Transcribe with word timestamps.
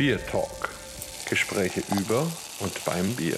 Beer 0.00 0.18
Talk. 0.28 0.70
Gespräche 1.28 1.82
über 1.94 2.26
und 2.60 2.84
beim 2.86 3.14
Bier. 3.16 3.36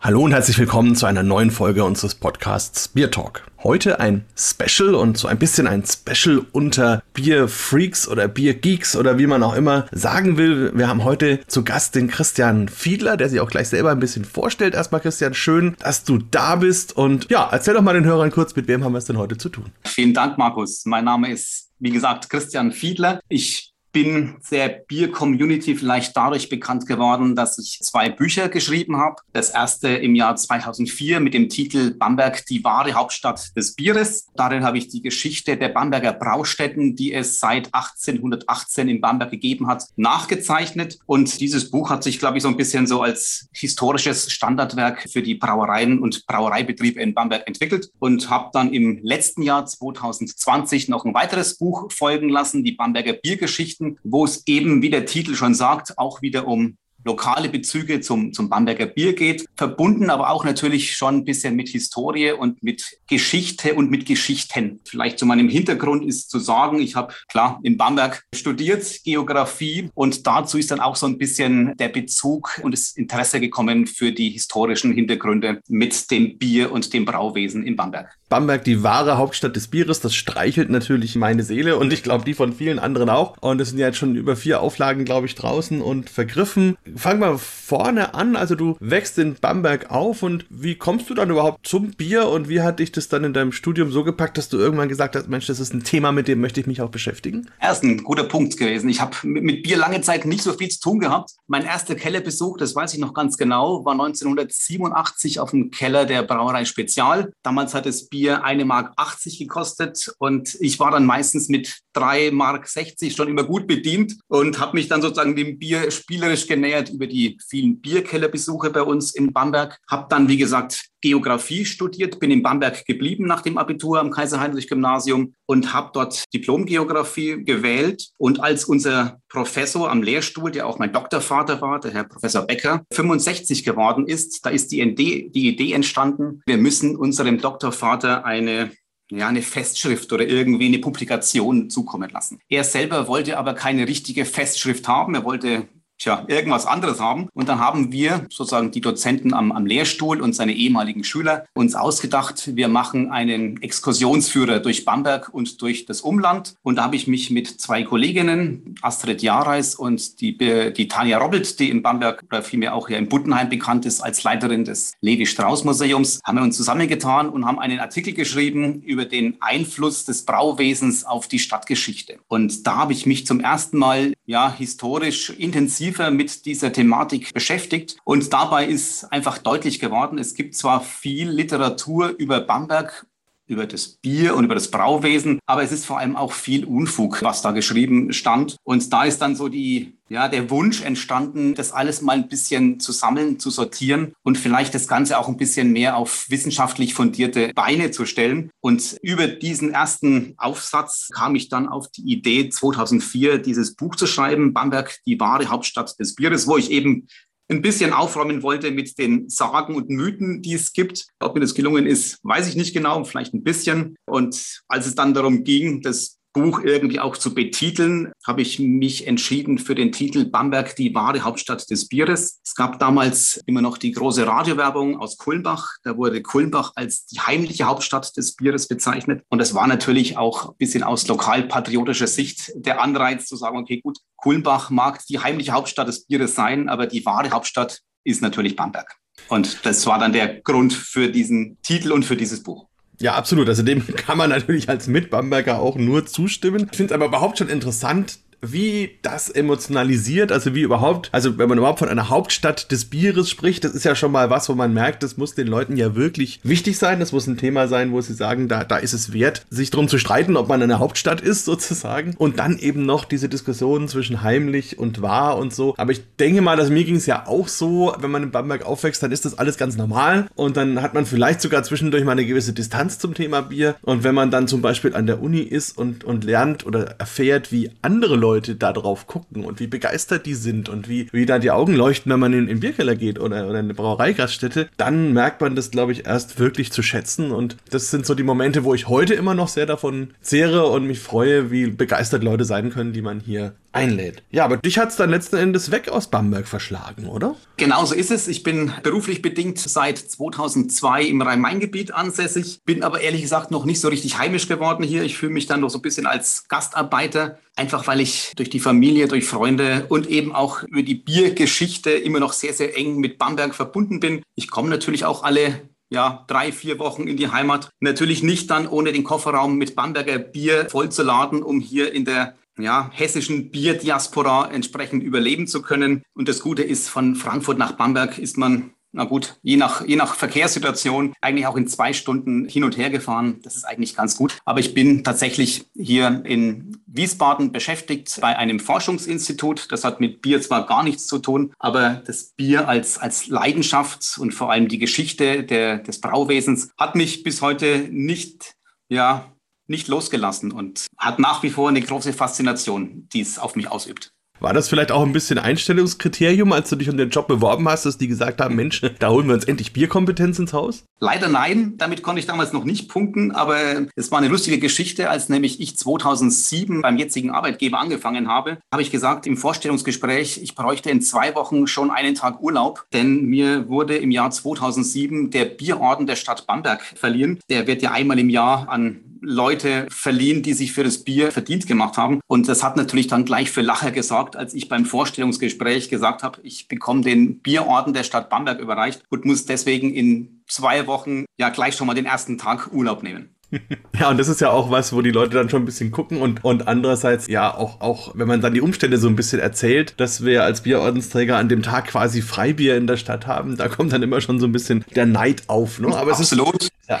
Hallo 0.00 0.22
und 0.22 0.30
herzlich 0.30 0.56
willkommen 0.56 0.94
zu 0.94 1.06
einer 1.06 1.24
neuen 1.24 1.50
Folge 1.50 1.82
unseres 1.82 2.14
Podcasts 2.14 2.86
Beer 2.86 3.10
Talk. 3.10 3.42
Heute 3.64 3.98
ein 3.98 4.24
Special 4.36 4.94
und 4.94 5.18
so 5.18 5.26
ein 5.26 5.40
bisschen 5.40 5.66
ein 5.66 5.82
Special 5.84 6.46
unter 6.52 7.02
Bier 7.12 7.48
Freaks 7.48 8.06
oder 8.06 8.28
Bier 8.28 8.54
Geeks 8.54 8.94
oder 8.94 9.18
wie 9.18 9.26
man 9.26 9.42
auch 9.42 9.56
immer 9.56 9.86
sagen 9.90 10.36
will. 10.36 10.70
Wir 10.76 10.86
haben 10.86 11.02
heute 11.02 11.40
zu 11.48 11.64
Gast 11.64 11.96
den 11.96 12.06
Christian 12.06 12.68
Fiedler, 12.68 13.16
der 13.16 13.28
sich 13.28 13.40
auch 13.40 13.50
gleich 13.50 13.70
selber 13.70 13.90
ein 13.90 13.98
bisschen 13.98 14.24
vorstellt. 14.24 14.74
Erstmal 14.74 15.00
Christian, 15.00 15.34
schön, 15.34 15.74
dass 15.80 16.04
du 16.04 16.18
da 16.18 16.54
bist 16.54 16.96
und 16.96 17.28
ja, 17.32 17.48
erzähl 17.50 17.74
doch 17.74 17.82
mal 17.82 17.94
den 17.94 18.04
Hörern 18.04 18.30
kurz, 18.30 18.54
mit 18.54 18.68
wem 18.68 18.84
haben 18.84 18.92
wir 18.92 18.98
es 18.98 19.06
denn 19.06 19.18
heute 19.18 19.38
zu 19.38 19.48
tun? 19.48 19.72
Vielen 19.86 20.14
Dank, 20.14 20.38
Markus. 20.38 20.84
Mein 20.84 21.06
Name 21.06 21.32
ist, 21.32 21.72
wie 21.80 21.90
gesagt, 21.90 22.30
Christian 22.30 22.70
Fiedler. 22.70 23.18
Ich 23.28 23.73
bin 23.94 24.34
der 24.50 24.68
Bier-Community 24.68 25.76
vielleicht 25.76 26.16
dadurch 26.16 26.48
bekannt 26.48 26.86
geworden, 26.86 27.36
dass 27.36 27.58
ich 27.58 27.78
zwei 27.80 28.10
Bücher 28.10 28.48
geschrieben 28.48 28.96
habe. 28.96 29.22
Das 29.32 29.50
erste 29.50 29.88
im 29.88 30.16
Jahr 30.16 30.34
2004 30.34 31.20
mit 31.20 31.32
dem 31.32 31.48
Titel 31.48 31.94
Bamberg, 31.94 32.44
die 32.46 32.64
wahre 32.64 32.94
Hauptstadt 32.94 33.56
des 33.56 33.76
Bieres. 33.76 34.26
Darin 34.34 34.64
habe 34.64 34.78
ich 34.78 34.88
die 34.88 35.00
Geschichte 35.00 35.56
der 35.56 35.68
Bamberger 35.68 36.12
Braustätten, 36.12 36.96
die 36.96 37.12
es 37.12 37.38
seit 37.38 37.72
1818 37.72 38.88
in 38.88 39.00
Bamberg 39.00 39.30
gegeben 39.30 39.68
hat, 39.68 39.84
nachgezeichnet. 39.94 40.98
Und 41.06 41.40
dieses 41.40 41.70
Buch 41.70 41.88
hat 41.88 42.02
sich, 42.02 42.18
glaube 42.18 42.38
ich, 42.38 42.42
so 42.42 42.48
ein 42.48 42.56
bisschen 42.56 42.88
so 42.88 43.00
als 43.00 43.48
historisches 43.52 44.32
Standardwerk 44.32 45.08
für 45.08 45.22
die 45.22 45.36
Brauereien 45.36 46.00
und 46.00 46.26
Brauereibetriebe 46.26 47.00
in 47.00 47.14
Bamberg 47.14 47.46
entwickelt 47.46 47.90
und 48.00 48.28
habe 48.28 48.50
dann 48.52 48.72
im 48.72 48.98
letzten 49.04 49.42
Jahr 49.42 49.64
2020 49.64 50.88
noch 50.88 51.04
ein 51.04 51.14
weiteres 51.14 51.58
Buch 51.58 51.92
folgen 51.92 52.28
lassen, 52.28 52.64
die 52.64 52.72
Bamberger 52.72 53.12
Biergeschichten 53.12 53.83
Wo 54.02 54.24
es 54.24 54.46
eben, 54.46 54.82
wie 54.82 54.90
der 54.90 55.06
Titel 55.06 55.34
schon 55.34 55.54
sagt, 55.54 55.98
auch 55.98 56.22
wieder 56.22 56.46
um 56.46 56.76
lokale 57.04 57.48
Bezüge 57.48 58.00
zum, 58.00 58.32
zum 58.32 58.48
Bamberger 58.48 58.86
Bier 58.86 59.14
geht, 59.14 59.46
verbunden 59.56 60.10
aber 60.10 60.30
auch 60.30 60.44
natürlich 60.44 60.96
schon 60.96 61.16
ein 61.16 61.24
bisschen 61.24 61.54
mit 61.56 61.68
Historie 61.68 62.32
und 62.32 62.62
mit 62.62 62.98
Geschichte 63.08 63.74
und 63.74 63.90
mit 63.90 64.06
Geschichten. 64.06 64.80
Vielleicht 64.84 65.18
zu 65.18 65.26
meinem 65.26 65.48
Hintergrund 65.48 66.04
ist 66.04 66.30
zu 66.30 66.38
sagen, 66.38 66.80
ich 66.80 66.96
habe 66.96 67.14
klar 67.28 67.60
in 67.62 67.76
Bamberg 67.76 68.24
studiert, 68.34 69.00
Geografie 69.04 69.90
und 69.94 70.26
dazu 70.26 70.58
ist 70.58 70.70
dann 70.70 70.80
auch 70.80 70.96
so 70.96 71.06
ein 71.06 71.18
bisschen 71.18 71.76
der 71.76 71.88
Bezug 71.88 72.60
und 72.62 72.72
das 72.72 72.92
Interesse 72.92 73.40
gekommen 73.40 73.86
für 73.86 74.12
die 74.12 74.30
historischen 74.30 74.92
Hintergründe 74.92 75.60
mit 75.68 76.10
dem 76.10 76.38
Bier 76.38 76.72
und 76.72 76.92
dem 76.92 77.04
Brauwesen 77.04 77.64
in 77.64 77.76
Bamberg. 77.76 78.16
Bamberg, 78.28 78.64
die 78.64 78.82
wahre 78.82 79.16
Hauptstadt 79.16 79.54
des 79.54 79.68
Bieres, 79.68 80.00
das 80.00 80.14
streichelt 80.14 80.70
natürlich 80.70 81.14
meine 81.14 81.42
Seele 81.42 81.76
und 81.76 81.92
ich 81.92 82.02
glaube 82.02 82.24
die 82.24 82.34
von 82.34 82.52
vielen 82.52 82.78
anderen 82.78 83.08
auch. 83.08 83.36
Und 83.40 83.60
es 83.60 83.68
sind 83.68 83.78
ja 83.78 83.86
jetzt 83.86 83.98
schon 83.98 84.16
über 84.16 84.34
vier 84.34 84.60
Auflagen, 84.60 85.04
glaube 85.04 85.26
ich, 85.26 85.34
draußen 85.34 85.80
und 85.80 86.10
vergriffen 86.10 86.76
fang 86.96 87.18
mal 87.18 87.38
vorne 87.38 88.14
an. 88.14 88.36
Also 88.36 88.54
du 88.54 88.76
wächst 88.80 89.18
in 89.18 89.34
Bamberg 89.34 89.90
auf 89.90 90.22
und 90.22 90.46
wie 90.50 90.74
kommst 90.76 91.10
du 91.10 91.14
dann 91.14 91.30
überhaupt 91.30 91.66
zum 91.66 91.90
Bier 91.92 92.28
und 92.28 92.48
wie 92.48 92.60
hat 92.60 92.78
dich 92.78 92.92
das 92.92 93.08
dann 93.08 93.24
in 93.24 93.32
deinem 93.32 93.52
Studium 93.52 93.90
so 93.90 94.04
gepackt, 94.04 94.38
dass 94.38 94.48
du 94.48 94.58
irgendwann 94.58 94.88
gesagt 94.88 95.16
hast, 95.16 95.28
Mensch, 95.28 95.46
das 95.46 95.60
ist 95.60 95.72
ein 95.74 95.84
Thema, 95.84 96.12
mit 96.12 96.28
dem 96.28 96.40
möchte 96.40 96.60
ich 96.60 96.66
mich 96.66 96.80
auch 96.80 96.90
beschäftigen? 96.90 97.50
Er 97.58 97.72
ist 97.72 97.82
ein 97.82 98.02
guter 98.02 98.24
Punkt 98.24 98.56
gewesen. 98.56 98.88
Ich 98.88 99.00
habe 99.00 99.16
mit 99.24 99.62
Bier 99.62 99.76
lange 99.76 100.00
Zeit 100.00 100.24
nicht 100.24 100.42
so 100.42 100.52
viel 100.52 100.68
zu 100.68 100.80
tun 100.80 101.00
gehabt. 101.00 101.30
Mein 101.46 101.64
erster 101.64 101.94
Kellerbesuch, 101.94 102.58
das 102.58 102.74
weiß 102.74 102.94
ich 102.94 103.00
noch 103.00 103.14
ganz 103.14 103.36
genau, 103.36 103.84
war 103.84 103.92
1987 103.92 105.40
auf 105.40 105.50
dem 105.50 105.70
Keller 105.70 106.04
der 106.06 106.22
Brauerei 106.22 106.64
Spezial. 106.64 107.32
Damals 107.42 107.74
hat 107.74 107.86
das 107.86 108.08
Bier 108.08 108.44
1,80 108.44 108.64
Mark 108.64 108.94
gekostet 109.38 110.14
und 110.18 110.56
ich 110.60 110.78
war 110.80 110.90
dann 110.90 111.06
meistens 111.06 111.48
mit 111.48 111.78
3,60 111.94 112.32
Mark 112.32 112.68
schon 113.16 113.28
immer 113.28 113.44
gut 113.44 113.66
bedient 113.66 114.16
und 114.28 114.58
habe 114.58 114.76
mich 114.76 114.88
dann 114.88 115.02
sozusagen 115.02 115.36
dem 115.36 115.58
Bier 115.58 115.90
spielerisch 115.90 116.46
genähert 116.46 116.83
über 116.88 117.06
die 117.06 117.38
vielen 117.46 117.80
Bierkellerbesuche 117.80 118.70
bei 118.70 118.82
uns 118.82 119.14
in 119.14 119.32
Bamberg. 119.32 119.78
Habe 119.88 120.06
dann, 120.08 120.28
wie 120.28 120.36
gesagt, 120.36 120.90
Geografie 121.00 121.66
studiert, 121.66 122.18
bin 122.18 122.30
in 122.30 122.42
Bamberg 122.42 122.86
geblieben 122.86 123.26
nach 123.26 123.42
dem 123.42 123.58
Abitur 123.58 124.00
am 124.00 124.10
Kaiser-Heinrich-Gymnasium 124.10 125.34
und 125.46 125.74
habe 125.74 125.90
dort 125.92 126.24
Diplom-Geografie 126.32 127.44
gewählt. 127.44 128.08
Und 128.16 128.42
als 128.42 128.64
unser 128.64 129.20
Professor 129.28 129.90
am 129.90 130.02
Lehrstuhl, 130.02 130.50
der 130.50 130.66
auch 130.66 130.78
mein 130.78 130.92
Doktorvater 130.92 131.60
war, 131.60 131.78
der 131.78 131.92
Herr 131.92 132.04
Professor 132.04 132.46
Becker, 132.46 132.84
65 132.92 133.64
geworden 133.64 134.06
ist, 134.06 134.46
da 134.46 134.50
ist 134.50 134.72
die 134.72 134.80
Idee, 134.80 135.28
die 135.28 135.48
Idee 135.48 135.72
entstanden, 135.72 136.40
wir 136.46 136.56
müssen 136.56 136.96
unserem 136.96 137.38
Doktorvater 137.38 138.24
eine 138.24 138.70
ja, 139.10 139.28
eine 139.28 139.42
Festschrift 139.42 140.12
oder 140.12 140.26
irgendwie 140.26 140.66
eine 140.66 140.78
Publikation 140.78 141.68
zukommen 141.70 142.10
lassen. 142.10 142.40
Er 142.48 142.64
selber 142.64 143.06
wollte 143.06 143.38
aber 143.38 143.54
keine 143.54 143.86
richtige 143.86 144.24
Festschrift 144.24 144.88
haben. 144.88 145.14
Er 145.14 145.24
wollte 145.24 145.68
tja, 146.04 146.24
irgendwas 146.28 146.66
anderes 146.66 147.00
haben. 147.00 147.28
Und 147.34 147.48
dann 147.48 147.58
haben 147.58 147.90
wir 147.90 148.26
sozusagen 148.30 148.70
die 148.70 148.80
Dozenten 148.80 149.34
am, 149.34 149.52
am 149.52 149.66
Lehrstuhl 149.66 150.20
und 150.20 150.34
seine 150.34 150.52
ehemaligen 150.52 151.02
Schüler 151.02 151.46
uns 151.54 151.74
ausgedacht, 151.74 152.54
wir 152.54 152.68
machen 152.68 153.10
einen 153.10 153.60
Exkursionsführer 153.62 154.60
durch 154.60 154.84
Bamberg 154.84 155.30
und 155.32 155.60
durch 155.62 155.86
das 155.86 156.02
Umland. 156.02 156.56
Und 156.62 156.76
da 156.76 156.84
habe 156.84 156.96
ich 156.96 157.06
mich 157.06 157.30
mit 157.30 157.48
zwei 157.48 157.82
Kolleginnen, 157.82 158.76
Astrid 158.82 159.22
Jareis 159.22 159.74
und 159.74 160.20
die, 160.20 160.36
die 160.36 160.88
Tanja 160.88 161.18
Robbelt, 161.18 161.58
die 161.58 161.70
in 161.70 161.82
Bamberg 161.82 162.22
oder 162.24 162.42
vielmehr 162.42 162.74
auch 162.74 162.88
hier 162.88 162.98
in 162.98 163.08
Buttenheim 163.08 163.48
bekannt 163.48 163.86
ist 163.86 164.00
als 164.00 164.22
Leiterin 164.22 164.64
des 164.64 164.92
Levi-Strauss-Museums, 165.00 166.20
haben 166.24 166.36
wir 166.36 166.42
uns 166.42 166.56
zusammengetan 166.56 167.28
und 167.28 167.46
haben 167.46 167.58
einen 167.58 167.80
Artikel 167.80 168.12
geschrieben 168.12 168.82
über 168.82 169.06
den 169.06 169.36
Einfluss 169.40 170.04
des 170.04 170.24
Brauwesens 170.24 171.04
auf 171.04 171.28
die 171.28 171.38
Stadtgeschichte. 171.38 172.18
Und 172.28 172.66
da 172.66 172.76
habe 172.76 172.92
ich 172.92 173.06
mich 173.06 173.26
zum 173.26 173.40
ersten 173.40 173.78
Mal 173.78 174.12
ja 174.26 174.52
historisch 174.52 175.30
intensiv 175.30 175.93
intensiver 175.94 176.10
mit 176.10 176.46
dieser 176.46 176.72
Thematik 176.72 177.32
beschäftigt. 177.32 177.96
Und 178.04 178.32
dabei 178.32 178.66
ist 178.66 179.04
einfach 179.12 179.38
deutlich 179.38 179.78
geworden, 179.78 180.18
es 180.18 180.34
gibt 180.34 180.54
zwar 180.54 180.80
viel 180.80 181.30
Literatur 181.30 182.08
über 182.18 182.40
Bamberg 182.40 183.06
über 183.46 183.66
das 183.66 183.88
Bier 183.88 184.36
und 184.36 184.44
über 184.44 184.54
das 184.54 184.70
Brauwesen, 184.70 185.38
aber 185.46 185.62
es 185.62 185.72
ist 185.72 185.86
vor 185.86 185.98
allem 185.98 186.16
auch 186.16 186.32
viel 186.32 186.64
Unfug, 186.64 187.22
was 187.22 187.42
da 187.42 187.52
geschrieben 187.52 188.12
stand. 188.12 188.56
Und 188.64 188.92
da 188.92 189.04
ist 189.04 189.18
dann 189.18 189.36
so 189.36 189.48
die, 189.48 189.98
ja, 190.08 190.28
der 190.28 190.50
Wunsch 190.50 190.82
entstanden, 190.82 191.54
das 191.54 191.72
alles 191.72 192.00
mal 192.00 192.16
ein 192.16 192.28
bisschen 192.28 192.80
zu 192.80 192.92
sammeln, 192.92 193.38
zu 193.38 193.50
sortieren 193.50 194.14
und 194.22 194.38
vielleicht 194.38 194.74
das 194.74 194.88
Ganze 194.88 195.18
auch 195.18 195.28
ein 195.28 195.36
bisschen 195.36 195.72
mehr 195.72 195.96
auf 195.96 196.26
wissenschaftlich 196.30 196.94
fundierte 196.94 197.52
Beine 197.54 197.90
zu 197.90 198.06
stellen. 198.06 198.50
Und 198.60 198.96
über 199.02 199.26
diesen 199.26 199.72
ersten 199.72 200.34
Aufsatz 200.38 201.08
kam 201.12 201.34
ich 201.34 201.48
dann 201.48 201.68
auf 201.68 201.88
die 201.88 202.02
Idee, 202.10 202.48
2004 202.48 203.38
dieses 203.38 203.74
Buch 203.74 203.96
zu 203.96 204.06
schreiben, 204.06 204.54
Bamberg, 204.54 204.98
die 205.06 205.20
wahre 205.20 205.48
Hauptstadt 205.48 205.98
des 205.98 206.14
Bieres, 206.14 206.46
wo 206.46 206.56
ich 206.56 206.70
eben 206.70 207.08
ein 207.48 207.62
bisschen 207.62 207.92
aufräumen 207.92 208.42
wollte 208.42 208.70
mit 208.70 208.98
den 208.98 209.28
Sagen 209.28 209.74
und 209.74 209.90
Mythen, 209.90 210.42
die 210.42 210.54
es 210.54 210.72
gibt. 210.72 211.06
Ob 211.20 211.34
mir 211.34 211.40
das 211.40 211.54
gelungen 211.54 211.86
ist, 211.86 212.18
weiß 212.22 212.48
ich 212.48 212.56
nicht 212.56 212.74
genau, 212.74 213.04
vielleicht 213.04 213.34
ein 213.34 213.42
bisschen. 213.42 213.96
Und 214.06 214.62
als 214.68 214.86
es 214.86 214.94
dann 214.94 215.14
darum 215.14 215.44
ging, 215.44 215.82
das 215.82 216.18
Buch 216.34 216.60
irgendwie 216.62 217.00
auch 217.00 217.16
zu 217.16 217.32
betiteln, 217.32 218.12
habe 218.26 218.42
ich 218.42 218.58
mich 218.58 219.06
entschieden 219.06 219.58
für 219.58 219.74
den 219.74 219.92
Titel 219.92 220.26
Bamberg, 220.26 220.76
die 220.76 220.94
wahre 220.94 221.22
Hauptstadt 221.22 221.70
des 221.70 221.88
Bieres. 221.88 222.40
Es 222.44 222.54
gab 222.54 222.78
damals 222.78 223.40
immer 223.46 223.62
noch 223.62 223.78
die 223.78 223.92
große 223.92 224.26
Radiowerbung 224.26 224.98
aus 224.98 225.16
Kulmbach. 225.16 225.76
Da 225.84 225.96
wurde 225.96 226.20
Kulmbach 226.20 226.72
als 226.74 227.06
die 227.06 227.20
heimliche 227.20 227.64
Hauptstadt 227.64 228.16
des 228.16 228.34
Bieres 228.34 228.68
bezeichnet. 228.68 229.22
Und 229.28 229.40
es 229.40 229.54
war 229.54 229.66
natürlich 229.66 230.18
auch 230.18 230.50
ein 230.50 230.56
bisschen 230.58 230.82
aus 230.82 231.06
lokalpatriotischer 231.06 232.08
Sicht 232.08 232.52
der 232.56 232.82
Anreiz 232.82 233.26
zu 233.26 233.36
sagen, 233.36 233.56
okay, 233.56 233.80
gut, 233.80 233.98
Kulmbach 234.16 234.70
mag 234.70 235.06
die 235.06 235.20
heimliche 235.20 235.52
Hauptstadt 235.52 235.88
des 235.88 236.06
Bieres 236.06 236.34
sein, 236.34 236.68
aber 236.68 236.86
die 236.86 237.06
wahre 237.06 237.30
Hauptstadt 237.30 237.80
ist 238.02 238.22
natürlich 238.22 238.56
Bamberg. 238.56 238.96
Und 239.28 239.64
das 239.64 239.86
war 239.86 239.98
dann 239.98 240.12
der 240.12 240.40
Grund 240.40 240.72
für 240.72 241.08
diesen 241.08 241.58
Titel 241.62 241.92
und 241.92 242.04
für 242.04 242.16
dieses 242.16 242.42
Buch. 242.42 242.66
Ja, 243.00 243.14
absolut. 243.14 243.48
Also 243.48 243.62
dem 243.62 243.86
kann 243.96 244.18
man 244.18 244.30
natürlich 244.30 244.68
als 244.68 244.86
Mitbamberger 244.86 245.58
auch 245.58 245.76
nur 245.76 246.06
zustimmen. 246.06 246.68
Ich 246.70 246.76
finde 246.76 246.92
es 246.92 246.94
aber 246.94 247.06
überhaupt 247.06 247.38
schon 247.38 247.48
interessant, 247.48 248.18
wie 248.52 248.96
das 249.02 249.30
emotionalisiert, 249.30 250.32
also 250.32 250.54
wie 250.54 250.62
überhaupt, 250.62 251.08
also 251.12 251.38
wenn 251.38 251.48
man 251.48 251.58
überhaupt 251.58 251.78
von 251.78 251.88
einer 251.88 252.08
Hauptstadt 252.08 252.70
des 252.70 252.86
Bieres 252.86 253.30
spricht, 253.30 253.64
das 253.64 253.72
ist 253.72 253.84
ja 253.84 253.94
schon 253.94 254.12
mal 254.12 254.30
was, 254.30 254.48
wo 254.48 254.54
man 254.54 254.72
merkt, 254.72 255.02
das 255.02 255.16
muss 255.16 255.34
den 255.34 255.46
Leuten 255.46 255.76
ja 255.76 255.94
wirklich 255.94 256.40
wichtig 256.42 256.78
sein, 256.78 257.00
das 257.00 257.12
muss 257.12 257.26
ein 257.26 257.36
Thema 257.36 257.68
sein, 257.68 257.92
wo 257.92 258.00
sie 258.00 258.14
sagen, 258.14 258.48
da, 258.48 258.64
da 258.64 258.76
ist 258.76 258.92
es 258.92 259.12
wert, 259.12 259.46
sich 259.50 259.70
drum 259.70 259.88
zu 259.88 259.98
streiten, 259.98 260.36
ob 260.36 260.48
man 260.48 260.62
eine 260.62 260.78
Hauptstadt 260.78 261.20
ist 261.20 261.44
sozusagen. 261.44 262.14
Und 262.18 262.38
dann 262.38 262.58
eben 262.58 262.86
noch 262.86 263.04
diese 263.04 263.28
Diskussionen 263.28 263.88
zwischen 263.88 264.22
heimlich 264.22 264.78
und 264.78 265.02
wahr 265.02 265.38
und 265.38 265.54
so, 265.54 265.74
aber 265.76 265.92
ich 265.92 266.02
denke 266.18 266.42
mal, 266.42 266.56
dass 266.56 266.70
mir 266.70 266.84
ging 266.84 266.96
es 266.96 267.06
ja 267.06 267.26
auch 267.26 267.48
so, 267.48 267.94
wenn 267.98 268.10
man 268.10 268.22
in 268.22 268.30
Bamberg 268.30 268.64
aufwächst, 268.64 269.02
dann 269.02 269.12
ist 269.12 269.24
das 269.24 269.38
alles 269.38 269.56
ganz 269.56 269.76
normal. 269.76 270.26
Und 270.34 270.56
dann 270.56 270.82
hat 270.82 270.94
man 270.94 271.06
vielleicht 271.06 271.40
sogar 271.40 271.62
zwischendurch 271.62 272.04
mal 272.04 272.12
eine 272.12 272.26
gewisse 272.26 272.52
Distanz 272.52 272.98
zum 272.98 273.14
Thema 273.14 273.42
Bier. 273.42 273.76
Und 273.82 274.04
wenn 274.04 274.14
man 274.14 274.30
dann 274.30 274.48
zum 274.48 274.62
Beispiel 274.62 274.94
an 274.94 275.06
der 275.06 275.22
Uni 275.22 275.40
ist 275.40 275.76
und, 275.76 276.04
und 276.04 276.24
lernt 276.24 276.66
oder 276.66 276.96
erfährt, 276.98 277.52
wie 277.52 277.70
andere 277.82 278.16
Leute 278.16 278.33
Leute 278.34 278.56
da 278.56 278.72
drauf 278.72 279.06
gucken 279.06 279.44
und 279.44 279.60
wie 279.60 279.68
begeistert 279.68 280.26
die 280.26 280.34
sind 280.34 280.68
und 280.68 280.88
wie, 280.88 281.08
wie 281.12 281.24
da 281.24 281.38
die 281.38 281.52
Augen 281.52 281.74
leuchten, 281.74 282.10
wenn 282.10 282.18
man 282.18 282.32
in, 282.32 282.46
den 282.46 282.60
Bierkeller 282.60 282.96
geht 282.96 283.20
oder, 283.20 283.46
oder 283.48 283.60
in 283.60 283.66
eine 283.66 283.74
Brauereigaststätte, 283.74 284.68
dann 284.76 285.12
merkt 285.12 285.40
man 285.40 285.54
das, 285.54 285.70
glaube 285.70 285.92
ich, 285.92 286.06
erst 286.06 286.38
wirklich 286.40 286.72
zu 286.72 286.82
schätzen. 286.82 287.30
Und 287.30 287.56
das 287.70 287.90
sind 287.90 288.06
so 288.06 288.14
die 288.14 288.24
Momente, 288.24 288.64
wo 288.64 288.74
ich 288.74 288.88
heute 288.88 289.14
immer 289.14 289.34
noch 289.34 289.48
sehr 289.48 289.66
davon 289.66 290.10
zehre 290.20 290.66
und 290.66 290.86
mich 290.86 290.98
freue, 290.98 291.52
wie 291.52 291.68
begeistert 291.68 292.24
Leute 292.24 292.44
sein 292.44 292.70
können, 292.70 292.92
die 292.92 293.02
man 293.02 293.20
hier 293.20 293.54
einlädt. 293.74 294.22
Ja, 294.30 294.44
aber 294.44 294.56
dich 294.56 294.78
hat 294.78 294.90
es 294.90 294.96
dann 294.96 295.10
letzten 295.10 295.36
Endes 295.36 295.70
weg 295.70 295.88
aus 295.88 296.08
Bamberg 296.08 296.46
verschlagen, 296.46 297.08
oder? 297.08 297.36
Genau 297.56 297.84
so 297.84 297.94
ist 297.94 298.10
es. 298.10 298.28
Ich 298.28 298.42
bin 298.42 298.72
beruflich 298.82 299.22
bedingt 299.22 299.58
seit 299.58 299.98
2002 299.98 301.04
im 301.04 301.20
Rhein-Main-Gebiet 301.20 301.92
ansässig, 301.92 302.60
bin 302.64 302.82
aber 302.82 303.00
ehrlich 303.00 303.22
gesagt 303.22 303.50
noch 303.50 303.64
nicht 303.64 303.80
so 303.80 303.88
richtig 303.88 304.18
heimisch 304.18 304.48
geworden 304.48 304.84
hier. 304.84 305.02
Ich 305.02 305.16
fühle 305.16 305.32
mich 305.32 305.46
dann 305.46 305.60
noch 305.60 305.70
so 305.70 305.78
ein 305.78 305.82
bisschen 305.82 306.06
als 306.06 306.46
Gastarbeiter, 306.48 307.38
einfach 307.56 307.86
weil 307.86 308.00
ich 308.00 308.32
durch 308.36 308.50
die 308.50 308.60
Familie, 308.60 309.08
durch 309.08 309.26
Freunde 309.26 309.86
und 309.88 310.08
eben 310.08 310.34
auch 310.34 310.62
über 310.62 310.82
die 310.82 310.94
Biergeschichte 310.94 311.90
immer 311.90 312.20
noch 312.20 312.32
sehr, 312.32 312.52
sehr 312.52 312.76
eng 312.76 312.98
mit 312.98 313.18
Bamberg 313.18 313.54
verbunden 313.54 314.00
bin. 314.00 314.22
Ich 314.34 314.50
komme 314.50 314.68
natürlich 314.68 315.04
auch 315.04 315.22
alle 315.22 315.62
ja, 315.90 316.24
drei, 316.26 316.50
vier 316.50 316.78
Wochen 316.78 317.06
in 317.06 317.16
die 317.16 317.28
Heimat. 317.28 317.70
Natürlich 317.80 318.22
nicht 318.22 318.50
dann 318.50 318.66
ohne 318.66 318.92
den 318.92 319.04
Kofferraum 319.04 319.56
mit 319.56 319.76
Bamberger 319.76 320.18
Bier 320.18 320.66
vollzuladen, 320.68 321.42
um 321.42 321.60
hier 321.60 321.92
in 321.92 322.04
der 322.04 322.34
ja, 322.58 322.90
hessischen 322.92 323.50
Bierdiaspora 323.50 324.50
entsprechend 324.50 325.02
überleben 325.02 325.46
zu 325.46 325.62
können. 325.62 326.02
Und 326.14 326.28
das 326.28 326.40
Gute 326.40 326.62
ist, 326.62 326.88
von 326.88 327.16
Frankfurt 327.16 327.58
nach 327.58 327.72
Bamberg 327.72 328.18
ist 328.18 328.36
man 328.36 328.74
na 328.94 329.04
gut, 329.04 329.36
je 329.42 329.56
nach, 329.56 329.84
je 329.84 329.96
nach 329.96 330.14
Verkehrssituation 330.14 331.14
eigentlich 331.20 331.48
auch 331.48 331.56
in 331.56 331.66
zwei 331.66 331.92
Stunden 331.92 332.46
hin 332.46 332.62
und 332.62 332.76
her 332.76 332.90
gefahren. 332.90 333.40
Das 333.42 333.56
ist 333.56 333.64
eigentlich 333.64 333.96
ganz 333.96 334.16
gut. 334.16 334.38
Aber 334.44 334.60
ich 334.60 334.72
bin 334.72 335.02
tatsächlich 335.02 335.66
hier 335.74 336.22
in 336.24 336.78
Wiesbaden 336.86 337.50
beschäftigt 337.50 338.18
bei 338.20 338.36
einem 338.36 338.60
Forschungsinstitut. 338.60 339.72
Das 339.72 339.82
hat 339.82 340.00
mit 340.00 340.22
Bier 340.22 340.40
zwar 340.40 340.66
gar 340.66 340.84
nichts 340.84 341.08
zu 341.08 341.18
tun, 341.18 341.52
aber 341.58 342.02
das 342.06 342.34
Bier 342.36 342.68
als, 342.68 342.96
als 342.96 343.26
Leidenschaft 343.26 344.16
und 344.18 344.32
vor 344.32 344.52
allem 344.52 344.68
die 344.68 344.78
Geschichte 344.78 345.42
der, 345.42 345.78
des 345.78 346.00
Brauwesens 346.00 346.70
hat 346.78 346.94
mich 346.94 347.24
bis 347.24 347.42
heute 347.42 347.88
nicht, 347.90 348.54
ja, 348.88 349.33
nicht 349.66 349.88
losgelassen 349.88 350.52
und 350.52 350.86
hat 350.96 351.18
nach 351.18 351.42
wie 351.42 351.50
vor 351.50 351.68
eine 351.68 351.80
große 351.80 352.12
Faszination, 352.12 353.08
die 353.12 353.20
es 353.20 353.38
auf 353.38 353.56
mich 353.56 353.70
ausübt. 353.70 354.14
War 354.40 354.52
das 354.52 354.68
vielleicht 354.68 354.90
auch 354.90 355.02
ein 355.02 355.12
bisschen 355.12 355.38
Einstellungskriterium, 355.38 356.52
als 356.52 356.68
du 356.68 356.76
dich 356.76 356.90
um 356.90 356.96
den 356.96 357.08
Job 357.08 357.28
beworben 357.28 357.68
hast, 357.68 357.86
dass 357.86 357.98
die 357.98 358.08
gesagt 358.08 358.40
haben, 358.40 358.56
Mensch, 358.56 358.82
da 358.98 359.08
holen 359.08 359.28
wir 359.28 359.34
uns 359.34 359.44
endlich 359.44 359.72
Bierkompetenz 359.72 360.38
ins 360.38 360.52
Haus? 360.52 360.84
Leider 360.98 361.28
nein, 361.28 361.74
damit 361.76 362.02
konnte 362.02 362.18
ich 362.18 362.26
damals 362.26 362.52
noch 362.52 362.64
nicht 362.64 362.88
punkten, 362.88 363.30
aber 363.30 363.86
es 363.94 364.10
war 364.10 364.18
eine 364.18 364.28
lustige 364.28 364.58
Geschichte, 364.58 365.08
als 365.08 365.28
nämlich 365.28 365.60
ich 365.60 365.78
2007 365.78 366.82
beim 366.82 366.98
jetzigen 366.98 367.30
Arbeitgeber 367.30 367.78
angefangen 367.78 368.28
habe, 368.28 368.58
habe 368.72 368.82
ich 368.82 368.90
gesagt 368.90 369.26
im 369.26 369.36
Vorstellungsgespräch, 369.36 370.42
ich 370.42 370.54
bräuchte 370.54 370.90
in 370.90 371.00
zwei 371.00 371.34
Wochen 371.36 371.66
schon 371.68 371.90
einen 371.90 372.14
Tag 372.14 372.42
Urlaub, 372.42 372.86
denn 372.92 373.26
mir 373.26 373.68
wurde 373.68 373.96
im 373.96 374.10
Jahr 374.10 374.30
2007 374.30 375.30
der 375.30 375.44
Bierorden 375.44 376.06
der 376.06 376.16
Stadt 376.16 376.46
Bamberg 376.46 376.82
verliehen. 376.82 377.38
Der 377.48 377.66
wird 377.66 377.82
ja 377.82 377.92
einmal 377.92 378.18
im 378.18 378.28
Jahr 378.28 378.68
an 378.68 379.13
Leute 379.24 379.86
verliehen, 379.90 380.42
die 380.42 380.52
sich 380.52 380.72
für 380.72 380.84
das 380.84 381.04
Bier 381.04 381.32
verdient 381.32 381.66
gemacht 381.66 381.96
haben. 381.96 382.20
Und 382.26 382.48
das 382.48 382.62
hat 382.62 382.76
natürlich 382.76 383.06
dann 383.06 383.24
gleich 383.24 383.50
für 383.50 383.62
Lacher 383.62 383.90
gesorgt, 383.90 384.36
als 384.36 384.54
ich 384.54 384.68
beim 384.68 384.84
Vorstellungsgespräch 384.84 385.88
gesagt 385.88 386.22
habe, 386.22 386.40
ich 386.42 386.68
bekomme 386.68 387.02
den 387.02 387.40
Bierorden 387.40 387.94
der 387.94 388.04
Stadt 388.04 388.30
Bamberg 388.30 388.60
überreicht 388.60 389.02
und 389.10 389.24
muss 389.24 389.46
deswegen 389.46 389.92
in 389.92 390.42
zwei 390.46 390.86
Wochen 390.86 391.24
ja 391.38 391.48
gleich 391.48 391.74
schon 391.74 391.86
mal 391.86 391.94
den 391.94 392.06
ersten 392.06 392.38
Tag 392.38 392.72
Urlaub 392.72 393.02
nehmen. 393.02 393.33
Ja, 393.98 394.10
und 394.10 394.18
das 394.18 394.28
ist 394.28 394.40
ja 394.40 394.50
auch 394.50 394.70
was, 394.70 394.92
wo 394.92 395.02
die 395.02 395.12
Leute 395.12 395.36
dann 395.36 395.48
schon 395.48 395.62
ein 395.62 395.64
bisschen 395.64 395.92
gucken 395.92 396.20
und, 396.20 396.42
und 396.42 396.66
andererseits, 396.66 397.28
ja, 397.28 397.54
auch, 397.54 397.80
auch, 397.80 398.12
wenn 398.14 398.26
man 398.26 398.40
dann 398.40 398.52
die 398.52 398.60
Umstände 398.60 398.98
so 398.98 399.06
ein 399.06 399.14
bisschen 399.14 399.38
erzählt, 399.38 399.94
dass 399.98 400.24
wir 400.24 400.42
als 400.42 400.62
Bierordensträger 400.62 401.36
an 401.36 401.48
dem 401.48 401.62
Tag 401.62 401.86
quasi 401.86 402.20
Freibier 402.20 402.76
in 402.76 402.86
der 402.88 402.96
Stadt 402.96 403.26
haben, 403.26 403.56
da 403.56 403.68
kommt 403.68 403.92
dann 403.92 404.02
immer 404.02 404.20
schon 404.20 404.40
so 404.40 404.46
ein 404.46 404.52
bisschen 404.52 404.84
der 404.96 405.06
Neid 405.06 405.44
auf, 405.46 405.78
ne? 405.78 405.96
Aber 405.96 406.12
Absolut. 406.12 406.62
Es 406.62 406.64
ist, 406.64 406.72
ja. 406.88 407.00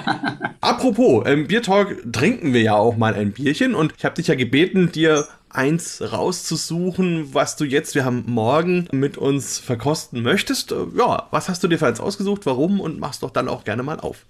Apropos, 0.60 1.26
im 1.28 1.46
Biertalk 1.46 2.12
trinken 2.12 2.54
wir 2.54 2.62
ja 2.62 2.74
auch 2.76 2.96
mal 2.96 3.14
ein 3.14 3.32
Bierchen 3.32 3.74
und 3.74 3.92
ich 3.98 4.04
habe 4.04 4.14
dich 4.14 4.28
ja 4.28 4.34
gebeten, 4.34 4.90
dir 4.90 5.28
eins 5.50 6.00
rauszusuchen, 6.00 7.34
was 7.34 7.56
du 7.56 7.64
jetzt, 7.64 7.94
wir 7.94 8.04
haben 8.04 8.24
morgen 8.26 8.88
mit 8.90 9.18
uns 9.18 9.58
verkosten 9.58 10.22
möchtest. 10.22 10.74
Ja, 10.96 11.28
was 11.30 11.48
hast 11.48 11.62
du 11.62 11.68
dir 11.68 11.78
für 11.78 11.86
eins 11.86 12.00
ausgesucht, 12.00 12.46
warum 12.46 12.80
und 12.80 12.98
machst 12.98 13.22
doch 13.22 13.30
dann 13.30 13.48
auch 13.48 13.64
gerne 13.64 13.82
mal 13.82 14.00
auf. 14.00 14.24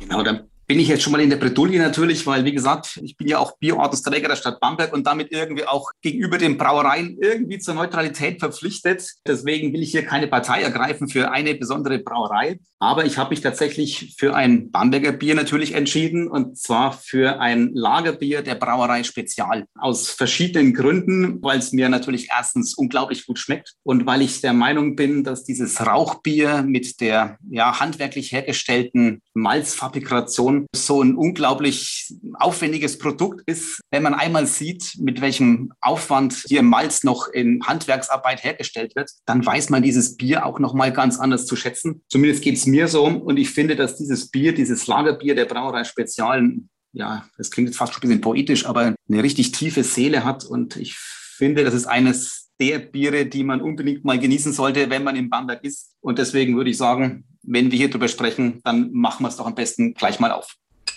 Genau, 0.00 0.22
dann 0.22 0.48
bin 0.66 0.80
ich 0.80 0.88
jetzt 0.88 1.02
schon 1.02 1.12
mal 1.12 1.20
in 1.20 1.30
der 1.30 1.36
Bredouille 1.36 1.78
natürlich, 1.78 2.26
weil, 2.26 2.44
wie 2.44 2.52
gesagt, 2.52 2.98
ich 3.02 3.16
bin 3.16 3.28
ja 3.28 3.38
auch 3.38 3.58
Bierordensträger 3.58 4.28
der 4.28 4.36
Stadt 4.36 4.60
Bamberg 4.60 4.92
und 4.92 5.06
damit 5.06 5.30
irgendwie 5.30 5.66
auch 5.66 5.90
gegenüber 6.00 6.38
den 6.38 6.56
Brauereien 6.56 7.18
irgendwie 7.20 7.58
zur 7.58 7.74
Neutralität 7.74 8.40
verpflichtet. 8.40 9.12
Deswegen 9.26 9.72
will 9.72 9.82
ich 9.82 9.90
hier 9.90 10.04
keine 10.04 10.26
Partei 10.26 10.62
ergreifen 10.62 11.08
für 11.08 11.30
eine 11.30 11.54
besondere 11.54 11.98
Brauerei. 11.98 12.58
Aber 12.78 13.04
ich 13.04 13.18
habe 13.18 13.30
mich 13.30 13.40
tatsächlich 13.40 14.14
für 14.18 14.34
ein 14.34 14.70
Bamberger 14.70 15.12
Bier 15.12 15.34
natürlich 15.34 15.72
entschieden 15.72 16.28
und 16.28 16.58
zwar 16.58 16.92
für 16.92 17.40
ein 17.40 17.70
Lagerbier 17.72 18.42
der 18.42 18.54
Brauerei 18.54 19.04
Spezial. 19.04 19.66
Aus 19.74 20.10
verschiedenen 20.10 20.74
Gründen, 20.74 21.42
weil 21.42 21.58
es 21.58 21.72
mir 21.72 21.88
natürlich 21.88 22.28
erstens 22.30 22.74
unglaublich 22.74 23.26
gut 23.26 23.38
schmeckt 23.38 23.74
und 23.82 24.06
weil 24.06 24.22
ich 24.22 24.40
der 24.40 24.52
Meinung 24.52 24.96
bin, 24.96 25.24
dass 25.24 25.44
dieses 25.44 25.86
Rauchbier 25.86 26.62
mit 26.62 27.00
der 27.00 27.38
ja, 27.48 27.80
handwerklich 27.80 28.32
hergestellten 28.32 29.22
Malzfabrikation 29.34 30.66
so 30.74 31.02
ein 31.02 31.16
unglaublich 31.16 32.14
aufwendiges 32.34 32.98
Produkt 32.98 33.42
ist, 33.46 33.80
wenn 33.90 34.02
man 34.02 34.14
einmal 34.14 34.46
sieht, 34.46 34.96
mit 34.98 35.20
welchem 35.20 35.72
Aufwand 35.80 36.44
hier 36.46 36.62
Malz 36.62 37.02
noch 37.02 37.28
in 37.28 37.64
Handwerksarbeit 37.66 38.42
hergestellt 38.44 38.94
wird, 38.96 39.10
dann 39.26 39.44
weiß 39.44 39.70
man 39.70 39.82
dieses 39.82 40.16
Bier 40.16 40.46
auch 40.46 40.58
noch 40.58 40.74
mal 40.74 40.92
ganz 40.92 41.18
anders 41.18 41.46
zu 41.46 41.56
schätzen. 41.56 42.02
Zumindest 42.08 42.42
geht 42.42 42.56
es 42.56 42.66
mir 42.66 42.88
so. 42.88 43.06
Und 43.06 43.36
ich 43.36 43.50
finde, 43.50 43.76
dass 43.76 43.96
dieses 43.96 44.30
Bier, 44.30 44.54
dieses 44.54 44.86
Lagerbier 44.86 45.34
der 45.34 45.46
Brauerei 45.46 45.84
Spezial, 45.84 46.52
ja, 46.92 47.26
das 47.36 47.50
klingt 47.50 47.68
jetzt 47.68 47.76
fast 47.76 47.92
schon 47.92 48.02
ein 48.02 48.08
bisschen 48.08 48.20
poetisch, 48.20 48.66
aber 48.66 48.94
eine 49.08 49.22
richtig 49.22 49.52
tiefe 49.52 49.82
Seele 49.82 50.24
hat. 50.24 50.44
Und 50.44 50.76
ich 50.76 50.94
finde, 50.96 51.64
das 51.64 51.74
ist 51.74 51.86
eines 51.86 52.43
der 52.60 52.78
Biere, 52.78 53.26
die 53.26 53.44
man 53.44 53.60
unbedingt 53.60 54.04
mal 54.04 54.18
genießen 54.18 54.52
sollte, 54.52 54.90
wenn 54.90 55.04
man 55.04 55.16
in 55.16 55.30
Bamberg 55.30 55.64
ist. 55.64 55.94
Und 56.00 56.18
deswegen 56.18 56.56
würde 56.56 56.70
ich 56.70 56.78
sagen, 56.78 57.24
wenn 57.42 57.70
wir 57.70 57.78
hier 57.78 57.90
drüber 57.90 58.08
sprechen, 58.08 58.60
dann 58.64 58.92
machen 58.92 59.24
wir 59.24 59.28
es 59.28 59.36
doch 59.36 59.46
am 59.46 59.54
besten 59.54 59.94
gleich 59.94 60.20
mal 60.20 60.30
auf. 60.30 60.56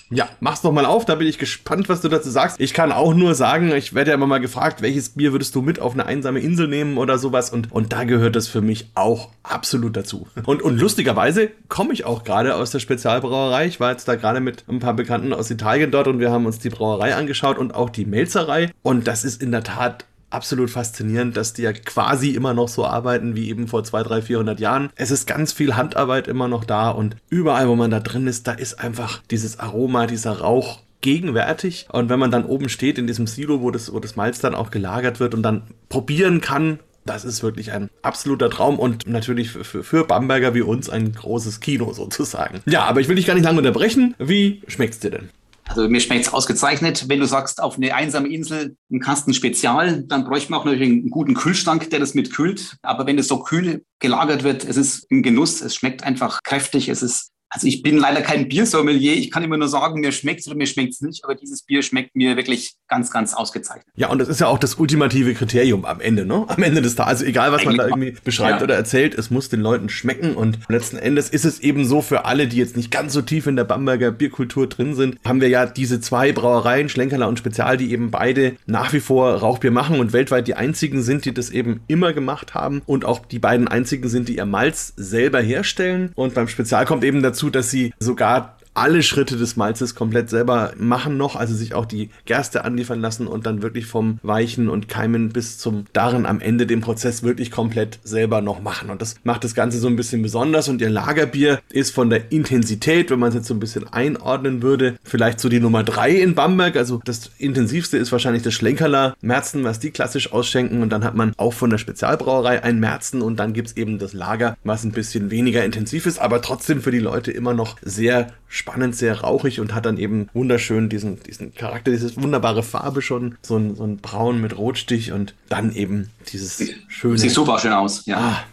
Ja, 0.09 0.30
mach's 0.39 0.62
doch 0.62 0.71
mal 0.71 0.86
auf, 0.86 1.04
da 1.04 1.15
bin 1.15 1.27
ich 1.27 1.38
gespannt, 1.38 1.89
was 1.89 2.00
du 2.00 2.07
dazu 2.07 2.30
sagst. 2.30 2.62
Ich 2.62 2.74
kann 2.74 2.94
auch 2.94 3.13
nur 3.13 3.36
sagen, 3.36 3.74
ich 3.74 3.94
werde 3.94 4.12
ja 4.12 4.15
immer 4.15 4.27
mal 4.27 4.39
gefragt, 4.39 4.81
welches 4.81 5.09
Bier 5.09 5.33
würdest 5.33 5.54
du 5.54 5.62
mit 5.62 5.81
auf 5.81 5.94
eine 5.94 6.06
einsame 6.06 6.39
Insel 6.39 6.69
nehmen 6.69 6.98
oder 6.98 7.18
sowas 7.18 7.50
und, 7.50 7.74
und 7.74 7.92
da 7.92 8.06
gehört 8.06 8.38
das 8.38 8.48
für 8.48 8.62
mich 8.62 8.89
auch 8.95 9.31
absolut 9.44 9.98
dazu. 9.98 10.27
Und, 10.45 10.62
und 10.62 10.80
lustigerweise 10.80 11.50
komme 11.68 11.92
ich 11.92 12.06
auch 12.06 12.24
gerade 12.24 12.56
aus 12.56 12.71
der 12.71 12.80
Spezialbrauerei. 12.80 13.65
Ich 13.65 13.81
war 13.81 13.92
jetzt 13.92 14.07
da 14.07 14.15
gerade 14.15 14.39
mit 14.39 14.63
ein 14.69 14.80
paar 14.80 14.94
Bekannten 14.94 15.33
aus 15.33 15.51
Italien 15.51 15.92
dort 15.92 16.07
und 16.07 16.19
wir 16.19 16.31
haben 16.31 16.45
uns 16.45 16.59
die 16.59 16.69
Brauerei 16.69 17.13
angeschaut 17.13 17.57
und 17.57 17.75
auch 17.75 17.89
die 17.89 18.06
Melzerei 18.06 18.71
und 18.83 19.07
das 19.07 19.26
ist 19.26 19.44
in 19.44 19.52
der 19.52 19.64
Tat 19.64 20.06
absolut 20.29 20.69
faszinierend, 20.69 21.37
dass 21.37 21.53
die 21.53 21.63
ja 21.63 21.73
quasi 21.73 22.31
immer 22.31 22.53
noch 22.53 22.67
so 22.67 22.85
arbeiten 22.85 23.35
wie 23.35 23.49
eben 23.49 23.67
vor 23.67 23.83
200, 23.83 24.09
300, 24.09 24.25
400 24.25 24.59
Jahren. 24.59 24.89
Es 24.95 25.11
ist 25.11 25.27
ganz 25.27 25.53
viel 25.53 25.75
Handarbeit 25.75 26.27
immer 26.27 26.47
noch 26.47 26.63
da 26.63 26.89
und 26.89 27.15
überall, 27.29 27.67
wo 27.67 27.75
man 27.75 27.91
da 27.91 27.99
drin 27.99 28.27
ist, 28.27 28.47
da 28.47 28.51
ist 28.51 28.79
einfach 28.79 29.21
dieses 29.31 29.59
Aroma, 29.59 30.07
dieser 30.07 30.39
Rauch 30.39 30.79
gegenwärtig. 31.01 31.87
Und 31.91 32.09
wenn 32.09 32.19
man 32.19 32.31
dann 32.31 32.45
oben 32.45 32.69
steht 32.69 32.97
in 32.97 33.07
diesem 33.07 33.27
Silo, 33.27 33.61
wo 33.61 33.71
das, 33.71 33.93
wo 33.93 33.99
das 33.99 34.15
Malz 34.15 34.39
dann 34.39 34.55
auch 34.55 34.71
gelagert 34.71 35.19
wird 35.19 35.33
und 35.33 35.43
dann 35.43 35.63
probieren 35.89 36.41
kann, 36.41 36.79
das 37.05 37.23
ist 37.23 37.41
wirklich 37.41 37.71
ein 37.71 37.89
absoluter 38.01 38.49
Traum 38.49 38.77
und 38.79 39.07
natürlich 39.07 39.51
für, 39.51 39.83
für 39.83 40.03
Bamberger 40.03 40.53
wie 40.53 40.61
uns 40.61 40.89
ein 40.89 41.13
großes 41.13 41.61
Kino 41.61 41.93
sozusagen. 41.93 42.59
Ja, 42.65 42.83
aber 42.83 42.99
ich 42.99 43.07
will 43.07 43.15
dich 43.15 43.25
gar 43.25 43.33
nicht 43.33 43.45
lange 43.45 43.59
unterbrechen. 43.59 44.13
Wie 44.19 44.61
schmeckt's 44.67 44.99
dir 44.99 45.11
denn? 45.11 45.29
Also 45.69 45.90
mir 45.90 46.00
schmeckt 46.00 46.26
es 46.26 46.33
ausgezeichnet. 46.33 47.09
Wenn 47.09 47.19
du 47.19 47.26
sagst, 47.26 47.62
auf 47.62 47.78
eine 47.78 47.94
einsame 47.94 48.30
Insel 48.30 48.78
ein 48.92 49.00
Kasten 49.00 49.33
Spezial, 49.33 50.04
dann 50.04 50.24
bräuchte 50.24 50.52
man 50.52 50.62
auch 50.62 50.66
natürlich 50.66 50.90
einen 50.90 51.09
guten 51.09 51.33
Kühlschrank, 51.33 51.90
der 51.90 52.00
das 52.00 52.14
mitkühlt. 52.14 52.78
Aber 52.81 53.06
wenn 53.06 53.18
es 53.18 53.28
so 53.28 53.40
kühl 53.40 53.83
gelagert 54.00 54.44
wird, 54.44 54.64
es 54.64 54.78
ist 54.78 55.12
ein 55.12 55.24
Genuss, 55.24 55.62
es 55.62 55.76
schmeckt 55.76 56.04
einfach 56.04 56.40
kräftig, 56.44 56.90
es 56.90 57.04
ist 57.04 57.31
also 57.49 57.68
ich 57.68 57.81
bin 57.81 57.97
leider 57.97 58.21
kein 58.21 58.49
Biersommelier. 58.49 59.13
Ich 59.13 59.31
kann 59.31 59.44
immer 59.44 59.57
nur 59.57 59.69
sagen, 59.69 60.01
mir 60.01 60.11
schmeckt 60.11 60.42
es 60.42 60.47
oder 60.47 60.57
mir 60.57 60.68
schmeckt 60.68 60.94
es 60.94 61.01
nicht. 61.01 61.23
Aber 61.23 61.33
dieses 61.35 61.63
Bier 61.63 61.81
schmeckt 61.81 62.16
mir 62.16 62.35
wirklich 62.35 62.75
ganz, 62.87 63.09
ganz 63.09 63.33
ausgezeichnet. 63.33 63.85
Ja, 63.95 64.09
und 64.09 64.19
das 64.19 64.27
ist 64.27 64.42
ja 64.42 64.47
auch 64.47 64.59
das 64.59 64.75
ultimative 64.75 65.33
Kriterium 65.33 65.85
am 65.85 66.01
Ende, 66.01 66.25
ne? 66.25 66.45
Am 66.47 66.61
Ende 66.61 66.81
des 66.81 66.95
Tages. 66.95 67.07
Also 67.07 67.25
egal, 67.25 67.51
was 67.51 67.61
Eigentlich 67.61 67.77
man 67.77 67.77
da 67.77 67.87
irgendwie 67.87 68.18
beschreibt 68.23 68.59
ja. 68.59 68.63
oder 68.63 68.75
erzählt, 68.75 69.16
es 69.16 69.31
muss 69.31 69.47
den 69.47 69.61
Leuten 69.61 69.87
schmecken. 69.87 70.35
Und 70.35 70.59
letzten 70.68 70.97
Endes 70.97 71.30
ist 71.30 71.45
es 71.45 71.59
eben 71.59 71.85
so 71.85 72.01
für 72.01 72.25
alle, 72.25 72.47
die 72.47 72.57
jetzt 72.57 72.75
nicht 72.75 72.92
ganz 72.92 73.13
so 73.13 73.21
tief 73.21 73.47
in 73.47 73.56
der 73.56 73.63
Bamberger 73.63 74.11
Bierkultur 74.11 74.68
drin 74.68 74.94
sind, 74.94 75.18
haben 75.25 75.39
wir 75.39 75.49
ja 75.49 75.66
diese 75.66 76.01
zwei 76.01 76.33
Brauereien, 76.33 76.89
Schlenkerler 76.89 77.30
und 77.30 77.39
Spezial, 77.39 77.77
die 77.77 77.92
eben 77.92 78.11
beide 78.11 78.57
nach 78.66 78.92
wie 78.92 78.99
vor 78.99 79.33
Rauchbier 79.35 79.71
machen 79.71 79.99
und 79.99 80.11
weltweit 80.11 80.47
die 80.47 80.56
einzigen 80.56 81.01
sind, 81.01 81.23
die 81.23 81.33
das 81.33 81.49
eben 81.49 81.80
immer 81.87 82.11
gemacht 82.11 82.54
haben 82.54 82.81
und 82.85 83.06
auch 83.06 83.25
die 83.25 83.39
beiden 83.39 83.68
einzigen 83.68 84.09
sind, 84.09 84.27
die 84.27 84.37
ihr 84.37 84.45
Malz 84.45 84.94
selber 84.97 85.39
herstellen. 85.39 86.11
Und 86.16 86.33
beim 86.33 86.49
Spezial 86.49 86.85
kommt 86.85 87.04
eben 87.06 87.23
dazu, 87.23 87.36
dazu, 87.37 87.49
dass 87.51 87.69
sie 87.69 87.94
sogar 87.99 88.57
alle 88.77 89.01
Schritte 89.01 89.37
des 89.37 89.55
Malzes 89.55 89.95
komplett 89.95 90.29
selber 90.29 90.71
machen 90.77 91.17
noch, 91.17 91.35
also 91.35 91.55
sich 91.55 91.73
auch 91.73 91.85
die 91.85 92.09
Gerste 92.25 92.63
anliefern 92.63 93.01
lassen 93.01 93.25
und 93.25 93.47
dann 93.47 93.63
wirklich 93.63 93.87
vom 93.87 94.19
Weichen 94.21 94.69
und 94.69 94.87
Keimen 94.87 95.29
bis 95.29 95.57
zum 95.57 95.85
Darren 95.93 96.27
am 96.27 96.39
Ende 96.39 96.67
den 96.67 96.81
Prozess 96.81 97.23
wirklich 97.23 97.49
komplett 97.49 97.99
selber 98.03 98.41
noch 98.41 98.61
machen. 98.61 98.91
Und 98.91 99.01
das 99.01 99.15
macht 99.23 99.43
das 99.43 99.55
Ganze 99.55 99.79
so 99.79 99.87
ein 99.87 99.95
bisschen 99.95 100.21
besonders 100.21 100.69
und 100.69 100.79
ihr 100.79 100.91
Lagerbier 100.91 101.59
ist 101.69 101.93
von 101.93 102.11
der 102.11 102.31
Intensität, 102.31 103.09
wenn 103.09 103.17
man 103.17 103.29
es 103.29 103.35
jetzt 103.35 103.47
so 103.47 103.55
ein 103.55 103.59
bisschen 103.59 103.91
einordnen 103.91 104.61
würde, 104.61 104.97
vielleicht 105.03 105.39
so 105.39 105.49
die 105.49 105.59
Nummer 105.59 105.83
drei 105.83 106.11
in 106.11 106.35
Bamberg. 106.35 106.77
Also 106.77 107.01
das 107.03 107.31
intensivste 107.39 107.97
ist 107.97 108.11
wahrscheinlich 108.11 108.43
das 108.43 108.53
Schlenkerler 108.53 109.15
Märzen, 109.21 109.63
was 109.63 109.79
die 109.79 109.89
klassisch 109.89 110.31
ausschenken 110.31 110.83
und 110.83 110.89
dann 110.89 111.03
hat 111.03 111.15
man 111.15 111.33
auch 111.37 111.53
von 111.53 111.71
der 111.71 111.79
Spezialbrauerei 111.79 112.63
ein 112.63 112.79
Märzen 112.79 113.23
und 113.23 113.37
dann 113.37 113.53
gibt 113.53 113.69
es 113.69 113.77
eben 113.77 113.97
das 113.97 114.13
Lager, 114.13 114.55
was 114.63 114.83
ein 114.83 114.91
bisschen 114.91 115.31
weniger 115.31 115.65
intensiv 115.65 116.05
ist, 116.05 116.19
aber 116.19 116.43
trotzdem 116.43 116.81
für 116.81 116.91
die 116.91 116.99
Leute 116.99 117.31
immer 117.31 117.55
noch 117.55 117.77
sehr 117.81 118.27
spannend, 118.47 118.67
sehr 118.92 119.21
rauchig 119.21 119.59
und 119.59 119.74
hat 119.74 119.86
dann 119.86 119.97
eben 119.97 120.30
wunderschön 120.33 120.90
diesen, 120.90 121.21
diesen 121.24 121.54
Charakter, 121.54 121.92
diese 121.92 122.16
wunderbare 122.21 122.64
Farbe 122.64 123.02
schon, 123.02 123.38
so 123.42 123.57
ein, 123.57 123.76
so 123.76 123.83
ein 123.83 123.97
Braun 123.97 124.42
mit 124.42 124.57
Rotstich 124.57 125.12
und 125.12 125.33
dann 125.50 125.74
eben 125.74 126.09
dieses 126.31 126.64
schöne. 126.88 127.18
Sieht 127.18 127.31
super 127.31 127.59
schön 127.59 127.74
aus, 127.74 128.06
ja. 128.06 128.18
Ah. 128.18 128.44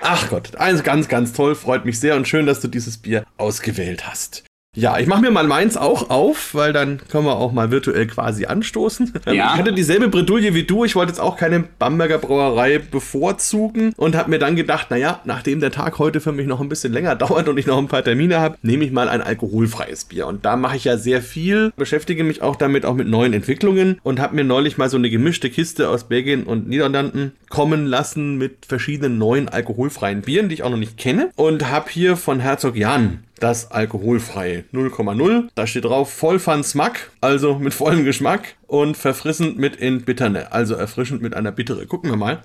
Ach 0.00 0.28
Gott, 0.28 0.56
also 0.56 0.82
ganz, 0.82 1.06
ganz 1.06 1.32
toll, 1.32 1.54
freut 1.54 1.84
mich 1.84 2.00
sehr 2.00 2.16
und 2.16 2.26
schön, 2.26 2.46
dass 2.46 2.60
du 2.60 2.66
dieses 2.66 2.98
Bier 2.98 3.24
ausgewählt 3.36 4.08
hast. 4.08 4.44
Ja, 4.78 4.96
ich 5.00 5.08
mache 5.08 5.22
mir 5.22 5.32
mal 5.32 5.48
meins 5.48 5.76
auch 5.76 6.08
auf, 6.08 6.54
weil 6.54 6.72
dann 6.72 7.00
können 7.10 7.24
wir 7.24 7.36
auch 7.36 7.50
mal 7.50 7.72
virtuell 7.72 8.06
quasi 8.06 8.46
anstoßen. 8.46 9.12
Ja. 9.28 9.52
Ich 9.52 9.58
hatte 9.60 9.72
dieselbe 9.72 10.08
Bredouille 10.08 10.54
wie 10.54 10.62
du. 10.62 10.84
Ich 10.84 10.96
wollte 10.96 11.10
jetzt 11.10 11.20
auch 11.20 11.36
keine 11.36 11.60
Bamberger 11.60 12.18
Brauerei 12.18 12.78
bevorzugen 12.78 13.92
und 13.96 14.16
habe 14.16 14.30
mir 14.30 14.38
dann 14.38 14.56
gedacht, 14.56 14.90
naja, 14.90 15.20
nachdem 15.24 15.60
der 15.60 15.70
Tag 15.70 15.98
heute 15.98 16.20
für 16.20 16.32
mich 16.32 16.46
noch 16.46 16.60
ein 16.60 16.68
bisschen 16.68 16.92
länger 16.92 17.14
dauert 17.16 17.48
und 17.48 17.58
ich 17.58 17.66
noch 17.66 17.76
ein 17.76 17.88
paar 17.88 18.02
Termine 18.02 18.40
habe, 18.40 18.56
nehme 18.62 18.84
ich 18.84 18.90
mal 18.90 19.08
ein 19.08 19.20
alkoholfreies 19.20 20.06
Bier. 20.06 20.26
Und 20.26 20.44
da 20.44 20.56
mache 20.56 20.76
ich 20.76 20.84
ja 20.84 20.96
sehr 20.96 21.20
viel, 21.20 21.72
beschäftige 21.76 22.24
mich 22.24 22.40
auch 22.40 22.56
damit, 22.56 22.86
auch 22.86 22.94
mit 22.94 23.06
neuen 23.06 23.34
Entwicklungen 23.34 24.00
und 24.02 24.18
habe 24.18 24.34
mir 24.34 24.44
neulich 24.44 24.78
mal 24.78 24.88
so 24.88 24.96
eine 24.96 25.10
gemischte 25.10 25.50
Kiste 25.50 25.90
aus 25.90 26.04
Belgien 26.04 26.44
und 26.44 26.68
Niederlanden 26.68 27.32
kommen 27.50 27.86
lassen 27.86 28.38
mit 28.38 28.66
verschiedenen 28.66 29.18
neuen 29.18 29.48
alkoholfreien 29.48 30.22
Bieren, 30.22 30.48
die 30.48 30.54
ich 30.54 30.62
auch 30.62 30.70
noch 30.70 30.78
nicht 30.78 30.96
kenne. 30.96 31.30
Und 31.36 31.68
habe 31.68 31.90
hier 31.90 32.16
von 32.16 32.40
Herzog 32.40 32.76
Jan 32.76 33.24
das 33.40 33.70
alkoholfreie 33.70 34.64
0,0. 34.72 35.48
Da 35.54 35.66
steht 35.66 35.84
drauf 35.84 36.12
voll 36.12 36.44
van 36.44 36.64
Smack, 36.64 37.10
also 37.20 37.58
mit 37.58 37.74
vollem 37.74 38.04
Geschmack 38.04 38.56
und 38.66 38.96
verfrissend 38.96 39.58
mit 39.58 39.76
in 39.76 40.02
Bitterne, 40.02 40.52
also 40.52 40.74
erfrischend 40.74 41.22
mit 41.22 41.34
einer 41.34 41.52
Bittere. 41.52 41.86
Gucken 41.86 42.10
wir 42.10 42.16
mal, 42.16 42.42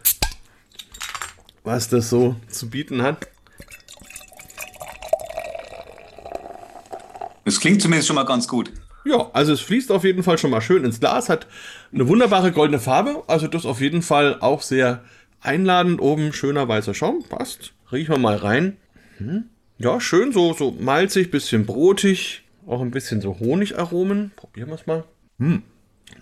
was 1.64 1.90
das 1.90 2.10
so 2.10 2.36
zu 2.48 2.70
bieten 2.70 3.02
hat. 3.02 3.28
Es 7.46 7.60
klingt 7.60 7.82
zumindest 7.82 8.08
schon 8.08 8.16
mal 8.16 8.24
ganz 8.24 8.48
gut. 8.48 8.72
Ja, 9.06 9.30
also 9.34 9.52
es 9.52 9.60
fließt 9.60 9.92
auf 9.92 10.06
jeden 10.06 10.24
Fall 10.24 10.38
schon 10.38 10.52
mal 10.52 10.62
schön 10.62 10.86
ins 10.86 11.00
Glas, 11.00 11.28
hat 11.28 11.48
eine 11.94 12.08
wunderbare 12.08 12.52
goldene 12.54 12.80
Farbe, 12.80 13.24
also 13.28 13.48
das 13.48 13.66
auf 13.66 13.82
jeden 13.82 14.02
Fall 14.02 14.40
auch 14.40 14.62
sehr 14.62 15.04
einladend. 15.42 16.02
Oben 16.02 16.34
schöner 16.34 16.68
weißer 16.68 16.94
Schaum, 16.94 17.24
passt. 17.28 17.74
Riechen 17.92 18.16
wir 18.16 18.20
mal 18.20 18.38
rein. 18.38 18.78
Hm. 19.18 19.50
Ja, 19.84 20.00
schön, 20.00 20.32
so, 20.32 20.54
so 20.54 20.72
malzig, 20.72 21.30
bisschen 21.30 21.66
brotig, 21.66 22.44
auch 22.66 22.80
ein 22.80 22.92
bisschen 22.92 23.20
so 23.20 23.38
Honigaromen. 23.38 24.32
Probieren 24.38 24.70
wir 24.70 24.76
es 24.76 24.88
mal. 24.88 25.04
Hm. 25.40 25.62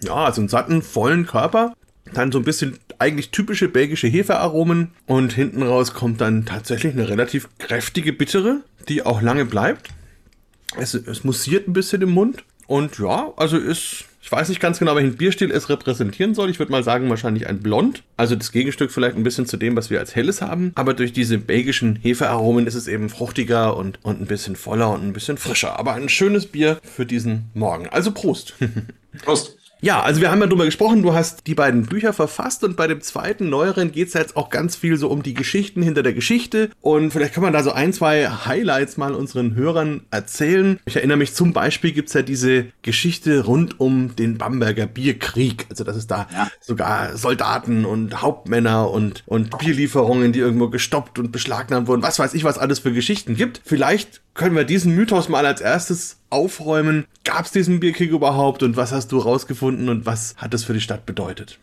Ja, 0.03 0.15
also 0.15 0.41
einen 0.41 0.47
satten, 0.47 0.81
vollen 0.81 1.27
Körper. 1.27 1.75
Dann 2.11 2.31
so 2.31 2.39
ein 2.39 2.43
bisschen 2.43 2.79
eigentlich 2.97 3.29
typische 3.29 3.69
belgische 3.69 4.07
Hefearomen. 4.07 4.93
Und 5.05 5.33
hinten 5.33 5.61
raus 5.61 5.93
kommt 5.93 6.21
dann 6.21 6.47
tatsächlich 6.47 6.93
eine 6.93 7.07
relativ 7.07 7.49
kräftige 7.59 8.13
Bittere, 8.13 8.61
die 8.89 9.03
auch 9.03 9.21
lange 9.21 9.45
bleibt. 9.45 9.89
Es, 10.75 10.95
es 10.95 11.23
mussiert 11.23 11.67
ein 11.67 11.73
bisschen 11.73 12.01
im 12.01 12.11
Mund. 12.11 12.43
Und 12.65 12.97
ja, 12.97 13.31
also 13.37 13.59
ist 13.59 14.05
ich 14.21 14.31
weiß 14.31 14.49
nicht 14.49 14.61
ganz 14.61 14.77
genau, 14.77 14.95
welchen 14.95 15.17
Bierstil 15.17 15.51
es 15.51 15.69
repräsentieren 15.69 16.35
soll. 16.35 16.49
Ich 16.49 16.59
würde 16.59 16.71
mal 16.71 16.83
sagen, 16.83 17.09
wahrscheinlich 17.09 17.47
ein 17.47 17.59
Blond. 17.59 18.03
Also 18.17 18.35
das 18.35 18.51
Gegenstück 18.51 18.91
vielleicht 18.91 19.15
ein 19.15 19.23
bisschen 19.23 19.47
zu 19.47 19.57
dem, 19.57 19.75
was 19.75 19.89
wir 19.89 19.99
als 19.99 20.15
Helles 20.15 20.41
haben. 20.41 20.71
Aber 20.75 20.93
durch 20.93 21.11
diese 21.11 21.39
belgischen 21.39 21.95
Hefearomen 21.95 22.67
ist 22.67 22.75
es 22.75 22.87
eben 22.87 23.09
fruchtiger 23.09 23.75
und, 23.75 23.99
und 24.03 24.21
ein 24.21 24.27
bisschen 24.27 24.55
voller 24.55 24.91
und 24.91 25.03
ein 25.03 25.13
bisschen 25.13 25.37
frischer. 25.37 25.79
Aber 25.79 25.93
ein 25.93 26.07
schönes 26.07 26.45
Bier 26.45 26.79
für 26.83 27.05
diesen 27.05 27.49
Morgen. 27.55 27.87
Also 27.87 28.11
Prost. 28.11 28.53
Prost. 29.23 29.57
Ja, 29.83 30.03
also 30.03 30.21
wir 30.21 30.29
haben 30.29 30.39
ja 30.41 30.45
drüber 30.45 30.65
gesprochen, 30.65 31.01
du 31.01 31.13
hast 31.13 31.47
die 31.47 31.55
beiden 31.55 31.87
Bücher 31.87 32.13
verfasst 32.13 32.63
und 32.63 32.77
bei 32.77 32.85
dem 32.85 33.01
zweiten, 33.01 33.49
neueren, 33.49 33.91
geht 33.91 34.09
es 34.09 34.13
jetzt 34.13 34.37
auch 34.37 34.51
ganz 34.51 34.75
viel 34.75 34.95
so 34.95 35.09
um 35.09 35.23
die 35.23 35.33
Geschichten 35.33 35.81
hinter 35.81 36.03
der 36.03 36.13
Geschichte 36.13 36.69
und 36.81 37.11
vielleicht 37.11 37.33
kann 37.33 37.41
man 37.41 37.51
da 37.51 37.63
so 37.63 37.71
ein, 37.71 37.91
zwei 37.91 38.27
Highlights 38.27 38.97
mal 38.97 39.15
unseren 39.15 39.55
Hörern 39.55 40.01
erzählen. 40.11 40.79
Ich 40.85 40.97
erinnere 40.97 41.17
mich 41.17 41.33
zum 41.33 41.51
Beispiel 41.51 41.93
gibt 41.93 42.09
es 42.09 42.13
ja 42.13 42.21
diese 42.21 42.67
Geschichte 42.83 43.43
rund 43.45 43.79
um 43.79 44.15
den 44.15 44.37
Bamberger 44.37 44.85
Bierkrieg, 44.85 45.65
also 45.71 45.83
dass 45.83 45.95
es 45.95 46.05
da 46.05 46.27
ja. 46.31 46.51
sogar 46.59 47.17
Soldaten 47.17 47.83
und 47.83 48.21
Hauptmänner 48.21 48.91
und, 48.91 49.23
und 49.25 49.57
Bierlieferungen, 49.57 50.31
die 50.31 50.39
irgendwo 50.39 50.69
gestoppt 50.69 51.17
und 51.17 51.31
beschlagnahmt 51.31 51.87
wurden, 51.87 52.03
was 52.03 52.19
weiß 52.19 52.35
ich, 52.35 52.43
was 52.43 52.59
alles 52.59 52.77
für 52.77 52.93
Geschichten 52.93 53.35
gibt. 53.35 53.61
Vielleicht 53.65 54.21
können 54.35 54.55
wir 54.55 54.63
diesen 54.63 54.95
Mythos 54.95 55.27
mal 55.27 55.47
als 55.47 55.59
erstes 55.59 56.20
aufräumen. 56.31 57.05
Gab 57.23 57.45
es 57.45 57.51
diesen 57.51 57.79
Bierkrieg 57.79 58.11
überhaupt 58.11 58.63
und 58.63 58.77
was 58.77 58.91
hast 58.91 59.11
du 59.11 59.19
rausgefunden 59.19 59.89
und 59.89 60.05
was 60.05 60.35
hat 60.37 60.53
es 60.53 60.63
für 60.63 60.73
die 60.73 60.81
Stadt 60.81 61.05
bedeutet? 61.05 61.59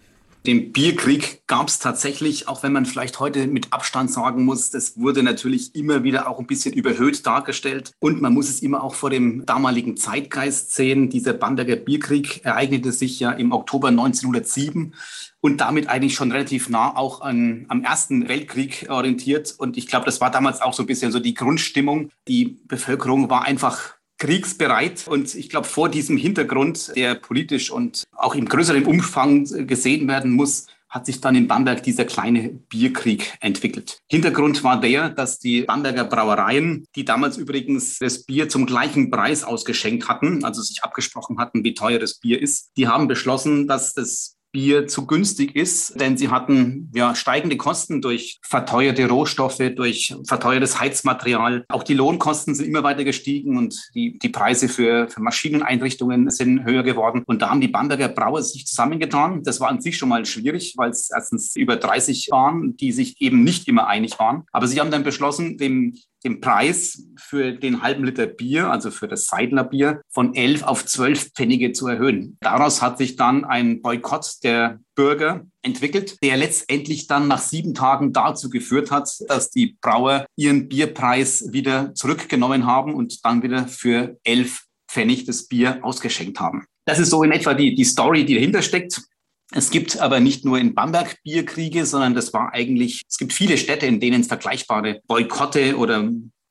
Den 0.47 0.73
Bierkrieg 0.73 1.43
gab 1.47 1.69
es 1.69 1.79
tatsächlich, 1.79 2.49
auch 2.49 2.63
wenn 2.63 2.73
man 2.73 2.87
vielleicht 2.87 3.21
heute 3.21 3.47
mit 3.49 3.73
Abstand 3.73 4.11
sagen 4.11 4.45
muss, 4.45 4.71
das 4.71 4.97
wurde 4.97 5.23
natürlich 5.23 5.75
immer 5.75 6.05
wieder 6.05 6.29
auch 6.29 6.39
ein 6.39 6.47
bisschen 6.47 6.73
überhöht 6.73 7.27
dargestellt. 7.27 7.93
Und 7.99 8.23
man 8.23 8.33
muss 8.33 8.49
es 8.49 8.63
immer 8.63 8.83
auch 8.83 8.95
vor 8.95 9.11
dem 9.11 9.45
damaligen 9.45 9.97
Zeitgeist 9.97 10.75
sehen. 10.75 11.11
Dieser 11.11 11.35
Bamberger 11.35 11.77
Bierkrieg 11.77 12.45
ereignete 12.45 12.93
sich 12.93 13.19
ja 13.21 13.33
im 13.33 13.53
Oktober 13.53 13.89
1907 13.89 14.95
und 15.41 15.61
damit 15.61 15.89
eigentlich 15.89 16.15
schon 16.15 16.33
relativ 16.33 16.69
nah 16.69 16.97
auch 16.97 17.21
an, 17.21 17.67
am 17.69 17.85
Ersten 17.85 18.29
Weltkrieg 18.29 18.87
orientiert. 18.89 19.55
Und 19.59 19.77
ich 19.77 19.87
glaube, 19.87 20.07
das 20.07 20.21
war 20.21 20.31
damals 20.31 20.63
auch 20.63 20.73
so 20.73 20.83
ein 20.83 20.87
bisschen 20.87 21.13
so 21.13 21.21
die 21.21 21.35
Grundstimmung. 21.35 22.11
Die 22.27 22.59
Bevölkerung 22.67 23.29
war 23.29 23.45
einfach 23.45 23.98
kriegsbereit. 24.19 25.07
Und 25.09 25.35
ich 25.35 25.49
glaube, 25.49 25.67
vor 25.67 25.89
diesem 25.89 26.17
Hintergrund, 26.17 26.93
der 26.97 27.15
politisch 27.15 27.71
und 27.71 28.05
auch 28.13 28.35
im 28.35 28.49
größeren 28.49 28.85
Umfang 28.85 29.45
gesehen 29.67 30.07
werden 30.09 30.33
muss, 30.33 30.67
hat 30.89 31.07
sich 31.07 31.21
dann 31.21 31.35
in 31.35 31.49
Bamberg 31.49 31.83
dieser 31.83 32.05
kleine 32.05 32.49
Bierkrieg 32.49 33.35
entwickelt. 33.41 34.01
Hintergrund 34.11 34.65
war 34.65 34.81
der, 34.81 35.11
dass 35.11 35.39
die 35.39 35.63
Bamberger 35.63 36.05
Brauereien, 36.05 36.87
die 36.97 37.05
damals 37.05 37.37
übrigens 37.37 37.99
das 37.99 38.25
Bier 38.25 38.49
zum 38.49 38.65
gleichen 38.65 39.11
Preis 39.11 39.45
ausgeschenkt 39.45 40.09
hatten, 40.09 40.45
also 40.45 40.63
sich 40.63 40.83
abgesprochen 40.83 41.39
hatten, 41.39 41.63
wie 41.63 41.75
teuer 41.75 41.99
das 41.99 42.19
Bier 42.19 42.41
ist, 42.41 42.71
die 42.77 42.89
haben 42.89 43.07
beschlossen, 43.07 43.69
dass 43.69 43.93
das 43.93 44.38
Bier 44.52 44.87
zu 44.87 45.07
günstig 45.07 45.55
ist, 45.55 46.00
denn 46.00 46.17
sie 46.17 46.28
hatten 46.28 46.90
ja 46.95 47.14
steigende 47.14 47.57
Kosten 47.57 48.00
durch 48.00 48.38
verteuerte 48.43 49.09
Rohstoffe, 49.09 49.62
durch 49.76 50.14
verteuertes 50.26 50.81
Heizmaterial. 50.81 51.64
Auch 51.69 51.83
die 51.83 51.95
Lohnkosten 51.95 52.55
sind 52.55 52.67
immer 52.67 52.83
weiter 52.83 53.05
gestiegen 53.05 53.57
und 53.59 53.90
die, 53.95 54.19
die 54.19 54.28
Preise 54.28 54.69
für, 54.69 55.09
für 55.09 55.21
Maschineneinrichtungen 55.21 56.31
sind 56.31 56.64
höher 56.64 56.83
geworden. 56.83 57.23
Und 57.26 57.43
da 57.43 57.50
haben 57.50 57.61
die 57.61 57.69
Bamberger 57.69 58.09
Brauer 58.09 58.43
sich 58.43 58.67
zusammengetan. 58.67 59.43
Das 59.43 59.61
war 59.61 59.69
an 59.69 59.81
sich 59.81 59.99
schon 59.99 60.09
mal 60.09 60.25
schwierig, 60.25 60.75
weil 60.76 60.90
es 60.90 61.11
erstens 61.11 61.55
über 61.55 61.76
30 61.76 62.28
waren, 62.31 62.76
die 62.76 62.93
sich 62.93 63.21
eben 63.21 63.45
nicht 63.45 63.69
immer 63.69 63.87
einig 63.87 64.19
waren. 64.19 64.45
Aber 64.52 64.67
sie 64.67 64.81
haben 64.81 64.90
dann 64.90 65.05
beschlossen, 65.05 65.59
dem 65.59 65.95
den 66.25 66.41
Preis 66.41 67.05
für 67.19 67.53
den 67.53 67.83
halben 67.83 68.05
Liter 68.05 68.27
Bier, 68.27 68.71
also 68.71 68.91
für 68.91 69.09
das 69.09 69.27
Seidler 69.27 69.65
Bier, 69.65 70.01
von 70.11 70.35
11 70.35 70.63
auf 70.63 70.85
12 70.85 71.33
Pfennige 71.33 71.73
zu 71.73 71.87
erhöhen. 71.87 72.37
Daraus 72.41 72.83
hat 72.83 72.99
sich 72.99 73.17
dann 73.17 73.45
ein 73.45 73.83
Boykott 73.83 74.39
der 74.43 74.81
Bürger 74.95 75.47
entwickelt, 75.63 76.17
der 76.23 76.37
letztendlich 76.37 77.07
dann 77.07 77.29
nach 77.29 77.41
sieben 77.41 77.75
Tagen 77.75 78.13
dazu 78.13 78.51
geführt 78.51 78.91
hat, 78.91 79.09
dass 79.29 79.51
die 79.51 79.77
Brauer 79.81 80.27
ihren 80.37 80.69
Bierpreis 80.69 81.53
wieder 81.53 81.95
zurückgenommen 81.95 82.67
haben 82.67 82.95
und 82.95 83.25
dann 83.25 83.43
wieder 83.43 83.69
für 83.69 84.19
11 84.25 84.65
Pfennig 84.91 85.25
das 85.25 85.47
Bier 85.47 85.81
ausgeschenkt 85.83 86.41
haben. 86.41 86.65
Das 86.87 86.99
ist 86.99 87.11
so 87.11 87.23
in 87.23 87.33
etwa 87.33 87.53
die, 87.53 87.75
die 87.75 87.85
Story, 87.85 88.25
die 88.25 88.35
dahinter 88.35 88.63
steckt. 88.63 89.03
Es 89.52 89.71
gibt 89.71 89.99
aber 89.99 90.21
nicht 90.21 90.45
nur 90.45 90.59
in 90.59 90.75
Bamberg 90.75 91.17
Bierkriege, 91.23 91.87
sondern 91.87 92.14
das 92.14 92.33
war 92.35 92.52
eigentlich, 92.52 93.02
es 93.09 93.17
gibt 93.17 93.33
viele 93.33 93.57
Städte, 93.57 93.87
in 93.87 93.99
denen 93.99 94.21
es 94.21 94.26
vergleichbare 94.26 95.00
Boykotte 95.07 95.76
oder 95.78 96.11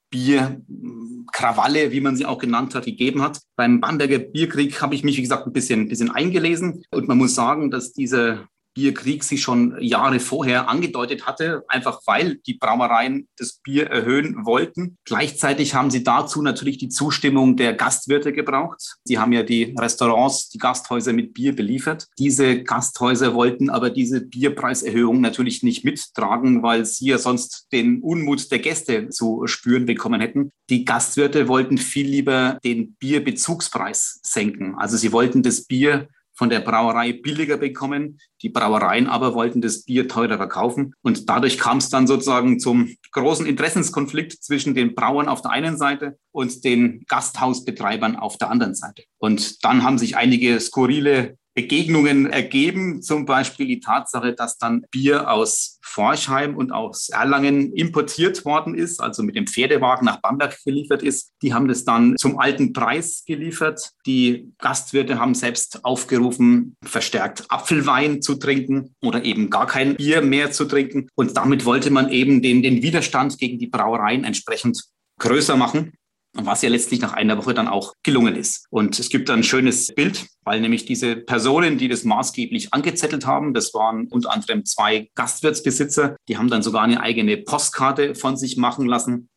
Bierkrawalle, 0.09 1.91
wie 1.91 2.01
man 2.01 2.15
sie 2.15 2.25
auch 2.25 2.39
genannt 2.39 2.73
hat, 2.73 2.85
gegeben 2.85 3.21
hat. 3.21 3.39
Beim 3.55 3.79
Bamberger 3.81 4.19
Bierkrieg 4.19 4.81
habe 4.81 4.95
ich 4.95 5.03
mich, 5.03 5.17
wie 5.17 5.21
gesagt, 5.21 5.45
ein 5.45 5.53
bisschen, 5.53 5.81
ein 5.81 5.89
bisschen 5.89 6.09
eingelesen. 6.09 6.83
Und 6.89 7.07
man 7.07 7.17
muss 7.17 7.35
sagen, 7.35 7.69
dass 7.69 7.93
dieser 7.93 8.47
Bierkrieg 8.77 9.23
sich 9.23 9.41
schon 9.41 9.75
Jahre 9.81 10.19
vorher 10.19 10.69
angedeutet 10.69 11.25
hatte, 11.25 11.63
einfach 11.67 12.01
weil 12.05 12.35
die 12.45 12.53
Brauereien 12.53 13.27
das 13.35 13.59
Bier 13.63 13.87
erhöhen 13.87 14.45
wollten. 14.45 14.97
Gleichzeitig 15.03 15.73
haben 15.73 15.89
sie 15.89 16.03
dazu 16.03 16.43
natürlich 16.43 16.77
die 16.77 16.89
Zustimmung 16.89 17.57
der 17.57 17.73
Gastwirte 17.73 18.33
gebraucht. 18.33 18.97
Sie 19.03 19.17
haben 19.17 19.33
ja 19.33 19.41
die 19.41 19.73
Restaurants, 19.79 20.49
die 20.49 20.59
Gasthäuser 20.59 21.11
mit 21.11 21.33
Bier 21.33 21.55
beliefert. 21.55 22.05
Diese 22.19 22.61
Gasthäuser 22.61 23.33
wollten 23.33 23.71
aber 23.71 23.89
diese 23.89 24.21
Bierpreiserhöhung 24.21 25.21
natürlich 25.21 25.63
nicht 25.63 25.83
mittragen, 25.83 26.61
weil 26.61 26.85
sie 26.85 27.07
ja 27.07 27.17
sonst 27.17 27.65
den 27.71 28.03
Unmut 28.03 28.51
der 28.51 28.59
Gäste 28.59 29.09
zu 29.09 29.47
spüren 29.47 29.87
bekommen 29.87 30.21
hätten. 30.21 30.51
Die 30.69 30.85
Gastwirte 30.85 31.47
wollten 31.47 31.79
viel 31.79 32.07
lieber 32.07 32.59
den 32.63 32.93
Bierbezugspreis 32.99 34.19
senken. 34.21 34.75
Also 34.77 34.97
sie 34.97 35.11
wollten 35.11 35.41
das 35.41 35.65
Bier 35.65 36.09
von 36.37 36.49
der 36.49 36.59
Brauerei 36.59 37.13
billiger 37.13 37.57
bekommen. 37.57 38.19
Die 38.41 38.49
Brauereien 38.49 39.07
aber 39.07 39.33
wollten 39.33 39.61
das 39.61 39.83
Bier 39.83 40.07
teurer 40.07 40.37
verkaufen. 40.37 40.93
Und 41.01 41.29
dadurch 41.29 41.57
kam 41.57 41.79
es 41.79 41.89
dann 41.89 42.07
sozusagen 42.07 42.59
zum 42.59 42.95
großen 43.11 43.45
Interessenskonflikt 43.45 44.43
zwischen 44.43 44.75
den 44.75 44.93
Brauern 44.93 45.27
auf 45.27 45.41
der 45.41 45.51
einen 45.51 45.77
Seite 45.77 46.17
und 46.31 46.63
den 46.63 47.03
Gasthausbetreibern 47.07 48.15
auf 48.15 48.37
der 48.37 48.51
anderen 48.51 48.75
Seite. 48.75 49.03
Und 49.17 49.65
dann 49.65 49.83
haben 49.83 49.97
sich 49.97 50.15
einige 50.15 50.59
skurrile 50.59 51.37
Begegnungen 51.57 52.27
ergeben, 52.27 53.01
zum 53.01 53.25
Beispiel 53.25 53.65
die 53.65 53.79
Tatsache, 53.79 54.33
dass 54.33 54.59
dann 54.59 54.85
Bier 54.91 55.31
aus 55.31 55.79
Forchheim 55.81 56.55
und 56.55 56.71
aus 56.71 57.09
Erlangen 57.09 57.73
importiert 57.73 58.45
worden 58.45 58.75
ist, 58.75 59.01
also 59.01 59.23
mit 59.23 59.35
dem 59.35 59.47
Pferdewagen 59.47 60.05
nach 60.05 60.21
Bamberg 60.21 60.55
geliefert 60.63 61.01
ist. 61.01 61.31
Die 61.41 61.55
haben 61.55 61.67
das 61.67 61.83
dann 61.83 62.15
zum 62.17 62.37
alten 62.37 62.73
Preis 62.73 63.23
geliefert. 63.25 63.89
Die 64.05 64.53
Gastwirte 64.59 65.17
haben 65.17 65.33
selbst 65.33 65.83
aufgerufen, 65.83 66.75
verstärkt 66.83 67.45
Apfelwein 67.49 68.21
zu 68.21 68.35
trinken 68.35 68.93
oder 69.01 69.25
eben 69.25 69.49
gar 69.49 69.65
kein 69.65 69.95
Bier 69.95 70.21
mehr 70.21 70.51
zu 70.51 70.65
trinken. 70.65 71.07
Und 71.15 71.35
damit 71.37 71.65
wollte 71.65 71.89
man 71.89 72.11
eben 72.11 72.43
den, 72.43 72.61
den 72.61 72.83
Widerstand 72.83 73.39
gegen 73.39 73.57
die 73.57 73.65
Brauereien 73.65 74.25
entsprechend 74.25 74.83
größer 75.19 75.57
machen 75.57 75.93
was 76.33 76.61
ja 76.61 76.69
letztlich 76.69 77.01
nach 77.01 77.13
einer 77.13 77.37
Woche 77.37 77.53
dann 77.53 77.67
auch 77.67 77.93
gelungen 78.03 78.35
ist. 78.35 78.65
Und 78.69 78.99
es 78.99 79.09
gibt 79.09 79.29
ein 79.29 79.43
schönes 79.43 79.93
Bild, 79.93 80.27
weil 80.43 80.61
nämlich 80.61 80.85
diese 80.85 81.15
Personen, 81.15 81.77
die 81.77 81.87
das 81.87 82.03
maßgeblich 82.03 82.73
angezettelt 82.73 83.25
haben, 83.25 83.53
das 83.53 83.73
waren 83.73 84.07
unter 84.07 84.31
anderem 84.31 84.65
zwei 84.65 85.09
Gastwirtsbesitzer, 85.15 86.15
die 86.27 86.37
haben 86.37 86.49
dann 86.49 86.61
sogar 86.61 86.83
eine 86.83 87.01
eigene 87.01 87.37
Postkarte 87.37 88.15
von 88.15 88.37
sich 88.37 88.57
machen 88.57 88.85
lassen 88.85 89.29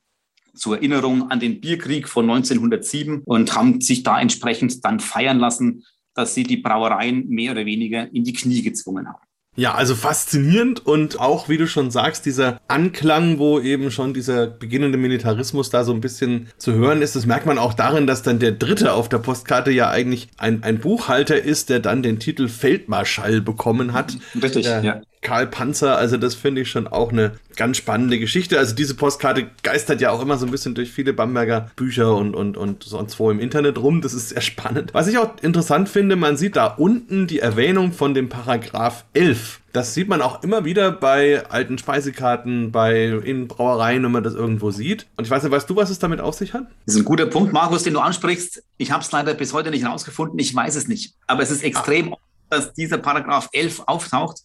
zur 0.55 0.77
Erinnerung 0.77 1.31
an 1.31 1.41
den 1.41 1.61
Bierkrieg 1.61 2.09
von 2.09 2.29
1907 2.29 3.23
und 3.25 3.55
haben 3.55 3.81
sich 3.81 4.03
da 4.03 4.21
entsprechend 4.21 4.85
dann 4.85 5.01
feiern 5.01 5.39
lassen, 5.39 5.85
dass 6.15 6.35
sie 6.35 6.43
die 6.43 6.57
Brauereien 6.57 7.29
mehr 7.29 7.53
oder 7.53 7.67
weniger 7.67 8.13
in 8.13 8.25
die 8.25 8.33
Knie 8.33 8.63
gezwungen 8.63 9.09
haben. 9.09 9.30
Ja, 9.57 9.75
also 9.75 9.97
faszinierend 9.97 10.87
und 10.87 11.19
auch, 11.19 11.49
wie 11.49 11.59
du 11.59 11.67
schon 11.67 11.91
sagst, 11.91 12.25
dieser 12.25 12.61
Anklang, 12.69 13.39
wo 13.39 13.59
eben 13.59 13.91
schon 13.91 14.15
dieser 14.15 14.47
beginnende 14.47 14.97
Militarismus 14.97 15.71
da 15.71 15.83
so 15.83 15.93
ein 15.93 16.01
bisschen 16.01 16.49
zu 16.57 16.73
hören 16.75 17.03
ist, 17.03 17.17
das 17.17 17.27
merkt 17.27 17.47
man 17.47 17.59
auch 17.59 17.75
darin, 17.75 18.07
dass 18.07 18.23
dann 18.23 18.39
der 18.39 18.53
Dritte 18.53 18.93
auf 18.93 19.09
der 19.09 19.19
Postkarte 19.19 19.73
ja 19.73 19.91
eigentlich 19.91 20.29
ein, 20.39 20.63
ein 20.63 20.79
Buchhalter 20.79 21.43
ist, 21.43 21.69
der 21.69 21.81
dann 21.81 22.05
den 22.05 22.21
Titel 22.21 22.49
Feldmarschall 22.49 23.41
bekommen 23.41 23.93
hat. 23.93 24.17
Richtig, 24.41 24.67
der, 24.67 24.83
ja. 24.85 25.01
Karl 25.23 25.47
Panzer, 25.47 25.99
also 25.99 26.17
das 26.17 26.35
finde 26.35 26.63
ich 26.63 26.71
schon 26.71 26.87
auch 26.87 27.13
eine 27.13 27.33
ganz 27.57 27.77
spannende 27.77 28.19
Geschichte. 28.19 28.59
Also 28.59 28.75
diese 28.75 28.95
Postkarte 28.95 29.51
geistert 29.63 30.01
ja 30.01 30.11
auch 30.11 30.23
immer 30.23 30.39
so 30.39 30.47
ein 30.47 30.51
bisschen 30.51 30.75
durch 30.75 30.91
viele 30.91 31.13
Bamberger 31.13 31.71
Bücher 31.77 32.15
und, 32.15 32.35
und, 32.35 32.57
und 32.57 32.85
sonst 32.85 33.19
wo 33.19 33.31
im 33.31 33.39
Internet 33.39 33.77
rum. 33.77 34.01
Das 34.01 34.15
ist 34.15 34.31
sehr 34.31 34.41
spannend. 34.41 34.95
Was 34.95 35.09
ich 35.09 35.19
auch 35.19 35.37
interessant 35.43 35.91
finde, 35.91 36.17
man 36.17 36.39
sieht 36.39 36.57
da 36.57 36.67
unten 36.67 37.27
die 37.27 37.41
Erwähnung 37.41 37.93
von 37.93 38.15
dem 38.15 38.31
Paragraph 38.31 39.05
11. 39.13 39.61
Das 39.73 39.95
sieht 39.95 40.09
man 40.09 40.23
auch 40.23 40.43
immer 40.43 40.65
wieder 40.65 40.91
bei 40.91 41.47
alten 41.49 41.77
Speisekarten, 41.77 42.73
bei 42.73 43.05
in 43.09 43.47
Brauereien, 43.47 44.03
wenn 44.03 44.11
man 44.11 44.25
das 44.25 44.35
irgendwo 44.35 44.71
sieht. 44.71 45.07
Und 45.17 45.27
ich 45.27 45.31
weiß 45.31 45.43
nicht, 45.43 45.53
weißt 45.53 45.69
du, 45.69 45.77
was 45.77 45.91
es 45.91 45.99
damit 45.99 46.21
auf 46.21 46.35
sich 46.35 46.55
hat? 46.55 46.65
Das 46.87 46.95
ist 46.95 47.03
ein 47.03 47.05
guter 47.05 47.27
Punkt, 47.27 47.53
Markus, 47.53 47.83
den 47.83 47.93
du 47.93 48.01
ansprichst. 48.01 48.65
Ich 48.79 48.91
habe 48.91 49.05
es 49.05 49.13
leider 49.13 49.35
bis 49.35 49.53
heute 49.53 49.71
nicht 49.71 49.85
herausgefunden. 49.85 50.39
Ich 50.39 50.55
weiß 50.55 50.77
es 50.77 50.89
nicht. 50.89 51.15
Aber 51.27 51.43
es 51.43 51.51
ist 51.51 51.63
extrem, 51.63 52.15
Ach. 52.15 52.19
dass 52.49 52.73
dieser 52.73 52.99
Paragraph 52.99 53.49
11 53.53 53.83
auftaucht. 53.87 54.43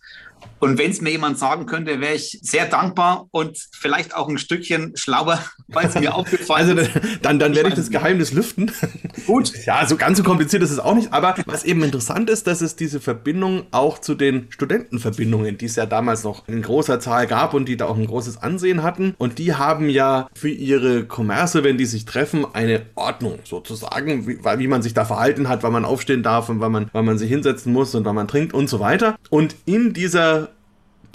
Und 0.59 0.77
wenn 0.77 0.91
es 0.91 1.01
mir 1.01 1.11
jemand 1.11 1.37
sagen 1.37 1.65
könnte, 1.65 1.99
wäre 1.99 2.15
ich 2.15 2.39
sehr 2.41 2.65
dankbar 2.65 3.27
und 3.31 3.57
vielleicht 3.71 4.15
auch 4.15 4.27
ein 4.29 4.37
Stückchen 4.37 4.93
schlauer, 4.95 5.39
weil 5.67 5.87
es 5.87 5.95
mir 5.95 6.15
aufgefallen 6.15 6.77
ist. 6.77 6.95
Also 6.95 7.09
dann, 7.21 7.39
dann 7.39 7.55
werde 7.55 7.69
ich 7.69 7.75
das 7.75 7.89
Geheimnis 7.89 8.33
lüften. 8.33 8.71
Gut. 9.27 9.51
Ja, 9.65 9.85
so 9.85 9.95
ganz 9.95 10.17
so 10.17 10.23
kompliziert 10.23 10.63
ist 10.63 10.71
es 10.71 10.79
auch 10.79 10.95
nicht. 10.95 11.13
Aber 11.13 11.35
was 11.45 11.63
eben 11.63 11.83
interessant 11.83 12.29
ist, 12.29 12.47
dass 12.47 12.61
es 12.61 12.75
diese 12.75 12.99
Verbindung 12.99 13.65
auch 13.71 13.99
zu 13.99 14.15
den 14.15 14.47
Studentenverbindungen, 14.49 15.57
die 15.57 15.65
es 15.65 15.75
ja 15.75 15.85
damals 15.85 16.23
noch 16.23 16.47
in 16.47 16.61
großer 16.61 16.99
Zahl 16.99 17.27
gab 17.27 17.53
und 17.53 17.65
die 17.67 17.77
da 17.77 17.85
auch 17.85 17.97
ein 17.97 18.07
großes 18.07 18.37
Ansehen 18.37 18.83
hatten. 18.83 19.13
Und 19.17 19.37
die 19.37 19.53
haben 19.53 19.89
ja 19.89 20.29
für 20.33 20.49
ihre 20.49 21.05
Kommerze, 21.05 21.63
wenn 21.63 21.77
die 21.77 21.85
sich 21.85 22.05
treffen, 22.05 22.45
eine 22.53 22.87
Ordnung 22.95 23.39
sozusagen, 23.43 24.27
wie, 24.27 24.39
wie 24.43 24.67
man 24.67 24.81
sich 24.81 24.93
da 24.93 25.05
verhalten 25.05 25.47
hat, 25.47 25.63
wann 25.63 25.73
man 25.73 25.85
aufstehen 25.85 26.23
darf 26.23 26.49
und 26.49 26.59
wann 26.59 26.71
man, 26.71 26.89
wann 26.91 27.05
man 27.05 27.17
sich 27.17 27.29
hinsetzen 27.29 27.71
muss 27.71 27.93
und 27.95 28.05
wann 28.05 28.15
man 28.15 28.27
trinkt 28.27 28.53
und 28.53 28.67
so 28.67 28.79
weiter. 28.79 29.15
Und 29.29 29.55
in 29.65 29.93
dieser 29.93 30.34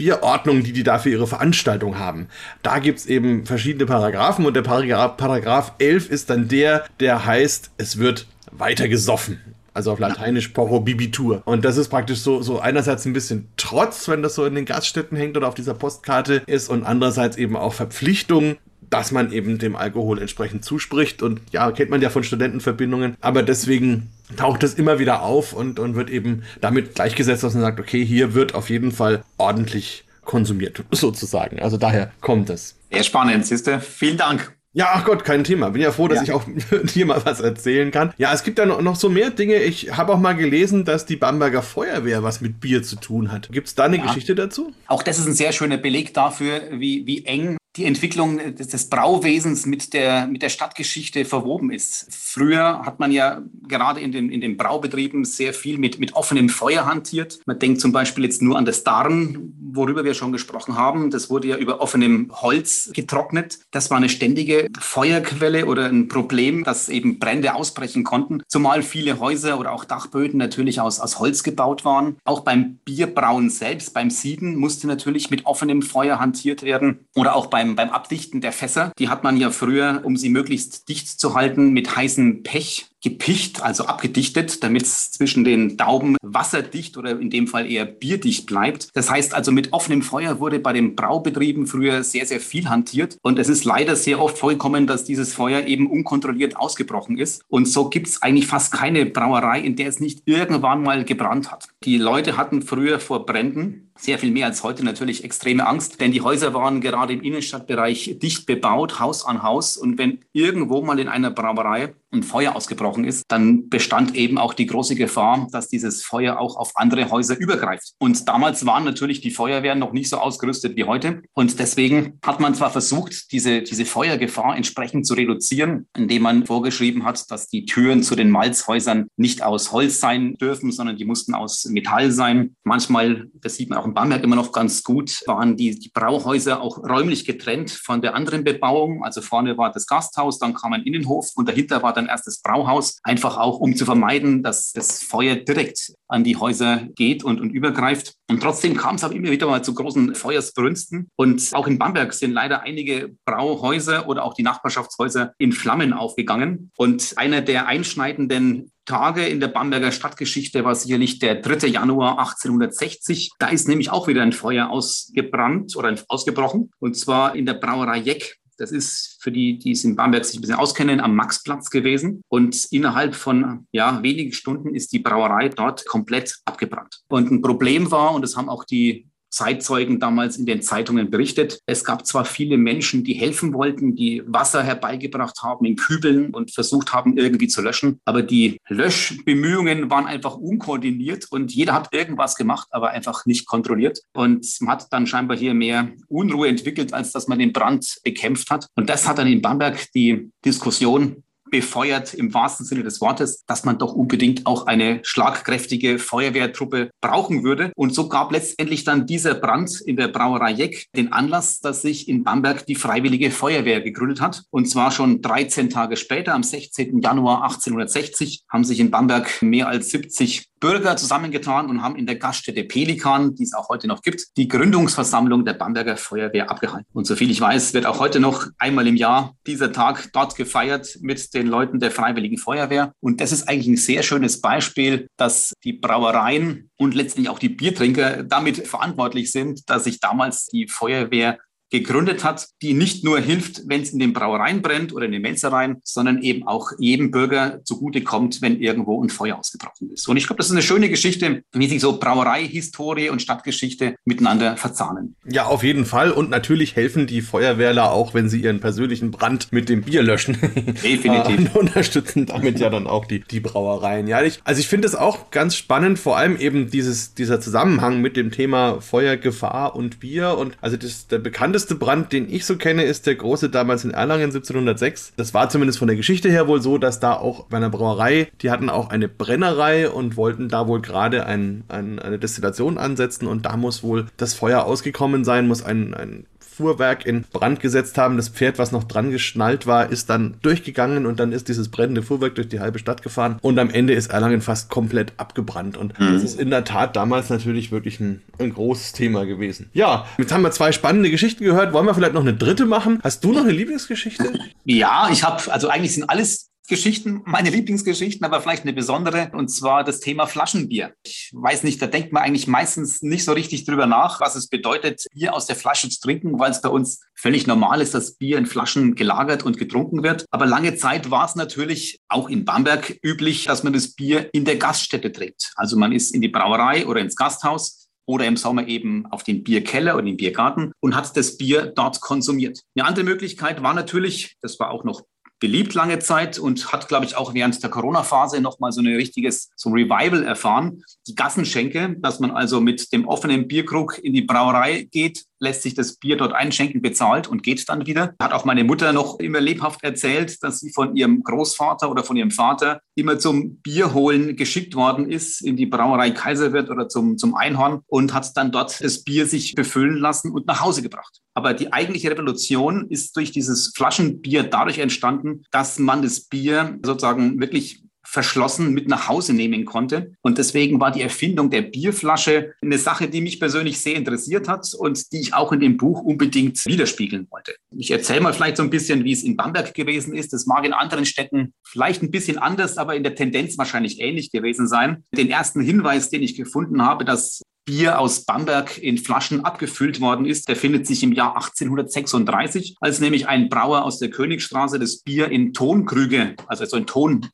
Bierordnung, 0.01 0.63
die 0.63 0.73
die 0.73 0.83
da 0.83 0.99
für 0.99 1.11
ihre 1.11 1.27
Veranstaltung 1.27 1.99
haben. 1.99 2.29
Da 2.63 2.79
gibt 2.79 3.01
es 3.01 3.07
eben 3.07 3.45
verschiedene 3.45 3.85
Paragraphen 3.85 4.47
und 4.47 4.55
der 4.55 4.63
Paragraph, 4.63 5.19
Paragraph 5.19 5.75
11 5.79 6.09
ist 6.09 6.31
dann 6.31 6.49
der, 6.49 6.87
der 7.01 7.27
heißt, 7.27 7.73
es 7.77 7.99
wird 7.99 8.27
weiter 8.51 8.89
gesoffen. 8.89 9.43
Also 9.75 9.93
auf 9.93 9.99
Lateinisch 9.99 10.49
Prohibitur. 10.49 11.43
Und 11.45 11.67
das 11.67 11.77
ist 11.77 11.91
praktisch 11.91 12.21
so, 12.21 12.41
so 12.41 12.61
einerseits 12.61 13.05
ein 13.05 13.13
bisschen 13.13 13.49
Trotz, 13.59 14.09
wenn 14.09 14.23
das 14.23 14.35
so 14.35 14.47
in 14.47 14.55
den 14.55 14.65
Gaststätten 14.65 15.19
hängt 15.19 15.37
oder 15.37 15.47
auf 15.47 15.55
dieser 15.55 15.75
Postkarte 15.75 16.43
ist 16.47 16.71
und 16.71 16.85
andererseits 16.85 17.37
eben 17.37 17.55
auch 17.55 17.75
Verpflichtung, 17.75 18.57
dass 18.91 19.13
man 19.13 19.33
eben 19.33 19.59
dem 19.59 19.77
Alkohol 19.77 20.21
entsprechend 20.21 20.65
zuspricht. 20.65 21.23
Und 21.23 21.41
ja, 21.53 21.71
kennt 21.71 21.91
man 21.91 22.03
ja 22.03 22.11
von 22.11 22.25
Studentenverbindungen. 22.25 23.17
Aber 23.21 23.43
deswegen 23.43 24.11
taucht 24.37 24.63
es 24.63 24.75
immer 24.75 24.99
wieder 24.99 25.23
auf 25.23 25.53
und, 25.53 25.79
und 25.79 25.95
wird 25.95 26.11
eben 26.11 26.43
damit 26.61 26.95
gleichgesetzt, 26.95 27.43
dass 27.43 27.55
man 27.55 27.63
sagt, 27.63 27.81
okay, 27.81 28.05
hier 28.05 28.35
wird 28.35 28.55
auf 28.55 28.69
jeden 28.69 28.93
Fall 28.93 29.25
ordentlich 29.39 30.05
konsumiert, 30.25 30.83
sozusagen. 30.91 31.61
Also 31.61 31.77
daher 31.77 32.13
kommt 32.21 32.51
es. 32.51 32.77
Sehr 32.93 33.05
spannend, 33.05 33.47
siehste. 33.47 33.81
Vielen 33.81 34.17
Dank. 34.17 34.53
Ja, 34.73 34.91
ach 34.93 35.05
Gott, 35.05 35.25
kein 35.25 35.43
Thema. 35.43 35.71
Bin 35.71 35.83
ja 35.83 35.91
froh, 35.91 36.07
dass 36.07 36.19
ja. 36.19 36.23
ich 36.25 36.33
auch 36.33 36.45
dir 36.95 37.07
mal 37.07 37.21
was 37.25 37.41
erzählen 37.41 37.91
kann. 37.91 38.13
Ja, 38.19 38.33
es 38.33 38.45
gibt 38.45 38.59
da 38.59 38.67
noch, 38.67 38.95
so 38.95 39.09
mehr 39.09 39.31
Dinge. 39.31 39.57
Ich 39.57 39.97
habe 39.97 40.13
auch 40.13 40.21
mal 40.21 40.35
gelesen, 40.35 40.85
dass 40.85 41.07
die 41.07 41.17
Bamberger 41.17 41.63
Feuerwehr 41.63 42.23
was 42.23 42.41
mit 42.41 42.61
Bier 42.61 42.85
zu 42.85 42.97
tun 42.97 43.33
hat. 43.33 43.49
Gibt 43.51 43.67
es 43.67 43.75
da 43.75 43.85
eine 43.85 43.99
ja. 43.99 44.07
Geschichte 44.07 44.37
dazu? 44.37 44.73
Auch 44.87 45.03
das 45.03 45.19
ist 45.19 45.27
ein 45.27 45.35
sehr 45.35 45.51
schöner 45.51 45.77
Beleg 45.77 46.15
dafür, 46.15 46.63
wie, 46.71 47.05
wie 47.05 47.25
eng 47.25 47.57
die 47.81 47.87
Entwicklung 47.87 48.39
des, 48.55 48.69
des, 48.69 48.91
Brauwesens 48.91 49.65
mit 49.65 49.95
der, 49.95 50.27
mit 50.27 50.43
der 50.43 50.51
Stadtgeschichte 50.51 51.25
verwoben 51.25 51.73
ist. 51.73 52.09
Früher 52.11 52.83
hat 52.85 53.01
man 53.01 53.11
ja 53.11 53.41
gerade 53.67 54.01
in 54.01 54.13
den, 54.13 54.31
in 54.31 54.43
den 54.43 54.59
Braubetrieben 54.59 55.25
sehr 55.25 55.55
viel 55.55 55.79
mit, 55.79 55.99
mit 55.99 56.15
offenem 56.15 56.51
Feuer 56.51 56.85
hantiert. 56.85 57.41
Man 57.47 57.59
denkt 57.59 57.81
zum 57.81 57.93
Beispiel 57.93 58.25
jetzt 58.25 58.43
nur 58.43 58.59
an 58.59 58.67
das 58.67 58.85
Darn, 58.85 59.55
worüber 59.73 60.05
wir 60.05 60.13
schon 60.13 60.31
gesprochen 60.31 60.77
haben. 60.77 61.11
Das 61.11 61.31
wurde 61.31 61.49
ja 61.49 61.57
über 61.57 61.81
offenem 61.81 62.31
Holz 62.35 62.91
getrocknet. 62.93 63.61
Das 63.71 63.91
war 63.91 63.97
eine 63.97 64.11
ständige 64.11 64.69
Feuerquelle 64.79 65.65
oder 65.65 65.87
ein 65.87 66.09
Problem, 66.09 66.65
dass 66.65 66.91
eben 66.91 67.19
Brände 67.19 67.55
ausbrechen 67.55 68.05
konnten. 68.05 68.43
Zumal 68.47 68.83
viele 68.83 69.21
Häuser 69.21 69.59
oder 69.59 69.73
auch 69.73 69.87
Dachböden 69.87 70.37
natürlich 70.37 70.83
aus, 70.83 71.01
aus 71.01 71.19
Holz 71.19 71.43
gebaut 71.43 71.87
waren. 71.87 72.17
Auch 72.25 72.41
beim 72.41 72.79
Bierbrauen 72.85 73.49
selbst, 73.49 73.95
beim 73.95 74.11
Sieden, 74.11 74.57
musste 74.57 74.87
natürlich 74.87 75.31
mit 75.31 75.47
offenem 75.47 75.81
Feuer 75.81 76.19
hantiert 76.19 76.63
werden. 76.63 77.07
Oder 77.15 77.35
auch 77.35 77.47
bei 77.47 77.70
beim, 77.71 77.77
beim 77.77 77.91
Abdichten 77.91 78.41
der 78.41 78.53
Fässer. 78.53 78.93
Die 78.99 79.09
hat 79.09 79.25
man 79.25 79.37
ja 79.37 79.51
früher, 79.51 80.01
um 80.05 80.17
sie 80.17 80.29
möglichst 80.29 80.89
dicht 80.89 81.09
zu 81.09 81.35
halten, 81.35 81.73
mit 81.73 81.97
heißem 81.97 82.43
Pech 82.43 82.87
gepicht, 83.03 83.63
also 83.63 83.87
abgedichtet, 83.87 84.63
damit 84.63 84.83
es 84.83 85.11
zwischen 85.11 85.43
den 85.43 85.79
Dauben 85.79 86.17
wasserdicht 86.23 86.99
oder 86.99 87.19
in 87.19 87.31
dem 87.31 87.47
Fall 87.47 87.71
eher 87.71 87.87
bierdicht 87.87 88.47
bleibt. 88.47 88.89
Das 88.95 89.11
heißt 89.11 89.35
also, 89.35 89.53
mit 89.53 89.73
offenem 89.73 90.03
Feuer 90.03 90.39
wurde 90.39 90.59
bei 90.59 90.75
den 90.75 90.97
Braubetrieben 90.97 91.67
früher 91.67 92.03
sehr, 92.03 92.27
sehr 92.27 92.41
viel 92.41 92.69
hantiert. 92.69 93.17
Und 93.23 93.39
es 93.39 93.49
ist 93.49 93.65
leider 93.65 93.97
sehr 93.97 94.21
oft 94.21 94.37
vorgekommen, 94.37 94.87
dass 94.87 95.05
dieses 95.05 95.33
Feuer 95.33 95.63
eben 95.67 95.91
unkontrolliert 95.91 96.57
ausgebrochen 96.57 97.17
ist. 97.17 97.43
Und 97.49 97.67
so 97.67 97.89
gibt 97.89 98.09
es 98.09 98.21
eigentlich 98.21 98.47
fast 98.47 98.73
keine 98.73 99.07
Brauerei, 99.07 99.61
in 99.61 99.77
der 99.77 99.89
es 99.89 100.01
nicht 100.01 100.23
irgendwann 100.27 100.83
mal 100.83 101.05
gebrannt 101.05 101.51
hat. 101.51 101.69
Die 101.85 101.97
Leute 101.97 102.37
hatten 102.37 102.61
früher 102.61 103.01
vor 103.01 103.25
Bränden 103.25 103.90
sehr 104.01 104.19
viel 104.19 104.31
mehr 104.31 104.47
als 104.47 104.63
heute 104.63 104.85
natürlich 104.85 105.25
extreme 105.25 105.67
Angst, 105.67 106.01
denn 106.01 106.13
die 106.13 106.23
Häuser 106.23 106.55
waren 106.55 106.81
gerade 106.81 107.13
im 107.13 107.23
Innenstadtbereich 107.23 108.17
dicht 108.21 108.47
bebaut, 108.47 108.99
Haus 108.99 109.25
an 109.25 109.43
Haus. 109.43 109.77
Und 109.77 109.99
wenn 109.99 110.21
irgendwo 110.33 110.83
mal 110.83 110.99
in 110.99 111.09
einer 111.09 111.31
Brauerei 111.31 111.95
ein 112.13 112.23
Feuer 112.23 112.57
ausgebrochen 112.57 113.05
ist, 113.05 113.25
dann 113.29 113.69
bestand 113.69 114.17
eben 114.17 114.39
auch 114.39 114.55
die 114.55 114.67
große 114.67 114.97
Gefahr, 114.97 115.47
dass 115.53 115.69
dieses 115.69 116.03
Feuer 116.03 116.41
auch 116.41 116.57
auf 116.57 116.73
andere 116.75 117.11
Häuser 117.11 117.39
übergreift. 117.39 117.93
Und 117.99 118.27
damals 118.27 118.67
waren 118.67 118.85
natürlich 118.85 119.21
die 119.21 119.31
Feuerwehren 119.31 119.79
noch 119.79 119.93
nicht 119.93 120.09
so 120.09 120.17
ausgerüstet 120.17 120.77
wie 120.77 120.85
heute. 120.85 121.23
Und 121.35 121.59
deswegen 121.61 122.19
hat 122.25 122.41
man 122.41 122.55
zwar 122.55 122.71
versucht, 122.71 123.31
diese, 123.33 123.63
diese 123.63 123.85
Feuergefahr 123.85 124.57
entsprechend 124.57 125.07
zu 125.07 125.15
reduzieren, 125.15 125.87
indem 125.97 126.23
man 126.23 126.47
vorgeschrieben 126.47 127.05
hat, 127.05 127.31
dass 127.31 127.49
die 127.49 127.65
Türen 127.65 128.03
zu 128.03 128.17
den 128.17 128.31
Malzhäusern 128.31 129.07
nicht 129.17 129.43
aus 129.43 129.71
Holz 129.71 130.01
sein 130.01 130.35
dürfen, 130.35 130.73
sondern 130.73 130.97
die 130.97 131.05
mussten 131.05 131.35
aus 131.35 131.67
Metall 131.67 132.11
sein. 132.11 132.57
Manchmal, 132.65 133.29
das 133.35 133.55
sieht 133.55 133.71
man 133.71 133.79
auch 133.79 133.87
in 133.91 133.95
Bamberg 133.95 134.23
immer 134.23 134.37
noch 134.37 134.53
ganz 134.53 134.85
gut, 134.85 135.21
waren 135.27 135.57
die, 135.57 135.77
die 135.77 135.91
Brauhäuser 135.93 136.61
auch 136.61 136.79
räumlich 136.79 137.25
getrennt 137.25 137.71
von 137.73 138.01
der 138.01 138.15
anderen 138.15 138.45
Bebauung. 138.45 139.03
Also 139.05 139.21
vorne 139.21 139.59
war 139.59 139.73
das 139.73 139.87
Gasthaus, 139.87 140.39
dann 140.39 140.55
kam 140.55 140.73
ein 140.73 140.85
Innenhof 140.85 141.31
und 141.35 141.49
dahinter 141.49 141.83
war 141.83 141.93
dann 141.93 142.07
erst 142.07 142.29
das 142.29 142.41
Brauhaus, 142.41 143.01
einfach 143.03 143.37
auch 143.37 143.59
um 143.59 143.75
zu 143.75 143.85
vermeiden, 143.85 144.45
dass 144.45 144.73
das 144.73 145.03
Feuer 145.03 145.35
direkt 145.35 145.93
an 146.07 146.23
die 146.23 146.37
Häuser 146.37 146.87
geht 146.95 147.25
und, 147.25 147.41
und 147.41 147.51
übergreift. 147.51 148.15
Und 148.31 148.41
trotzdem 148.41 148.77
kam 148.77 148.95
es 148.95 149.03
auch 149.03 149.11
immer 149.11 149.31
wieder 149.31 149.49
mal 149.49 149.65
zu 149.65 149.75
großen 149.75 150.15
Feuersbrünsten. 150.15 151.09
Und 151.17 151.51
auch 151.53 151.67
in 151.67 151.79
Bamberg 151.79 152.15
sind 152.15 152.33
leider 152.33 152.63
einige 152.63 153.17
Brauhäuser 153.25 154.09
oder 154.09 154.25
auch 154.25 154.35
die 154.35 154.45
Nachbarschaftshäuser 154.45 155.33
in 155.39 155.53
Flammen 155.53 155.93
aufgegangen. 155.93 156.71
Und 156.77 157.15
einer 157.17 157.41
der 157.41 157.67
einschneidenden 157.67 158.71
Tage 158.91 159.25
in 159.25 159.39
der 159.39 159.47
Bamberger 159.49 159.93
Stadtgeschichte 159.93 160.65
war 160.65 160.75
sicherlich 160.75 161.21
der 161.21 161.37
3. 161.37 161.69
Januar 161.69 162.19
1860. 162.19 163.31
Da 163.39 163.47
ist 163.47 163.69
nämlich 163.69 163.91
auch 163.91 164.09
wieder 164.09 164.23
ein 164.23 164.33
Feuer 164.33 164.69
ausgebrannt 164.69 165.77
oder 165.77 165.95
ausgebrochen. 166.09 166.73
Und 166.81 166.97
zwar 166.97 167.37
in 167.37 167.47
der 167.47 167.55
Brauerei 167.55 167.99
Jeck 167.99 168.41
das 168.61 168.73
ist 168.73 169.17
für 169.23 169.33
die, 169.33 169.59
die 169.59 169.71
es 169.71 169.85
in 169.85 169.97
Bamberg 169.97 170.23
sich 170.23 170.37
ein 170.37 170.43
bisschen 170.43 170.57
auskennen, 170.57 171.01
am 171.01 171.17
Maxplatz 171.17 171.71
gewesen. 171.71 172.23
Und 172.29 172.67
innerhalb 172.71 173.15
von 173.15 173.67
ja, 173.73 174.03
wenigen 174.03 174.33
Stunden 174.33 174.75
ist 174.75 174.93
die 174.93 174.99
Brauerei 174.99 175.49
dort 175.49 175.87
komplett 175.87 176.37
abgebrannt. 176.45 177.01
Und 177.09 177.31
ein 177.31 177.41
Problem 177.41 177.91
war, 177.91 178.15
und 178.15 178.21
das 178.21 178.37
haben 178.37 178.51
auch 178.51 178.65
die 178.65 179.09
Zeitzeugen 179.31 180.01
damals 180.01 180.37
in 180.37 180.47
den 180.47 180.63
Zeitungen 180.63 181.11
berichtet. 181.11 181.61
Es 181.67 181.85
gab 181.85 182.07
zwar 182.07 182.25
viele 182.25 182.59
Menschen, 182.59 183.05
die 183.05 183.15
helfen 183.15 183.55
wollten, 183.55 183.95
die 183.95 184.23
Wasser 184.27 184.63
herbeigebracht 184.63 185.43
haben 185.43 185.65
in 185.65 185.77
Kübeln 185.77 186.35
und 186.35 186.53
versucht 186.53 186.93
haben, 186.93 187.17
irgendwie 187.17 187.49
zu 187.49 187.63
löschen, 187.63 188.01
aber 188.05 188.23
die 188.23 188.59
Löschbemühungen 188.69 189.91
waren 189.91 190.07
einfach 190.07 190.37
unkoordiniert 190.37 191.27
und 191.31 191.55
jeder 191.55 191.75
hat 191.75 191.93
irgendwas 191.93 192.35
gemacht, 192.35 192.69
aber 192.71 192.91
einfach 192.91 193.25
nicht 193.27 193.47
kontrolliert. 193.47 194.01
Und 194.13 194.47
man 194.61 194.73
hat 194.73 194.87
dann 194.91 195.07
scheinbar 195.07 195.37
hier 195.37 195.55
mehr 195.55 195.91
Unruhe 196.09 196.49
entwickelt, 196.49 196.93
als 196.93 197.13
dass 197.13 197.29
man 197.29 197.39
den 197.39 197.53
Brand 197.53 197.99
bekämpft 198.05 198.51
hat. 198.51 198.67
Und 198.75 198.89
das 198.89 199.07
hat 199.09 199.19
dann 199.19 199.27
in 199.27 199.43
Bamberg 199.43 199.91
die 199.95 200.31
Diskussion 200.45 201.23
befeuert 201.51 202.15
im 202.15 202.33
wahrsten 202.33 202.67
Sinne 202.67 202.83
des 202.83 203.01
Wortes, 203.01 203.45
dass 203.47 203.65
man 203.65 203.79
doch 203.79 203.93
unbedingt 203.93 204.47
auch 204.47 204.67
eine 204.67 205.01
schlagkräftige 205.03 205.99
Feuerwehrtruppe 205.99 206.91
brauchen 207.01 207.45
würde. 207.45 207.73
Und 207.77 207.95
so 207.95 208.09
gab 208.09 208.33
letztendlich 208.33 208.85
dann 208.85 209.07
dieser 209.07 209.35
Brand 209.35 209.81
in 209.81 209.97
der 209.97 210.09
Brauerei 210.09 210.53
Jeck 210.53 210.87
den 210.97 211.13
Anlass, 211.13 211.61
dass 211.61 211.83
sich 211.83 212.09
in 212.09 212.25
Bamberg 212.25 212.67
die 212.67 212.75
Freiwillige 212.75 213.31
Feuerwehr 213.31 213.81
gegründet 213.81 214.21
hat. 214.21 214.45
Und 214.51 214.67
zwar 214.69 214.91
schon 214.91 215.23
13 215.23 215.71
Tage 215.71 215.97
später, 215.97 216.35
am 216.35 216.43
16. 216.43 217.01
Januar 217.01 217.43
1860, 217.43 218.45
haben 218.49 218.65
sich 218.65 218.81
in 218.81 218.91
Bamberg 218.91 219.43
mehr 219.43 219.69
als 219.69 219.91
70 219.91 220.50
Bürger 220.61 220.97
zusammengetan 220.97 221.69
und 221.71 221.83
haben 221.83 221.97
in 221.97 222.07
der 222.07 222.17
Gaststätte 222.17 222.65
Pelikan, 222.65 223.35
die 223.35 223.45
es 223.45 223.55
auch 223.55 223.71
heute 223.71 223.89
noch 223.89 224.03
gibt, 224.03 224.37
die 224.37 224.47
Gründungsversammlung 224.47 225.45
der 225.45 225.55
Bamberger 225.55 225.97
Feuerwehr 225.97 226.51
abgehalten. 226.51 226.87
Und 226.93 227.07
soviel 227.07 227.31
ich 227.31 227.41
weiß, 227.41 227.73
wird 227.75 227.87
auch 227.87 227.99
heute 227.99 228.21
noch 228.21 228.47
einmal 228.59 228.87
im 228.87 228.97
Jahr 228.97 229.35
dieser 229.47 229.73
Tag 229.73 230.11
dort 230.13 230.37
gefeiert 230.37 230.99
mit 231.01 231.33
den 231.35 231.47
Leuten 231.47 231.81
der 231.81 231.91
Freiwilligen 231.91 232.39
Feuerwehr. 232.39 232.93
Und 233.01 233.21
das 233.21 233.33
ist 233.33 233.49
eigentlich 233.49 233.69
ein 233.69 233.77
sehr 233.77 234.03
schönes 234.03 234.41
Beispiel, 234.41 235.09
dass 235.17 235.55
die 235.65 235.73
Brauereien 235.73 236.71
und 236.77 236.95
letztlich 236.95 237.29
auch 237.29 237.39
die 237.39 237.49
Biertrinker 237.49 238.23
damit 238.23 238.67
verantwortlich 238.67 239.33
sind, 239.33 239.69
dass 239.69 239.85
sich 239.85 240.01
damals 240.01 240.47
die 240.47 240.69
Feuerwehr 240.69 241.39
gegründet 241.71 242.25
hat, 242.25 242.49
die 242.63 242.75
nicht 242.75 243.05
nur 243.05 243.21
hilft, 243.21 243.63
wenn 243.67 243.83
es 243.83 243.91
in 243.91 243.99
den 243.99 244.13
Brauereien 244.13 244.63
brennt 244.63 244.93
oder 244.93 245.07
in 245.07 245.13
den 245.13 245.23
Melzereien, 245.23 245.77
sondern 245.85 246.23
eben 246.23 246.47
auch 246.47 246.73
jedem 246.79 247.11
Bürger 247.11 247.61
zugutekommt, 247.65 248.43
wenn 248.43 248.61
irgendwo 248.61 249.03
ein 249.03 249.09
Feuer 249.09 249.39
ausgebrochen 249.39 249.91
ist. 249.93 250.09
Und 250.09 250.17
ich 250.17 250.27
glaube, 250.27 250.39
das 250.39 250.47
ist 250.47 250.53
eine 250.53 250.63
schöne 250.63 250.89
Geschichte, 250.89 251.43
wie 251.53 251.69
sich 251.69 251.81
so 251.81 251.99
Brauereihistorie 251.99 253.09
und 253.09 253.23
Stadtgeschichte 253.23 253.95
miteinander 254.05 254.57
verzahnen. 254.57 255.17
Ja, 255.27 255.47
auf 255.47 255.63
jeden 255.63 255.87
Fall. 255.87 256.11
Und 256.11 256.31
natürlich 256.31 256.77
helfen 256.77 257.07
die 257.07 257.23
Feuerwehrler 257.23 257.93
auch, 257.93 258.15
wenn 258.15 258.29
sie 258.29 258.43
ihren 258.43 258.61
persönlichen 258.61 259.11
Brand 259.11 259.53
mit 259.53 259.69
dem 259.69 259.83
Bier 259.83 260.03
löschen. 260.03 260.37
Definitiv. 260.83 261.55
und 261.55 261.71
unterstützen 261.71 262.27
damit 262.27 262.59
ja 262.59 262.69
dann 262.71 262.87
auch 262.87 263.05
die, 263.05 263.21
die 263.21 263.41
Brauereien. 263.41 264.07
Ja, 264.09 264.23
ich, 264.23 264.41
also 264.45 264.61
ich 264.61 264.69
finde 264.69 264.89
es 264.89 264.95
auch 264.95 265.31
ganz 265.31 265.57
spannend, 265.57 265.99
vor 265.99 266.17
allem 266.17 266.37
eben 266.37 266.71
dieses, 266.71 267.15
dieser 267.15 267.41
Zusammenhang 267.41 268.01
mit 268.01 268.17
dem 268.17 268.31
Thema 268.31 268.81
Feuergefahr 268.81 269.77
und 269.77 270.01
Bier. 270.01 270.37
Und 270.37 270.57
also 270.61 270.77
das, 270.77 271.07
der 271.07 271.19
bekannteste 271.19 271.60
bekannteste 271.61 271.75
Brand, 271.75 272.13
den 272.13 272.33
ich 272.33 272.47
so 272.47 272.57
kenne, 272.57 272.85
ist 272.85 273.07
der 273.07 273.17
große 273.17 273.51
damals 273.51 273.85
in 273.85 273.91
Erlangen 273.91 274.25
1706. 274.25 275.13
Das 275.17 275.35
war 275.35 275.49
zumindest 275.49 275.79
von 275.79 275.89
der 275.89 275.97
Geschichte 275.97 276.31
her 276.31 276.47
wohl 276.49 276.63
so, 276.63 276.79
dass 276.79 277.01
da 277.01 277.15
auch 277.15 277.47
bei 277.47 277.57
einer 277.59 277.71
Brauerei, 277.71 278.29
die 278.41 278.51
hatten 278.51 278.71
auch 278.71 278.91
eine 278.91 279.09
Brennerei 279.09 279.89
und 279.89 280.17
wollten 280.17 280.49
da 280.49 280.67
wohl 280.67 280.81
gerade 280.81 281.27
ein, 281.27 281.65
ein, 281.69 281.99
eine 281.99 282.19
Destillation 282.19 282.79
ansetzen 282.79 283.27
und 283.27 283.47
da 283.47 283.57
muss 283.57 283.83
wohl 283.83 284.07
das 284.17 284.35
Feuer 284.35 284.65
ausgekommen 284.65 285.25
sein, 285.25 285.49
muss 285.49 285.63
ein, 285.63 285.95
ein 285.95 286.27
Fuhrwerk 286.61 287.07
in 287.07 287.25
Brand 287.33 287.61
gesetzt 287.61 287.97
haben. 287.97 288.19
Das 288.19 288.29
Pferd, 288.29 288.59
was 288.59 288.71
noch 288.71 288.85
dran 288.85 289.11
geschnallt 289.11 289.67
war, 289.67 289.91
ist 289.91 290.11
dann 290.11 290.37
durchgegangen 290.43 291.07
und 291.07 291.19
dann 291.19 291.33
ist 291.33 291.49
dieses 291.49 291.71
brennende 291.71 292.03
Fuhrwerk 292.03 292.35
durch 292.35 292.49
die 292.49 292.61
halbe 292.61 292.79
Stadt 292.79 293.03
gefahren 293.03 293.39
und 293.41 293.59
am 293.59 293.71
Ende 293.71 293.95
ist 293.95 294.11
Erlangen 294.11 294.43
fast 294.43 294.69
komplett 294.69 295.15
abgebrannt. 295.17 295.79
Und 295.79 295.99
mhm. 295.99 296.13
das 296.13 296.23
ist 296.23 296.39
in 296.39 296.51
der 296.51 296.65
Tat 296.65 296.97
damals 296.97 297.31
natürlich 297.31 297.73
wirklich 297.73 297.99
ein, 297.99 298.21
ein 298.39 298.53
großes 298.53 298.93
Thema 298.93 299.25
gewesen. 299.25 299.71
Ja, 299.73 300.07
jetzt 300.19 300.33
haben 300.33 300.43
wir 300.43 300.51
zwei 300.51 300.73
spannende 300.73 301.11
Geschichten 301.11 301.45
gehört. 301.45 301.73
Wollen 301.73 301.87
wir 301.87 301.95
vielleicht 301.95 302.15
noch 302.15 302.21
eine 302.21 302.35
dritte 302.35 302.67
machen? 302.67 303.01
Hast 303.03 303.25
du 303.25 303.33
noch 303.33 303.43
eine 303.43 303.53
Lieblingsgeschichte? 303.53 304.39
Ja, 304.65 305.09
ich 305.11 305.25
habe, 305.25 305.51
also 305.51 305.69
eigentlich 305.69 305.95
sind 305.95 306.11
alles 306.11 306.50
Geschichten, 306.71 307.23
meine 307.27 307.51
Lieblingsgeschichten, 307.51 308.25
aber 308.25 308.41
vielleicht 308.41 308.63
eine 308.63 308.73
besondere, 308.73 309.33
und 309.35 309.49
zwar 309.49 309.85
das 309.85 310.01
Thema 310.01 310.27
Flaschenbier. 310.27 310.95
Ich 311.05 311.33
weiß 311.35 311.65
nicht, 311.65 311.83
da 311.83 311.87
denkt 311.87 312.13
man 312.13 312.23
eigentlich 312.23 312.47
meistens 312.47 313.03
nicht 313.03 313.25
so 313.25 313.33
richtig 313.33 313.65
drüber 313.65 313.87
nach, 313.87 314.21
was 314.21 314.37
es 314.37 314.49
bedeutet, 314.49 315.05
Bier 315.13 315.35
aus 315.35 315.47
der 315.47 315.57
Flasche 315.57 315.91
zu 315.91 316.01
trinken, 316.01 316.39
weil 316.39 316.53
es 316.53 316.63
bei 316.63 316.69
uns 316.69 317.01
völlig 317.15 317.47
normal 317.47 317.81
ist, 317.83 317.93
dass 317.93 318.15
Bier 318.15 318.39
in 318.39 318.47
Flaschen 318.47 318.95
gelagert 318.95 319.43
und 319.43 319.59
getrunken 319.59 320.03
wird. 320.03 320.25
Aber 320.31 320.47
lange 320.47 320.77
Zeit 320.77 321.11
war 321.11 321.27
es 321.27 321.35
natürlich 321.35 321.99
auch 322.09 322.31
in 322.31 322.45
Bamberg 322.45 322.99
üblich, 323.03 323.45
dass 323.45 323.65
man 323.65 323.73
das 323.73 323.93
Bier 323.93 324.31
in 324.33 324.45
der 324.45 324.57
Gaststätte 324.57 325.11
trinkt. 325.11 325.53
Also 325.57 325.77
man 325.77 325.91
ist 325.93 326.15
in 326.15 326.23
die 326.23 326.29
Brauerei 326.29 326.87
oder 326.87 327.01
ins 327.01 327.17
Gasthaus 327.17 327.89
oder 328.07 328.27
im 328.27 328.37
Sommer 328.37 328.69
eben 328.69 329.07
auf 329.07 329.25
den 329.25 329.43
Bierkeller 329.43 329.95
oder 329.95 330.05
den 330.05 330.17
Biergarten 330.17 330.73
und 330.81 330.95
hat 330.95 331.17
das 331.17 331.37
Bier 331.37 331.67
dort 331.67 332.01
konsumiert. 332.01 332.61
Eine 332.77 332.87
andere 332.87 333.05
Möglichkeit 333.05 333.63
war 333.63 333.75
natürlich, 333.75 334.37
das 334.41 334.59
war 334.61 334.71
auch 334.71 334.85
noch 334.85 335.03
beliebt 335.41 335.75
lange 335.75 335.99
Zeit 335.99 336.39
und 336.39 336.71
hat, 336.73 336.87
glaube 336.89 337.07
ich, 337.07 337.17
auch 337.17 337.35
während 337.35 337.61
der 337.63 337.71
Corona-Phase 337.71 338.41
nochmal 338.41 338.73
so 338.73 338.83
ein 338.83 338.87
richtiges 338.87 339.51
so 339.57 339.71
ein 339.71 339.73
Revival 339.73 340.23
erfahren. 340.23 340.85
Die 341.11 341.17
Gassenschenke, 341.17 341.97
dass 341.99 342.21
man 342.21 342.31
also 342.31 342.61
mit 342.61 342.93
dem 342.93 343.09
offenen 343.09 343.49
Bierkrug 343.49 343.99
in 343.99 344.13
die 344.13 344.23
Brauerei 344.23 344.87
geht, 344.93 345.25
lässt 345.41 345.63
sich 345.63 345.75
das 345.75 345.97
Bier 345.97 346.17
dort 346.17 346.33
einschenken, 346.33 346.83
bezahlt 346.83 347.27
und 347.27 347.43
geht 347.43 347.69
dann 347.69 347.85
wieder. 347.85 348.15
Hat 348.23 348.33
auch 348.33 348.45
meine 348.45 348.63
Mutter 348.63 348.93
noch 348.93 349.19
immer 349.19 349.41
lebhaft 349.41 349.83
erzählt, 349.83 350.41
dass 350.45 350.61
sie 350.61 350.71
von 350.71 350.95
ihrem 350.95 351.25
Großvater 351.25 351.91
oder 351.91 352.05
von 352.05 352.17
ihrem 352.17 352.31
Vater 352.31 352.81
immer 352.95 353.19
zum 353.19 353.57
Bierholen 353.57 354.37
geschickt 354.37 354.77
worden 354.77 355.11
ist 355.11 355.41
in 355.41 355.57
die 355.57 355.67
Brauerei 355.67 356.13
Kaiserwirt 356.13 356.71
oder 356.71 356.89
zum, 356.89 357.19
zum 357.19 357.35
Einhorn 357.35 357.81
und 357.89 358.15
hat 358.15 358.37
dann 358.37 358.53
dort 358.53 358.81
das 358.81 359.03
Bier 359.03 359.27
sich 359.27 359.57
befüllen 359.57 359.97
lassen 359.97 360.31
und 360.31 360.47
nach 360.47 360.61
Hause 360.61 360.81
gebracht. 360.81 361.19
Aber 361.35 361.55
die 361.55 361.73
eigentliche 361.73 362.13
Revolution 362.13 362.87
ist 362.89 363.17
durch 363.17 363.33
dieses 363.33 363.73
Flaschenbier 363.75 364.45
dadurch 364.45 364.79
entstanden, 364.79 365.43
dass 365.51 365.81
man 365.81 366.03
das 366.03 366.21
Bier 366.21 366.79
sozusagen 366.85 367.41
wirklich 367.41 367.83
verschlossen 368.11 368.75
mit 368.75 368.89
nach 368.89 369.09
Hause 369.09 369.33
nehmen 369.33 369.65
konnte. 369.65 370.13
Und 370.21 370.37
deswegen 370.39 370.81
war 370.81 370.91
die 370.91 371.01
Erfindung 371.01 371.49
der 371.49 371.63
Bierflasche 371.63 372.55
eine 372.61 372.77
Sache, 372.77 373.09
die 373.09 373.21
mich 373.21 373.39
persönlich 373.39 373.79
sehr 373.79 373.95
interessiert 373.95 374.49
hat 374.49 374.75
und 374.77 375.13
die 375.13 375.21
ich 375.21 375.33
auch 375.33 375.53
in 375.53 375.61
dem 375.61 375.77
Buch 375.77 376.03
unbedingt 376.03 376.65
widerspiegeln 376.67 377.29
wollte. 377.31 377.55
Ich 377.77 377.93
erzähle 377.93 378.21
mal 378.21 378.33
vielleicht 378.33 378.57
so 378.57 378.65
ein 378.65 378.71
bisschen, 378.71 379.05
wie 379.05 379.13
es 379.13 379.23
in 379.23 379.37
Bamberg 379.37 379.75
gewesen 379.75 380.15
ist. 380.15 380.33
Das 380.33 380.47
mag 380.47 380.67
in 380.67 380.73
anderen 380.73 381.07
Städten 381.07 381.55
vielleicht 381.65 382.03
ein 382.03 382.11
bisschen 382.11 382.37
anders, 382.37 382.79
aber 382.79 382.97
in 382.97 383.05
der 383.05 383.15
Tendenz 383.15 383.57
wahrscheinlich 383.59 384.01
ähnlich 384.01 384.33
gewesen 384.33 384.67
sein. 384.67 385.05
Den 385.17 385.31
ersten 385.31 385.61
Hinweis, 385.61 386.11
den 386.11 386.23
ich 386.23 386.35
gefunden 386.35 386.83
habe, 386.83 387.05
dass 387.05 387.43
Bier 387.65 388.01
aus 388.01 388.25
Bamberg 388.25 388.79
in 388.79 388.99
Flaschen 388.99 389.45
abgefüllt 389.45 390.01
worden 390.01 390.27
ist, 390.27 390.49
der 390.49 390.57
findet 390.57 390.89
sich 390.89 391.05
im 391.05 391.13
Jahr 391.13 391.37
1836, 391.37 392.77
als 392.81 392.99
nämlich 392.99 393.29
ein 393.29 393.49
Brauer 393.49 393.85
aus 393.85 394.01
der 394.01 394.11
Königstraße 394.11 394.81
das 394.81 395.03
Bier 395.03 395.31
in 395.31 395.53
Tonkrüge, 395.53 396.35
also 396.49 396.65
so 396.65 396.77
in 396.77 396.87
Ton 396.87 397.29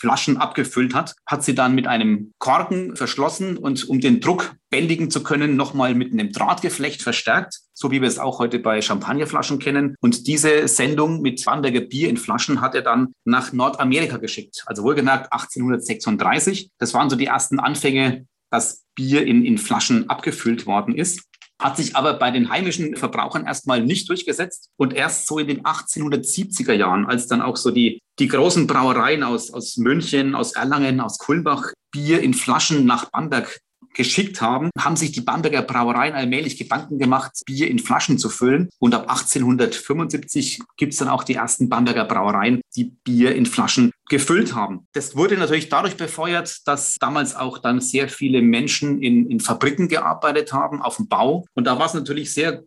Flaschen 0.00 0.38
abgefüllt 0.38 0.94
hat, 0.94 1.14
hat 1.26 1.44
sie 1.44 1.54
dann 1.54 1.74
mit 1.74 1.86
einem 1.86 2.32
Korken 2.38 2.96
verschlossen 2.96 3.58
und 3.58 3.86
um 3.88 4.00
den 4.00 4.20
Druck 4.20 4.54
bändigen 4.70 5.10
zu 5.10 5.22
können, 5.22 5.56
nochmal 5.56 5.94
mit 5.94 6.12
einem 6.12 6.32
Drahtgeflecht 6.32 7.02
verstärkt. 7.02 7.60
so 7.74 7.90
wie 7.90 8.00
wir 8.00 8.08
es 8.08 8.18
auch 8.18 8.38
heute 8.38 8.58
bei 8.58 8.82
Champagnerflaschen 8.82 9.58
kennen. 9.58 9.94
Und 10.00 10.26
diese 10.26 10.68
Sendung 10.68 11.22
mit 11.22 11.44
Bamberger 11.44 11.80
Bier 11.80 12.08
in 12.08 12.18
Flaschen 12.18 12.60
hat 12.60 12.74
er 12.74 12.82
dann 12.82 13.14
nach 13.24 13.52
Nordamerika 13.52 14.18
geschickt. 14.18 14.64
Also 14.66 14.82
wohlgemerkt 14.82 15.32
1836. 15.32 16.70
Das 16.78 16.92
waren 16.92 17.08
so 17.08 17.16
die 17.16 17.26
ersten 17.26 17.58
Anfänge, 17.58 18.26
dass 18.50 18.84
Bier 18.94 19.26
in, 19.26 19.44
in 19.44 19.56
Flaschen 19.56 20.10
abgefüllt 20.10 20.66
worden 20.66 20.94
ist 20.94 21.29
hat 21.60 21.76
sich 21.76 21.94
aber 21.94 22.14
bei 22.14 22.30
den 22.30 22.50
heimischen 22.50 22.96
Verbrauchern 22.96 23.46
erstmal 23.46 23.84
nicht 23.84 24.08
durchgesetzt. 24.08 24.70
Und 24.76 24.94
erst 24.94 25.26
so 25.26 25.38
in 25.38 25.46
den 25.46 25.62
1870er 25.62 26.72
Jahren, 26.72 27.06
als 27.06 27.26
dann 27.28 27.42
auch 27.42 27.56
so 27.56 27.70
die, 27.70 28.00
die 28.18 28.28
großen 28.28 28.66
Brauereien 28.66 29.22
aus, 29.22 29.52
aus 29.52 29.76
München, 29.76 30.34
aus 30.34 30.52
Erlangen, 30.52 31.00
aus 31.00 31.18
Kulmbach 31.18 31.72
Bier 31.92 32.22
in 32.22 32.34
Flaschen 32.34 32.86
nach 32.86 33.10
Bamberg 33.10 33.60
geschickt 33.94 34.40
haben, 34.40 34.70
haben 34.78 34.96
sich 34.96 35.12
die 35.12 35.20
Bamberger 35.20 35.62
Brauereien 35.62 36.14
allmählich 36.14 36.56
Gedanken 36.56 36.98
gemacht, 36.98 37.32
Bier 37.46 37.68
in 37.68 37.78
Flaschen 37.78 38.18
zu 38.18 38.28
füllen. 38.28 38.68
Und 38.78 38.94
ab 38.94 39.08
1875 39.08 40.60
gibt 40.76 40.92
es 40.92 40.98
dann 40.98 41.08
auch 41.08 41.24
die 41.24 41.34
ersten 41.34 41.68
Bamberger 41.68 42.04
Brauereien, 42.04 42.60
die 42.76 42.92
Bier 43.04 43.34
in 43.34 43.46
Flaschen 43.46 43.92
gefüllt 44.08 44.54
haben. 44.54 44.86
Das 44.92 45.16
wurde 45.16 45.36
natürlich 45.36 45.68
dadurch 45.68 45.96
befeuert, 45.96 46.66
dass 46.66 46.96
damals 46.96 47.36
auch 47.36 47.58
dann 47.58 47.80
sehr 47.80 48.08
viele 48.08 48.42
Menschen 48.42 49.00
in, 49.02 49.30
in 49.30 49.40
Fabriken 49.40 49.88
gearbeitet 49.88 50.52
haben, 50.52 50.82
auf 50.82 50.96
dem 50.96 51.08
Bau. 51.08 51.46
Und 51.54 51.66
da 51.66 51.78
war 51.78 51.86
es 51.86 51.94
natürlich 51.94 52.34
sehr 52.34 52.64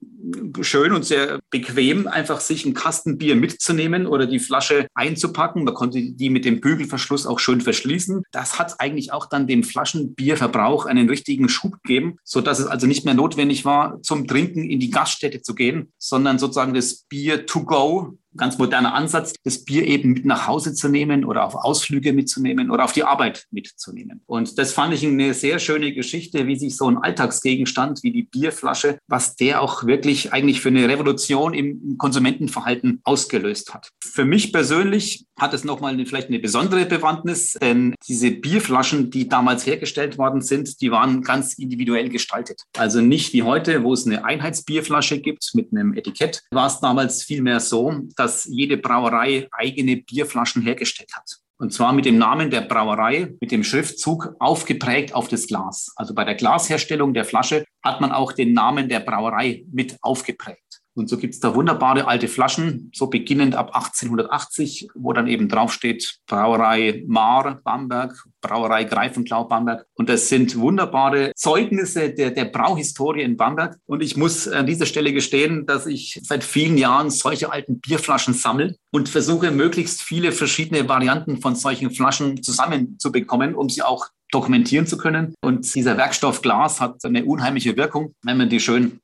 schön 0.61 0.93
und 0.93 1.03
sehr 1.03 1.39
bequem, 1.49 2.07
einfach 2.07 2.39
sich 2.39 2.65
ein 2.65 2.73
Kasten 2.73 3.17
Bier 3.17 3.35
mitzunehmen 3.35 4.07
oder 4.07 4.25
die 4.25 4.39
Flasche 4.39 4.87
einzupacken. 4.93 5.65
Man 5.65 5.73
konnte 5.73 6.01
die 6.01 6.29
mit 6.29 6.45
dem 6.45 6.61
Bügelverschluss 6.61 7.27
auch 7.27 7.39
schön 7.39 7.61
verschließen. 7.61 8.23
Das 8.31 8.57
hat 8.57 8.79
eigentlich 8.79 9.11
auch 9.11 9.27
dann 9.27 9.47
dem 9.47 9.63
Flaschenbierverbrauch 9.63 10.85
einen 10.85 11.09
richtigen 11.13 11.47
Schub 11.49 11.81
gegeben, 11.83 12.17
sodass 12.23 12.59
es 12.59 12.67
also 12.67 12.87
nicht 12.87 13.05
mehr 13.05 13.13
notwendig 13.13 13.63
war, 13.65 14.01
zum 14.01 14.27
Trinken 14.27 14.69
in 14.69 14.79
die 14.79 14.89
Gaststätte 14.89 15.41
zu 15.41 15.55
gehen, 15.55 15.93
sondern 15.97 16.39
sozusagen 16.39 16.73
das 16.73 17.05
Bier 17.07 17.45
to 17.45 17.63
go 17.63 18.17
ganz 18.37 18.57
moderner 18.57 18.93
Ansatz, 18.93 19.33
das 19.43 19.63
Bier 19.63 19.85
eben 19.85 20.11
mit 20.11 20.25
nach 20.25 20.47
Hause 20.47 20.73
zu 20.73 20.89
nehmen 20.89 21.25
oder 21.25 21.45
auf 21.45 21.55
Ausflüge 21.55 22.13
mitzunehmen 22.13 22.71
oder 22.71 22.83
auf 22.83 22.93
die 22.93 23.03
Arbeit 23.03 23.45
mitzunehmen. 23.51 24.21
Und 24.25 24.57
das 24.57 24.73
fand 24.73 24.93
ich 24.93 25.05
eine 25.05 25.33
sehr 25.33 25.59
schöne 25.59 25.93
Geschichte, 25.93 26.47
wie 26.47 26.55
sich 26.55 26.77
so 26.77 26.89
ein 26.89 26.97
Alltagsgegenstand 26.97 28.03
wie 28.03 28.11
die 28.11 28.23
Bierflasche, 28.23 28.97
was 29.07 29.35
der 29.35 29.61
auch 29.61 29.85
wirklich 29.85 30.33
eigentlich 30.33 30.61
für 30.61 30.69
eine 30.69 30.87
Revolution 30.87 31.53
im 31.53 31.97
Konsumentenverhalten 31.97 33.01
ausgelöst 33.03 33.73
hat. 33.73 33.89
Für 34.03 34.25
mich 34.25 34.53
persönlich 34.53 35.25
hat 35.37 35.53
es 35.53 35.63
nochmal 35.63 35.93
eine, 35.93 36.05
vielleicht 36.05 36.29
eine 36.29 36.39
besondere 36.39 36.85
Bewandtnis, 36.85 37.53
denn 37.53 37.95
diese 38.07 38.31
Bierflaschen, 38.31 39.09
die 39.11 39.27
damals 39.27 39.65
hergestellt 39.65 40.17
worden 40.17 40.41
sind, 40.41 40.81
die 40.81 40.91
waren 40.91 41.21
ganz 41.21 41.53
individuell 41.53 42.09
gestaltet. 42.09 42.61
Also 42.77 43.01
nicht 43.01 43.33
wie 43.33 43.43
heute, 43.43 43.83
wo 43.83 43.93
es 43.93 44.05
eine 44.05 44.25
Einheitsbierflasche 44.25 45.19
gibt 45.19 45.51
mit 45.53 45.71
einem 45.71 45.93
Etikett, 45.93 46.43
war 46.51 46.67
es 46.67 46.79
damals 46.79 47.23
vielmehr 47.23 47.59
so, 47.59 47.93
dass 48.15 48.22
jede 48.45 48.77
Brauerei 48.77 49.47
eigene 49.51 49.97
Bierflaschen 49.97 50.61
hergestellt 50.61 51.13
hat. 51.15 51.39
Und 51.57 51.71
zwar 51.71 51.93
mit 51.93 52.05
dem 52.05 52.17
Namen 52.17 52.49
der 52.49 52.61
Brauerei, 52.61 53.35
mit 53.39 53.51
dem 53.51 53.63
Schriftzug 53.63 54.35
aufgeprägt 54.39 55.13
auf 55.13 55.27
das 55.27 55.47
Glas. 55.47 55.93
Also 55.95 56.13
bei 56.13 56.25
der 56.25 56.35
Glasherstellung 56.35 57.13
der 57.13 57.25
Flasche 57.25 57.63
hat 57.83 58.01
man 58.01 58.11
auch 58.11 58.33
den 58.33 58.53
Namen 58.53 58.89
der 58.89 58.99
Brauerei 58.99 59.63
mit 59.71 59.97
aufgeprägt. 60.01 60.62
Und 60.95 61.09
so 61.09 61.17
gibt 61.17 61.33
es 61.33 61.39
da 61.39 61.55
wunderbare 61.55 62.07
alte 62.07 62.27
Flaschen, 62.27 62.91
so 62.93 63.07
beginnend 63.07 63.55
ab 63.55 63.75
1880, 63.75 64.89
wo 64.93 65.13
dann 65.13 65.27
eben 65.27 65.49
draufsteht 65.49 66.19
Brauerei 66.27 67.03
Mar 67.07 67.61
Bamberg, 67.63 68.13
Brauerei 68.41 68.83
Greifenklau 68.83 69.45
Bamberg. 69.45 69.85
Und 69.95 70.09
das 70.09 70.29
sind 70.29 70.59
wunderbare 70.59 71.31
Zeugnisse 71.35 72.11
der, 72.13 72.31
der 72.31 72.45
Brauhistorie 72.45 73.23
in 73.23 73.37
Bamberg. 73.37 73.77
Und 73.85 74.03
ich 74.03 74.17
muss 74.17 74.47
an 74.47 74.67
dieser 74.67 74.85
Stelle 74.85 75.13
gestehen, 75.13 75.65
dass 75.65 75.87
ich 75.87 76.19
seit 76.23 76.43
vielen 76.43 76.77
Jahren 76.77 77.09
solche 77.09 77.51
alten 77.51 77.79
Bierflaschen 77.79 78.33
sammle 78.33 78.75
und 78.91 79.09
versuche, 79.09 79.51
möglichst 79.51 80.01
viele 80.01 80.31
verschiedene 80.31 80.87
Varianten 80.87 81.41
von 81.41 81.55
solchen 81.55 81.89
Flaschen 81.89 82.43
zusammenzubekommen, 82.43 83.55
um 83.55 83.69
sie 83.69 83.81
auch 83.81 84.07
dokumentieren 84.31 84.87
zu 84.87 84.97
können. 84.97 85.33
Und 85.41 85.73
dieser 85.73 85.97
Werkstoff 85.97 86.41
Glas 86.41 86.81
hat 86.81 87.03
eine 87.05 87.25
unheimliche 87.25 87.77
Wirkung, 87.77 88.13
wenn 88.23 88.37
man 88.37 88.49
die 88.49 88.59
schön 88.59 88.99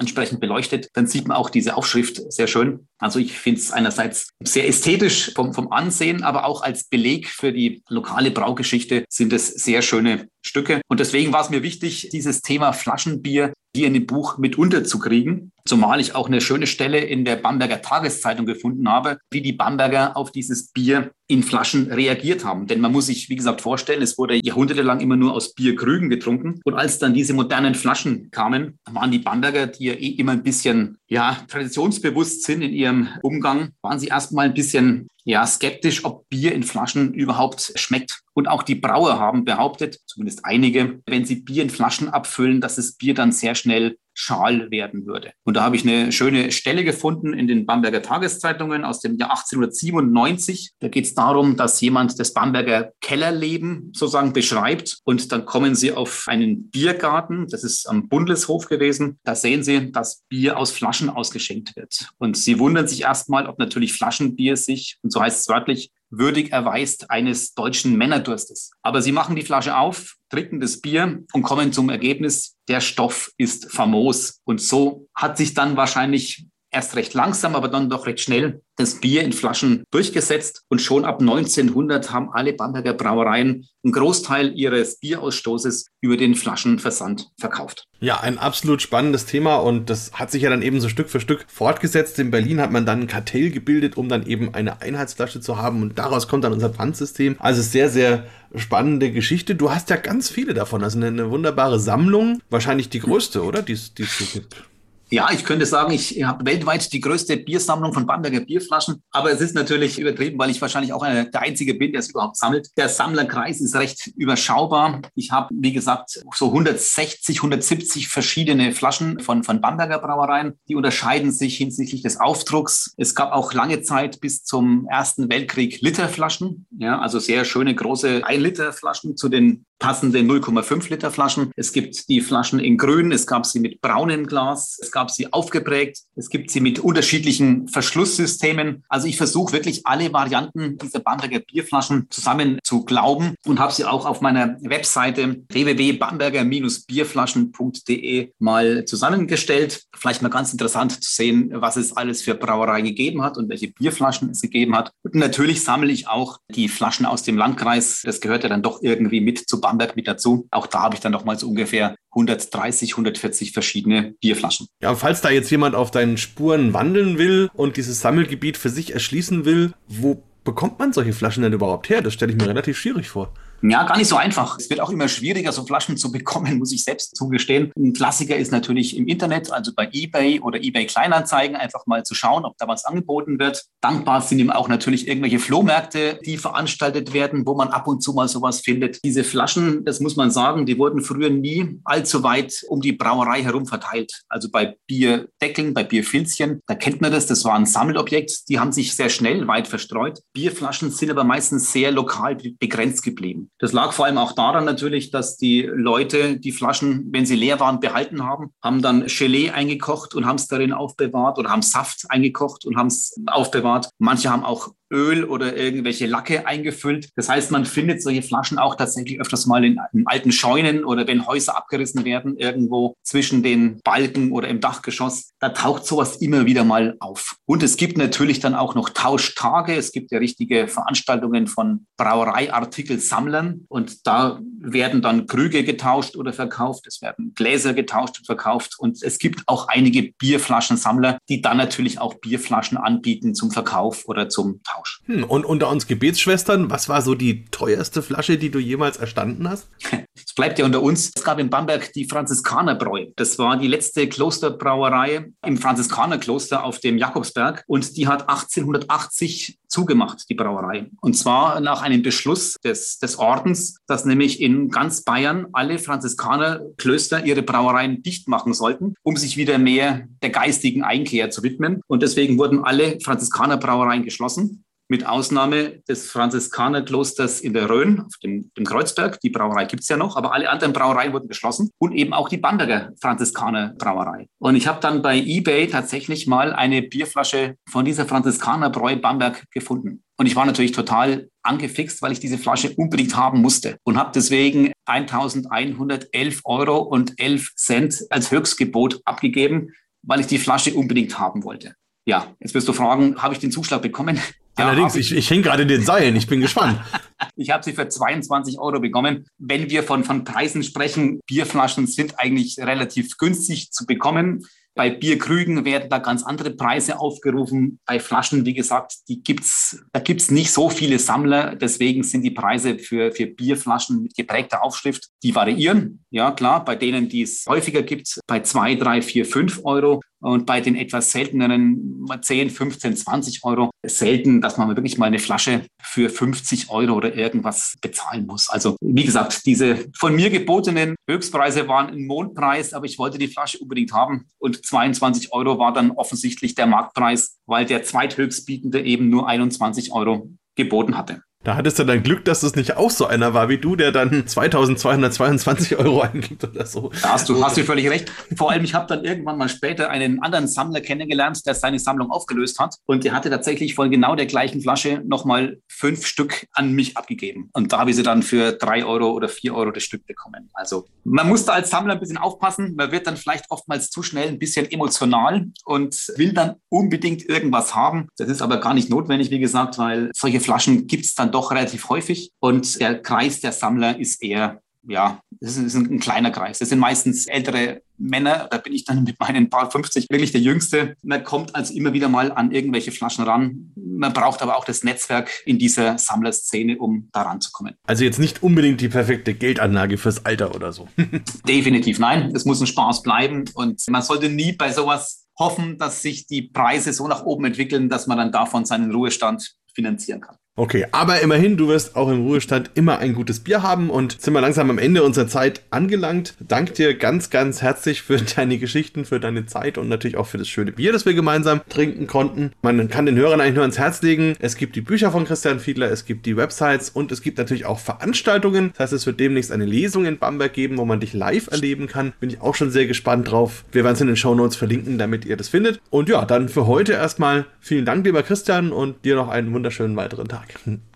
entsprechend 0.00 0.40
beleuchtet, 0.40 0.88
dann 0.94 1.06
sieht 1.06 1.28
man 1.28 1.36
auch 1.36 1.50
diese 1.50 1.76
Aufschrift 1.76 2.32
sehr 2.32 2.46
schön. 2.46 2.88
Also 2.98 3.18
ich 3.18 3.32
finde 3.32 3.60
es 3.60 3.70
einerseits 3.70 4.30
sehr 4.42 4.66
ästhetisch 4.66 5.32
vom, 5.34 5.54
vom 5.54 5.70
Ansehen, 5.70 6.22
aber 6.22 6.44
auch 6.46 6.62
als 6.62 6.84
Beleg 6.84 7.28
für 7.28 7.52
die 7.52 7.82
lokale 7.88 8.30
Braugeschichte 8.30 9.04
sind 9.08 9.32
es 9.32 9.48
sehr 9.48 9.82
schöne 9.82 10.28
Stücke. 10.42 10.80
Und 10.88 11.00
deswegen 11.00 11.32
war 11.32 11.42
es 11.42 11.50
mir 11.50 11.62
wichtig, 11.62 12.08
dieses 12.10 12.42
Thema 12.42 12.72
Flaschenbier 12.72 13.52
hier 13.74 13.86
in 13.86 13.94
dem 13.94 14.06
Buch 14.06 14.38
mit 14.38 14.58
unterzukriegen. 14.58 15.52
Zumal 15.70 16.00
ich 16.00 16.16
auch 16.16 16.26
eine 16.26 16.40
schöne 16.40 16.66
Stelle 16.66 16.98
in 16.98 17.24
der 17.24 17.36
Bamberger 17.36 17.80
Tageszeitung 17.80 18.44
gefunden 18.44 18.88
habe, 18.88 19.18
wie 19.30 19.40
die 19.40 19.52
Bamberger 19.52 20.16
auf 20.16 20.32
dieses 20.32 20.72
Bier 20.72 21.12
in 21.28 21.44
Flaschen 21.44 21.92
reagiert 21.92 22.44
haben. 22.44 22.66
Denn 22.66 22.80
man 22.80 22.90
muss 22.90 23.06
sich, 23.06 23.28
wie 23.28 23.36
gesagt, 23.36 23.60
vorstellen, 23.60 24.02
es 24.02 24.18
wurde 24.18 24.40
jahrhundertelang 24.44 24.98
immer 24.98 25.14
nur 25.14 25.32
aus 25.32 25.54
Bierkrügen 25.54 26.10
getrunken. 26.10 26.60
Und 26.64 26.74
als 26.74 26.98
dann 26.98 27.14
diese 27.14 27.34
modernen 27.34 27.76
Flaschen 27.76 28.32
kamen, 28.32 28.80
waren 28.90 29.12
die 29.12 29.20
Bamberger, 29.20 29.68
die 29.68 29.84
ja 29.84 29.92
eh 29.92 30.08
immer 30.08 30.32
ein 30.32 30.42
bisschen 30.42 30.98
ja, 31.06 31.36
traditionsbewusst 31.46 32.42
sind 32.42 32.62
in 32.62 32.72
ihrem 32.72 33.08
Umgang, 33.22 33.70
waren 33.80 34.00
sie 34.00 34.08
erstmal 34.08 34.46
ein 34.46 34.54
bisschen 34.54 35.06
ja, 35.24 35.46
skeptisch, 35.46 36.04
ob 36.04 36.28
Bier 36.28 36.52
in 36.52 36.64
Flaschen 36.64 37.14
überhaupt 37.14 37.72
schmeckt. 37.76 38.22
Und 38.32 38.48
auch 38.48 38.64
die 38.64 38.74
Brauer 38.74 39.20
haben 39.20 39.44
behauptet, 39.44 40.00
zumindest 40.06 40.44
einige, 40.44 41.00
wenn 41.06 41.24
sie 41.24 41.36
Bier 41.36 41.62
in 41.62 41.70
Flaschen 41.70 42.08
abfüllen, 42.08 42.60
dass 42.60 42.74
das 42.74 42.96
Bier 42.96 43.14
dann 43.14 43.30
sehr 43.30 43.54
schnell 43.54 43.98
schal 44.20 44.70
werden 44.70 45.06
würde. 45.06 45.32
Und 45.44 45.56
da 45.56 45.62
habe 45.62 45.76
ich 45.76 45.82
eine 45.82 46.12
schöne 46.12 46.52
Stelle 46.52 46.84
gefunden 46.84 47.32
in 47.32 47.48
den 47.48 47.64
Bamberger 47.64 48.02
Tageszeitungen 48.02 48.84
aus 48.84 49.00
dem 49.00 49.16
Jahr 49.16 49.30
1897. 49.30 50.72
Da 50.78 50.88
geht 50.88 51.06
es 51.06 51.14
darum, 51.14 51.56
dass 51.56 51.80
jemand 51.80 52.18
das 52.20 52.34
Bamberger 52.34 52.92
Kellerleben 53.00 53.92
sozusagen 53.94 54.34
beschreibt. 54.34 54.98
Und 55.04 55.32
dann 55.32 55.46
kommen 55.46 55.74
sie 55.74 55.92
auf 55.92 56.24
einen 56.28 56.70
Biergarten, 56.70 57.46
das 57.48 57.64
ist 57.64 57.88
am 57.88 58.08
Bundeshof 58.08 58.66
gewesen. 58.66 59.18
Da 59.24 59.34
sehen 59.34 59.62
sie, 59.62 59.90
dass 59.90 60.22
Bier 60.28 60.58
aus 60.58 60.70
Flaschen 60.70 61.08
ausgeschenkt 61.08 61.74
wird. 61.76 62.10
Und 62.18 62.36
sie 62.36 62.58
wundern 62.58 62.86
sich 62.86 63.02
erstmal, 63.02 63.46
ob 63.46 63.58
natürlich 63.58 63.94
Flaschenbier 63.94 64.56
sich, 64.56 64.98
und 65.02 65.12
so 65.12 65.22
heißt 65.22 65.40
es 65.40 65.48
wörtlich, 65.48 65.90
würdig 66.10 66.52
erweist 66.52 67.10
eines 67.10 67.54
deutschen 67.54 67.96
Männerdurstes. 67.96 68.72
Aber 68.82 69.00
sie 69.00 69.12
machen 69.12 69.36
die 69.36 69.42
Flasche 69.42 69.76
auf, 69.76 70.16
trinken 70.30 70.60
das 70.60 70.80
Bier 70.80 71.22
und 71.32 71.42
kommen 71.42 71.72
zum 71.72 71.90
Ergebnis, 71.90 72.56
der 72.68 72.80
Stoff 72.80 73.32
ist 73.36 73.70
famos. 73.70 74.40
Und 74.44 74.60
so 74.60 75.08
hat 75.14 75.36
sich 75.36 75.54
dann 75.54 75.76
wahrscheinlich 75.76 76.46
erst 76.70 76.96
recht 76.96 77.14
langsam, 77.14 77.54
aber 77.54 77.68
dann 77.68 77.90
doch 77.90 78.06
recht 78.06 78.20
schnell 78.20 78.62
das 78.76 79.00
Bier 79.00 79.22
in 79.22 79.32
Flaschen 79.32 79.84
durchgesetzt. 79.90 80.62
Und 80.68 80.80
schon 80.80 81.04
ab 81.04 81.20
1900 81.20 82.12
haben 82.12 82.30
alle 82.32 82.52
Bamberger 82.52 82.94
Brauereien 82.94 83.66
einen 83.84 83.92
Großteil 83.92 84.52
ihres 84.56 84.98
Bierausstoßes 85.00 85.86
über 86.00 86.16
den 86.16 86.34
Flaschenversand 86.34 87.28
verkauft. 87.38 87.84
Ja, 88.00 88.20
ein 88.20 88.38
absolut 88.38 88.80
spannendes 88.80 89.26
Thema 89.26 89.56
und 89.56 89.90
das 89.90 90.12
hat 90.12 90.30
sich 90.30 90.42
ja 90.42 90.50
dann 90.50 90.62
eben 90.62 90.80
so 90.80 90.88
Stück 90.88 91.10
für 91.10 91.20
Stück 91.20 91.44
fortgesetzt. 91.48 92.18
In 92.18 92.30
Berlin 92.30 92.60
hat 92.60 92.72
man 92.72 92.86
dann 92.86 93.02
ein 93.02 93.06
Kartell 93.06 93.50
gebildet, 93.50 93.96
um 93.96 94.08
dann 94.08 94.26
eben 94.26 94.54
eine 94.54 94.80
Einheitsflasche 94.80 95.40
zu 95.40 95.58
haben 95.58 95.82
und 95.82 95.98
daraus 95.98 96.28
kommt 96.28 96.44
dann 96.44 96.52
unser 96.52 96.70
Pfandsystem. 96.70 97.36
Also 97.38 97.60
sehr, 97.60 97.90
sehr 97.90 98.24
spannende 98.54 99.12
Geschichte. 99.12 99.54
Du 99.54 99.70
hast 99.70 99.90
ja 99.90 99.96
ganz 99.96 100.30
viele 100.30 100.54
davon, 100.54 100.82
also 100.82 100.98
eine, 100.98 101.08
eine 101.08 101.30
wunderbare 101.30 101.78
Sammlung. 101.78 102.40
Wahrscheinlich 102.48 102.88
die 102.88 103.00
größte, 103.00 103.44
oder? 103.44 103.62
Die 103.62 103.72
es 103.72 103.92
so 103.96 104.24
gibt. 104.32 104.69
Ja, 105.12 105.28
ich 105.32 105.44
könnte 105.44 105.66
sagen, 105.66 105.92
ich 105.92 106.22
habe 106.22 106.46
weltweit 106.46 106.92
die 106.92 107.00
größte 107.00 107.36
Biersammlung 107.36 107.92
von 107.92 108.06
Bamberger 108.06 108.40
Bierflaschen. 108.40 109.02
Aber 109.10 109.32
es 109.32 109.40
ist 109.40 109.56
natürlich 109.56 109.98
übertrieben, 109.98 110.38
weil 110.38 110.50
ich 110.50 110.60
wahrscheinlich 110.60 110.92
auch 110.92 111.04
der 111.04 111.42
Einzige 111.42 111.74
bin, 111.74 111.90
der 111.90 112.00
es 112.00 112.10
überhaupt 112.10 112.36
sammelt. 112.36 112.68
Der 112.76 112.88
Sammlerkreis 112.88 113.60
ist 113.60 113.74
recht 113.74 114.06
überschaubar. 114.16 115.02
Ich 115.16 115.32
habe, 115.32 115.48
wie 115.52 115.72
gesagt, 115.72 116.22
so 116.32 116.46
160, 116.46 117.38
170 117.38 118.08
verschiedene 118.08 118.72
Flaschen 118.72 119.18
von, 119.18 119.42
von 119.42 119.60
Bamberger 119.60 119.98
Brauereien. 119.98 120.58
Die 120.68 120.76
unterscheiden 120.76 121.32
sich 121.32 121.56
hinsichtlich 121.56 122.02
des 122.02 122.20
Aufdrucks. 122.20 122.94
Es 122.96 123.16
gab 123.16 123.32
auch 123.32 123.52
lange 123.52 123.82
Zeit 123.82 124.20
bis 124.20 124.44
zum 124.44 124.86
Ersten 124.88 125.28
Weltkrieg 125.28 125.80
Literflaschen. 125.80 126.66
Ja, 126.78 127.00
also 127.00 127.18
sehr 127.18 127.44
schöne 127.44 127.74
große 127.74 128.24
1 128.24 128.42
Liter 128.42 128.72
Flaschen 128.72 129.16
zu 129.16 129.28
den 129.28 129.64
passenden 129.80 130.30
0,5 130.30 130.90
Liter 130.90 131.10
Flaschen. 131.10 131.50
Es 131.56 131.72
gibt 131.72 132.08
die 132.08 132.20
Flaschen 132.20 132.60
in 132.60 132.76
grün. 132.76 133.10
Es 133.10 133.26
gab 133.26 133.46
sie 133.46 133.58
mit 133.58 133.80
braunem 133.80 134.26
Glas. 134.26 134.78
Es 134.80 134.92
gab 134.92 134.99
gab 135.00 135.10
sie 135.10 135.32
aufgeprägt. 135.32 136.02
Es 136.14 136.28
gibt 136.28 136.50
sie 136.50 136.60
mit 136.60 136.78
unterschiedlichen 136.78 137.68
Verschlusssystemen. 137.68 138.84
Also 138.90 139.06
ich 139.06 139.16
versuche 139.16 139.54
wirklich 139.54 139.86
alle 139.86 140.12
Varianten 140.12 140.76
dieser 140.76 141.00
Bamberger 141.00 141.38
Bierflaschen 141.38 142.08
zusammen 142.10 142.58
zu 142.62 142.84
glauben 142.84 143.34
und 143.46 143.58
habe 143.58 143.72
sie 143.72 143.86
auch 143.86 144.04
auf 144.04 144.20
meiner 144.20 144.58
Webseite 144.60 145.42
www.bamberger-bierflaschen.de 145.48 148.32
mal 148.38 148.84
zusammengestellt. 148.84 149.84
Vielleicht 149.96 150.20
mal 150.20 150.28
ganz 150.28 150.52
interessant 150.52 151.02
zu 151.02 151.10
sehen, 151.10 151.50
was 151.54 151.76
es 151.76 151.96
alles 151.96 152.20
für 152.20 152.34
Brauereien 152.34 152.84
gegeben 152.84 153.22
hat 153.22 153.38
und 153.38 153.48
welche 153.48 153.68
Bierflaschen 153.68 154.32
es 154.32 154.42
gegeben 154.42 154.76
hat. 154.76 154.92
Und 155.02 155.14
natürlich 155.14 155.64
sammle 155.64 155.90
ich 155.90 156.08
auch 156.08 156.36
die 156.50 156.68
Flaschen 156.68 157.06
aus 157.06 157.22
dem 157.22 157.38
Landkreis. 157.38 158.02
Das 158.04 158.20
gehört 158.20 158.42
ja 158.42 158.50
dann 158.50 158.62
doch 158.62 158.82
irgendwie 158.82 159.22
mit 159.22 159.48
zu 159.48 159.62
Bamberg 159.62 159.96
mit 159.96 160.06
dazu. 160.06 160.46
Auch 160.50 160.66
da 160.66 160.82
habe 160.82 160.94
ich 160.94 161.00
dann 161.00 161.12
noch 161.12 161.24
mal 161.24 161.38
so 161.38 161.48
ungefähr 161.48 161.96
130, 162.12 162.92
140 162.92 163.52
verschiedene 163.52 164.14
Bierflaschen. 164.20 164.66
Ja, 164.82 164.89
falls 164.96 165.20
da 165.20 165.30
jetzt 165.30 165.50
jemand 165.50 165.74
auf 165.74 165.90
deinen 165.90 166.16
Spuren 166.16 166.72
wandeln 166.72 167.18
will 167.18 167.50
und 167.54 167.76
dieses 167.76 168.00
Sammelgebiet 168.00 168.56
für 168.56 168.70
sich 168.70 168.94
erschließen 168.94 169.44
will, 169.44 169.72
wo 169.88 170.22
bekommt 170.44 170.78
man 170.78 170.92
solche 170.92 171.12
Flaschen 171.12 171.42
denn 171.42 171.52
überhaupt 171.52 171.88
her? 171.88 172.02
Das 172.02 172.14
stelle 172.14 172.32
ich 172.32 172.38
mir 172.38 172.48
relativ 172.48 172.78
schwierig 172.78 173.08
vor. 173.08 173.32
Ja, 173.62 173.82
gar 173.82 173.98
nicht 173.98 174.08
so 174.08 174.16
einfach. 174.16 174.58
Es 174.58 174.70
wird 174.70 174.80
auch 174.80 174.88
immer 174.88 175.08
schwieriger, 175.08 175.52
so 175.52 175.64
Flaschen 175.64 175.98
zu 175.98 176.10
bekommen, 176.10 176.58
muss 176.58 176.72
ich 176.72 176.82
selbst 176.82 177.14
zugestehen. 177.14 177.72
Ein 177.76 177.92
Klassiker 177.92 178.36
ist 178.36 178.52
natürlich 178.52 178.96
im 178.96 179.06
Internet, 179.06 179.52
also 179.52 179.72
bei 179.74 179.88
eBay 179.92 180.40
oder 180.40 180.62
eBay 180.62 180.86
Kleinanzeigen, 180.86 181.56
einfach 181.56 181.86
mal 181.86 182.02
zu 182.02 182.14
schauen, 182.14 182.46
ob 182.46 182.56
da 182.56 182.66
was 182.68 182.86
angeboten 182.86 183.38
wird. 183.38 183.66
Dankbar 183.82 184.22
sind 184.22 184.38
ihm 184.38 184.50
auch 184.50 184.68
natürlich 184.68 185.06
irgendwelche 185.06 185.38
Flohmärkte, 185.38 186.18
die 186.24 186.38
veranstaltet 186.38 187.12
werden, 187.12 187.44
wo 187.44 187.54
man 187.54 187.68
ab 187.68 187.86
und 187.86 188.02
zu 188.02 188.14
mal 188.14 188.28
sowas 188.28 188.60
findet. 188.60 189.04
Diese 189.04 189.24
Flaschen, 189.24 189.84
das 189.84 190.00
muss 190.00 190.16
man 190.16 190.30
sagen, 190.30 190.64
die 190.64 190.78
wurden 190.78 191.02
früher 191.02 191.28
nie 191.28 191.80
allzu 191.84 192.22
weit 192.22 192.64
um 192.68 192.80
die 192.80 192.92
Brauerei 192.92 193.42
herum 193.42 193.66
verteilt. 193.66 194.22
Also 194.28 194.50
bei 194.50 194.76
Bierdeckeln, 194.86 195.74
bei 195.74 195.84
Bierfilzchen, 195.84 196.60
da 196.66 196.74
kennt 196.74 197.02
man 197.02 197.12
das, 197.12 197.26
das 197.26 197.44
war 197.44 197.54
ein 197.54 197.66
Sammelobjekt. 197.66 198.48
Die 198.48 198.58
haben 198.58 198.72
sich 198.72 198.94
sehr 198.96 199.10
schnell 199.10 199.46
weit 199.48 199.68
verstreut. 199.68 200.20
Bierflaschen 200.32 200.90
sind 200.90 201.10
aber 201.10 201.24
meistens 201.24 201.72
sehr 201.72 201.92
lokal 201.92 202.36
begrenzt 202.58 203.02
geblieben. 203.02 203.49
Das 203.58 203.72
lag 203.72 203.92
vor 203.92 204.06
allem 204.06 204.16
auch 204.16 204.32
daran 204.32 204.64
natürlich, 204.64 205.10
dass 205.10 205.36
die 205.36 205.62
Leute 205.62 206.38
die 206.38 206.52
Flaschen, 206.52 207.08
wenn 207.12 207.26
sie 207.26 207.36
leer 207.36 207.60
waren, 207.60 207.78
behalten 207.78 208.24
haben, 208.24 208.54
haben 208.62 208.80
dann 208.80 209.06
Gelee 209.06 209.50
eingekocht 209.50 210.14
und 210.14 210.24
haben 210.24 210.36
es 210.36 210.48
darin 210.48 210.72
aufbewahrt 210.72 211.38
oder 211.38 211.50
haben 211.50 211.60
Saft 211.60 212.06
eingekocht 212.08 212.64
und 212.64 212.76
haben 212.76 212.86
es 212.86 213.20
aufbewahrt. 213.26 213.90
Manche 213.98 214.30
haben 214.30 214.44
auch 214.44 214.70
Öl 214.90 215.24
oder 215.24 215.56
irgendwelche 215.56 216.06
Lacke 216.06 216.46
eingefüllt. 216.46 217.10
Das 217.16 217.28
heißt, 217.28 217.50
man 217.50 217.64
findet 217.64 218.02
solche 218.02 218.22
Flaschen 218.22 218.58
auch 218.58 218.74
tatsächlich 218.74 219.20
öfters 219.20 219.46
mal 219.46 219.64
in, 219.64 219.78
in, 219.92 220.06
alten 220.06 220.32
Scheunen 220.32 220.84
oder 220.84 221.06
wenn 221.06 221.26
Häuser 221.26 221.56
abgerissen 221.56 222.04
werden, 222.04 222.36
irgendwo 222.36 222.94
zwischen 223.02 223.42
den 223.42 223.80
Balken 223.84 224.32
oder 224.32 224.48
im 224.48 224.60
Dachgeschoss. 224.60 225.30
Da 225.38 225.50
taucht 225.50 225.86
sowas 225.86 226.16
immer 226.16 226.46
wieder 226.46 226.64
mal 226.64 226.96
auf. 227.00 227.36
Und 227.46 227.62
es 227.62 227.76
gibt 227.76 227.96
natürlich 227.98 228.40
dann 228.40 228.54
auch 228.54 228.74
noch 228.74 228.90
Tauschtage. 228.90 229.74
Es 229.74 229.92
gibt 229.92 230.10
ja 230.10 230.18
richtige 230.18 230.68
Veranstaltungen 230.68 231.46
von 231.46 231.86
Brauereiartikelsammlern 231.96 233.66
und 233.68 234.06
da 234.06 234.40
werden 234.60 235.02
dann 235.02 235.26
Krüge 235.26 235.64
getauscht 235.64 236.16
oder 236.16 236.32
verkauft. 236.32 236.86
Es 236.86 237.00
werden 237.02 237.32
Gläser 237.34 237.74
getauscht 237.74 238.18
und 238.18 238.26
verkauft. 238.26 238.76
Und 238.78 239.02
es 239.02 239.18
gibt 239.18 239.42
auch 239.46 239.68
einige 239.68 240.12
Bierflaschensammler, 240.18 241.18
die 241.28 241.40
dann 241.40 241.56
natürlich 241.56 242.00
auch 242.00 242.14
Bierflaschen 242.14 242.78
anbieten 242.78 243.34
zum 243.34 243.50
Verkauf 243.50 244.06
oder 244.06 244.28
zum 244.28 244.62
Tausch. 244.62 244.79
Austausch. 244.80 245.00
Hm, 245.06 245.24
und 245.24 245.44
unter 245.44 245.68
uns 245.68 245.86
Gebetsschwestern, 245.86 246.70
was 246.70 246.88
war 246.88 247.02
so 247.02 247.14
die 247.14 247.44
teuerste 247.46 248.02
Flasche, 248.02 248.38
die 248.38 248.50
du 248.50 248.58
jemals 248.58 248.96
erstanden 248.96 249.48
hast? 249.48 249.68
Es 250.12 250.34
bleibt 250.34 250.58
ja 250.58 250.64
unter 250.64 250.82
uns. 250.82 251.10
Es 251.14 251.24
gab 251.24 251.38
in 251.38 251.50
Bamberg 251.50 251.92
die 251.92 252.04
Franziskanerbräu. 252.04 253.06
Das 253.16 253.38
war 253.38 253.56
die 253.56 253.66
letzte 253.66 254.08
Klosterbrauerei 254.08 255.32
im 255.44 255.56
Franziskanerkloster 255.56 256.62
auf 256.62 256.78
dem 256.78 256.98
Jakobsberg 256.98 257.64
und 257.66 257.96
die 257.96 258.06
hat 258.06 258.28
1880 258.28 259.58
zugemacht, 259.66 260.28
die 260.28 260.34
Brauerei. 260.34 260.90
Und 261.00 261.16
zwar 261.16 261.60
nach 261.60 261.82
einem 261.82 262.02
Beschluss 262.02 262.56
des, 262.62 262.98
des 262.98 263.18
Ordens, 263.18 263.78
dass 263.86 264.04
nämlich 264.04 264.40
in 264.40 264.68
ganz 264.68 265.02
Bayern 265.02 265.46
alle 265.52 265.78
Franziskanerklöster 265.78 267.24
ihre 267.24 267.42
Brauereien 267.42 268.02
dicht 268.02 268.28
machen 268.28 268.52
sollten, 268.52 268.94
um 269.02 269.16
sich 269.16 269.36
wieder 269.36 269.58
mehr 269.58 270.06
der 270.22 270.30
geistigen 270.30 270.82
Einkehr 270.82 271.30
zu 271.30 271.42
widmen. 271.42 271.80
Und 271.86 272.02
deswegen 272.02 272.38
wurden 272.38 272.62
alle 272.62 272.98
Franziskanerbrauereien 273.00 274.04
geschlossen 274.04 274.64
mit 274.90 275.06
Ausnahme 275.06 275.82
des 275.88 276.10
Franziskanerklosters 276.10 277.40
in 277.40 277.54
der 277.54 277.70
Rhön, 277.70 278.00
auf 278.00 278.16
dem, 278.22 278.50
dem 278.58 278.64
Kreuzberg. 278.64 279.20
Die 279.20 279.30
Brauerei 279.30 279.64
gibt 279.64 279.84
es 279.84 279.88
ja 279.88 279.96
noch, 279.96 280.16
aber 280.16 280.34
alle 280.34 280.50
anderen 280.50 280.72
Brauereien 280.72 281.12
wurden 281.12 281.28
geschlossen 281.28 281.70
und 281.78 281.92
eben 281.92 282.12
auch 282.12 282.28
die 282.28 282.38
Bamberger 282.38 282.90
Franziskanerbrauerei. 283.00 284.26
Und 284.38 284.56
ich 284.56 284.66
habe 284.66 284.80
dann 284.80 285.00
bei 285.00 285.16
eBay 285.16 285.68
tatsächlich 285.68 286.26
mal 286.26 286.52
eine 286.52 286.82
Bierflasche 286.82 287.54
von 287.68 287.84
dieser 287.84 288.04
Franziskanerbräu 288.04 288.96
Bamberg 288.96 289.44
gefunden. 289.52 290.02
Und 290.16 290.26
ich 290.26 290.34
war 290.34 290.44
natürlich 290.44 290.72
total 290.72 291.28
angefixt, 291.44 292.02
weil 292.02 292.10
ich 292.10 292.20
diese 292.20 292.36
Flasche 292.36 292.74
unbedingt 292.76 293.16
haben 293.16 293.40
musste 293.40 293.76
und 293.84 293.96
habe 293.96 294.10
deswegen 294.12 294.72
1111 294.86 296.40
Euro 296.44 296.78
und 296.78 297.14
11 297.16 297.54
Cent 297.54 298.04
als 298.10 298.32
Höchstgebot 298.32 299.00
abgegeben, 299.04 299.68
weil 300.02 300.18
ich 300.18 300.26
die 300.26 300.38
Flasche 300.38 300.74
unbedingt 300.74 301.18
haben 301.20 301.44
wollte. 301.44 301.74
Ja, 302.06 302.34
jetzt 302.40 302.54
wirst 302.54 302.66
du 302.66 302.72
fragen, 302.72 303.22
habe 303.22 303.34
ich 303.34 303.40
den 303.40 303.52
Zuschlag 303.52 303.82
bekommen? 303.82 304.18
Ja, 304.60 304.68
Allerdings, 304.68 304.94
ich, 304.94 305.16
ich 305.16 305.30
hänge 305.30 305.42
gerade 305.42 305.62
in 305.62 305.68
den 305.68 305.82
Seilen, 305.82 306.14
ich 306.16 306.26
bin 306.26 306.40
gespannt. 306.40 306.80
ich 307.36 307.50
habe 307.50 307.64
sie 307.64 307.72
für 307.72 307.88
22 307.88 308.58
Euro 308.58 308.78
bekommen. 308.78 309.26
Wenn 309.38 309.70
wir 309.70 309.82
von, 309.82 310.04
von 310.04 310.24
Preisen 310.24 310.62
sprechen, 310.62 311.20
Bierflaschen 311.26 311.86
sind 311.86 312.18
eigentlich 312.18 312.58
relativ 312.58 313.16
günstig 313.16 313.72
zu 313.72 313.86
bekommen. 313.86 314.44
Bei 314.74 314.88
Bierkrügen 314.88 315.64
werden 315.64 315.90
da 315.90 315.98
ganz 315.98 316.22
andere 316.22 316.50
Preise 316.50 317.00
aufgerufen. 317.00 317.80
Bei 317.86 317.98
Flaschen, 317.98 318.46
wie 318.46 318.54
gesagt, 318.54 318.94
die 319.08 319.22
gibt's, 319.22 319.82
da 319.92 320.00
gibt 320.00 320.20
es 320.20 320.30
nicht 320.30 320.52
so 320.52 320.70
viele 320.70 320.98
Sammler. 320.98 321.56
Deswegen 321.56 322.02
sind 322.02 322.22
die 322.22 322.30
Preise 322.30 322.78
für, 322.78 323.12
für 323.12 323.26
Bierflaschen 323.26 324.02
mit 324.02 324.14
geprägter 324.14 324.62
Aufschrift, 324.62 325.08
die 325.22 325.34
variieren. 325.34 326.04
Ja, 326.10 326.30
klar, 326.30 326.64
bei 326.64 326.76
denen, 326.76 327.08
die 327.08 327.22
es 327.22 327.44
häufiger 327.48 327.82
gibt, 327.82 328.20
bei 328.26 328.40
2, 328.40 328.76
3, 328.76 329.02
4, 329.02 329.26
5 329.26 329.60
Euro. 329.64 330.00
Und 330.20 330.46
bei 330.46 330.60
den 330.60 330.76
etwas 330.76 331.12
selteneren 331.12 332.06
10, 332.20 332.50
15, 332.50 332.96
20 332.96 333.44
Euro 333.44 333.70
selten, 333.82 334.40
dass 334.40 334.58
man 334.58 334.68
wirklich 334.68 334.98
mal 334.98 335.06
eine 335.06 335.18
Flasche 335.18 335.64
für 335.82 336.10
50 336.10 336.70
Euro 336.70 336.92
oder 336.92 337.14
irgendwas 337.14 337.76
bezahlen 337.80 338.26
muss. 338.26 338.50
Also 338.50 338.76
wie 338.80 339.04
gesagt, 339.04 339.46
diese 339.46 339.88
von 339.96 340.14
mir 340.14 340.30
gebotenen 340.30 340.94
Höchstpreise 341.08 341.68
waren 341.68 341.88
ein 341.88 342.06
Mondpreis, 342.06 342.74
aber 342.74 342.86
ich 342.86 342.98
wollte 342.98 343.18
die 343.18 343.28
Flasche 343.28 343.58
unbedingt 343.58 343.92
haben. 343.92 344.26
Und 344.38 344.64
22 344.64 345.32
Euro 345.32 345.58
war 345.58 345.72
dann 345.72 345.92
offensichtlich 345.92 346.54
der 346.54 346.66
Marktpreis, 346.66 347.38
weil 347.46 347.64
der 347.64 347.82
zweithöchstbietende 347.82 348.82
eben 348.82 349.08
nur 349.08 349.26
21 349.26 349.92
Euro 349.92 350.30
geboten 350.54 350.96
hatte. 350.98 351.22
Da 351.42 351.56
hattest 351.56 351.78
du 351.78 351.84
dann 351.84 352.02
Glück, 352.02 352.26
dass 352.26 352.42
es 352.42 352.54
nicht 352.54 352.76
auch 352.76 352.90
so 352.90 353.06
einer 353.06 353.32
war 353.32 353.48
wie 353.48 353.56
du, 353.56 353.74
der 353.74 353.92
dann 353.92 354.26
2222 354.26 355.78
Euro 355.78 356.02
eingibt 356.02 356.44
oder 356.44 356.66
so. 356.66 356.92
Da 357.00 357.14
hast 357.14 357.30
du, 357.30 357.42
hast 357.42 357.56
du 357.56 357.64
völlig 357.64 357.88
recht. 357.88 358.12
Vor 358.36 358.50
allem, 358.50 358.62
ich 358.62 358.74
habe 358.74 358.86
dann 358.86 359.06
irgendwann 359.06 359.38
mal 359.38 359.48
später 359.48 359.88
einen 359.88 360.22
anderen 360.22 360.46
Sammler 360.46 360.82
kennengelernt, 360.82 361.46
der 361.46 361.54
seine 361.54 361.78
Sammlung 361.78 362.10
aufgelöst 362.10 362.58
hat. 362.58 362.74
Und 362.84 363.04
der 363.04 363.14
hatte 363.14 363.30
tatsächlich 363.30 363.74
von 363.74 363.90
genau 363.90 364.16
der 364.16 364.26
gleichen 364.26 364.60
Flasche 364.60 365.02
nochmal 365.06 365.62
fünf 365.66 366.04
Stück 366.04 366.46
an 366.52 366.74
mich 366.74 366.98
abgegeben. 366.98 367.48
Und 367.54 367.72
da 367.72 367.78
habe 367.78 367.88
ich 367.88 367.96
sie 367.96 368.02
dann 368.02 368.22
für 368.22 368.52
drei 368.52 368.84
Euro 368.84 369.10
oder 369.12 369.30
vier 369.30 369.54
Euro 369.54 369.70
das 369.70 369.82
Stück 369.82 370.04
bekommen. 370.04 370.50
Also 370.52 370.88
man 371.04 371.26
muss 371.26 371.46
da 371.46 371.54
als 371.54 371.70
Sammler 371.70 371.94
ein 371.94 372.00
bisschen 372.00 372.18
aufpassen. 372.18 372.74
Man 372.76 372.92
wird 372.92 373.06
dann 373.06 373.16
vielleicht 373.16 373.46
oftmals 373.48 373.88
zu 373.88 374.02
schnell 374.02 374.28
ein 374.28 374.38
bisschen 374.38 374.70
emotional 374.70 375.46
und 375.64 376.12
will 376.16 376.34
dann 376.34 376.56
unbedingt 376.68 377.26
irgendwas 377.26 377.74
haben. 377.74 378.08
Das 378.18 378.28
ist 378.28 378.42
aber 378.42 378.58
gar 378.58 378.74
nicht 378.74 378.90
notwendig, 378.90 379.30
wie 379.30 379.38
gesagt, 379.38 379.78
weil 379.78 380.10
solche 380.14 380.40
Flaschen 380.40 380.86
gibt 380.86 381.06
es 381.06 381.14
dann 381.14 381.29
doch 381.30 381.50
relativ 381.50 381.88
häufig. 381.88 382.32
Und 382.40 382.80
der 382.80 383.00
Kreis 383.00 383.40
der 383.40 383.52
Sammler 383.52 383.98
ist 383.98 384.22
eher, 384.22 384.62
ja, 384.88 385.20
das 385.40 385.56
ist 385.56 385.74
ein, 385.74 386.00
kleiner 386.00 386.30
Kreis. 386.30 386.58
Das 386.58 386.70
sind 386.70 386.78
meistens 386.78 387.26
ältere 387.26 387.82
Männer. 387.98 388.48
Da 388.50 388.58
bin 388.58 388.72
ich 388.72 388.84
dann 388.84 389.04
mit 389.04 389.20
meinen 389.20 389.50
paar 389.50 389.70
50 389.70 390.06
wirklich 390.10 390.32
der 390.32 390.40
Jüngste. 390.40 390.96
Man 391.02 391.22
kommt 391.22 391.54
also 391.54 391.74
immer 391.74 391.92
wieder 391.92 392.08
mal 392.08 392.32
an 392.32 392.50
irgendwelche 392.50 392.90
Flaschen 392.90 393.24
ran. 393.24 393.72
Man 393.76 394.12
braucht 394.12 394.42
aber 394.42 394.56
auch 394.56 394.64
das 394.64 394.82
Netzwerk 394.82 395.30
in 395.44 395.58
dieser 395.58 395.98
Sammlerszene, 395.98 396.78
um 396.78 397.08
da 397.12 397.22
ranzukommen. 397.22 397.74
Also 397.86 398.04
jetzt 398.04 398.18
nicht 398.18 398.42
unbedingt 398.42 398.80
die 398.80 398.88
perfekte 398.88 399.34
Geldanlage 399.34 399.98
fürs 399.98 400.24
Alter 400.24 400.54
oder 400.54 400.72
so. 400.72 400.88
Definitiv 401.46 401.98
nein. 401.98 402.32
Es 402.34 402.44
muss 402.44 402.60
ein 402.60 402.66
Spaß 402.66 403.02
bleiben 403.02 403.44
und 403.54 403.82
man 403.88 404.02
sollte 404.02 404.28
nie 404.28 404.52
bei 404.52 404.72
sowas 404.72 405.26
hoffen, 405.38 405.78
dass 405.78 406.02
sich 406.02 406.26
die 406.26 406.42
Preise 406.42 406.92
so 406.92 407.08
nach 407.08 407.24
oben 407.24 407.46
entwickeln, 407.46 407.88
dass 407.88 408.06
man 408.06 408.18
dann 408.18 408.32
davon 408.32 408.64
seinen 408.64 408.90
Ruhestand 408.90 409.56
finanzieren 409.74 410.20
kann. 410.20 410.36
Okay, 410.60 410.84
aber 410.92 411.20
immerhin, 411.20 411.56
du 411.56 411.68
wirst 411.68 411.96
auch 411.96 412.10
im 412.10 412.20
Ruhestand 412.20 412.72
immer 412.74 412.98
ein 412.98 413.14
gutes 413.14 413.40
Bier 413.40 413.62
haben 413.62 413.88
und 413.88 414.20
sind 414.20 414.34
wir 414.34 414.42
langsam 414.42 414.68
am 414.68 414.76
Ende 414.76 415.02
unserer 415.02 415.26
Zeit 415.26 415.62
angelangt. 415.70 416.34
Dank 416.38 416.74
dir 416.74 416.92
ganz, 416.92 417.30
ganz 417.30 417.62
herzlich 417.62 418.02
für 418.02 418.18
deine 418.36 418.58
Geschichten, 418.58 419.06
für 419.06 419.20
deine 419.20 419.46
Zeit 419.46 419.78
und 419.78 419.88
natürlich 419.88 420.18
auch 420.18 420.26
für 420.26 420.36
das 420.36 420.48
schöne 420.48 420.72
Bier, 420.72 420.92
das 420.92 421.06
wir 421.06 421.14
gemeinsam 421.14 421.62
trinken 421.70 422.06
konnten. 422.06 422.52
Man 422.60 422.90
kann 422.90 423.06
den 423.06 423.16
Hörern 423.16 423.40
eigentlich 423.40 423.54
nur 423.54 423.62
ans 423.62 423.78
Herz 423.78 424.02
legen. 424.02 424.34
Es 424.38 424.54
gibt 424.54 424.76
die 424.76 424.82
Bücher 424.82 425.10
von 425.10 425.24
Christian 425.24 425.60
Fiedler, 425.60 425.90
es 425.90 426.04
gibt 426.04 426.26
die 426.26 426.36
Websites 426.36 426.90
und 426.90 427.10
es 427.10 427.22
gibt 427.22 427.38
natürlich 427.38 427.64
auch 427.64 427.78
Veranstaltungen. 427.78 428.72
Das 428.74 428.80
heißt, 428.80 428.92
es 428.92 429.06
wird 429.06 429.18
demnächst 429.18 429.52
eine 429.52 429.64
Lesung 429.64 430.04
in 430.04 430.18
Bamberg 430.18 430.52
geben, 430.52 430.76
wo 430.76 430.84
man 430.84 431.00
dich 431.00 431.14
live 431.14 431.50
erleben 431.50 431.86
kann. 431.86 432.12
Bin 432.20 432.28
ich 432.28 432.42
auch 432.42 432.54
schon 432.54 432.70
sehr 432.70 432.86
gespannt 432.86 433.30
drauf. 433.30 433.64
Wir 433.72 433.82
werden 433.82 433.94
es 433.94 434.02
in 434.02 434.08
den 434.08 434.16
Show 434.16 434.34
Notes 434.34 434.56
verlinken, 434.56 434.98
damit 434.98 435.24
ihr 435.24 435.38
das 435.38 435.48
findet. 435.48 435.80
Und 435.88 436.10
ja, 436.10 436.26
dann 436.26 436.50
für 436.50 436.66
heute 436.66 436.92
erstmal 436.92 437.46
vielen 437.60 437.86
Dank, 437.86 438.04
lieber 438.04 438.22
Christian, 438.22 438.72
und 438.72 439.06
dir 439.06 439.16
noch 439.16 439.30
einen 439.30 439.54
wunderschönen 439.54 439.96
weiteren 439.96 440.28
Tag. 440.28 440.49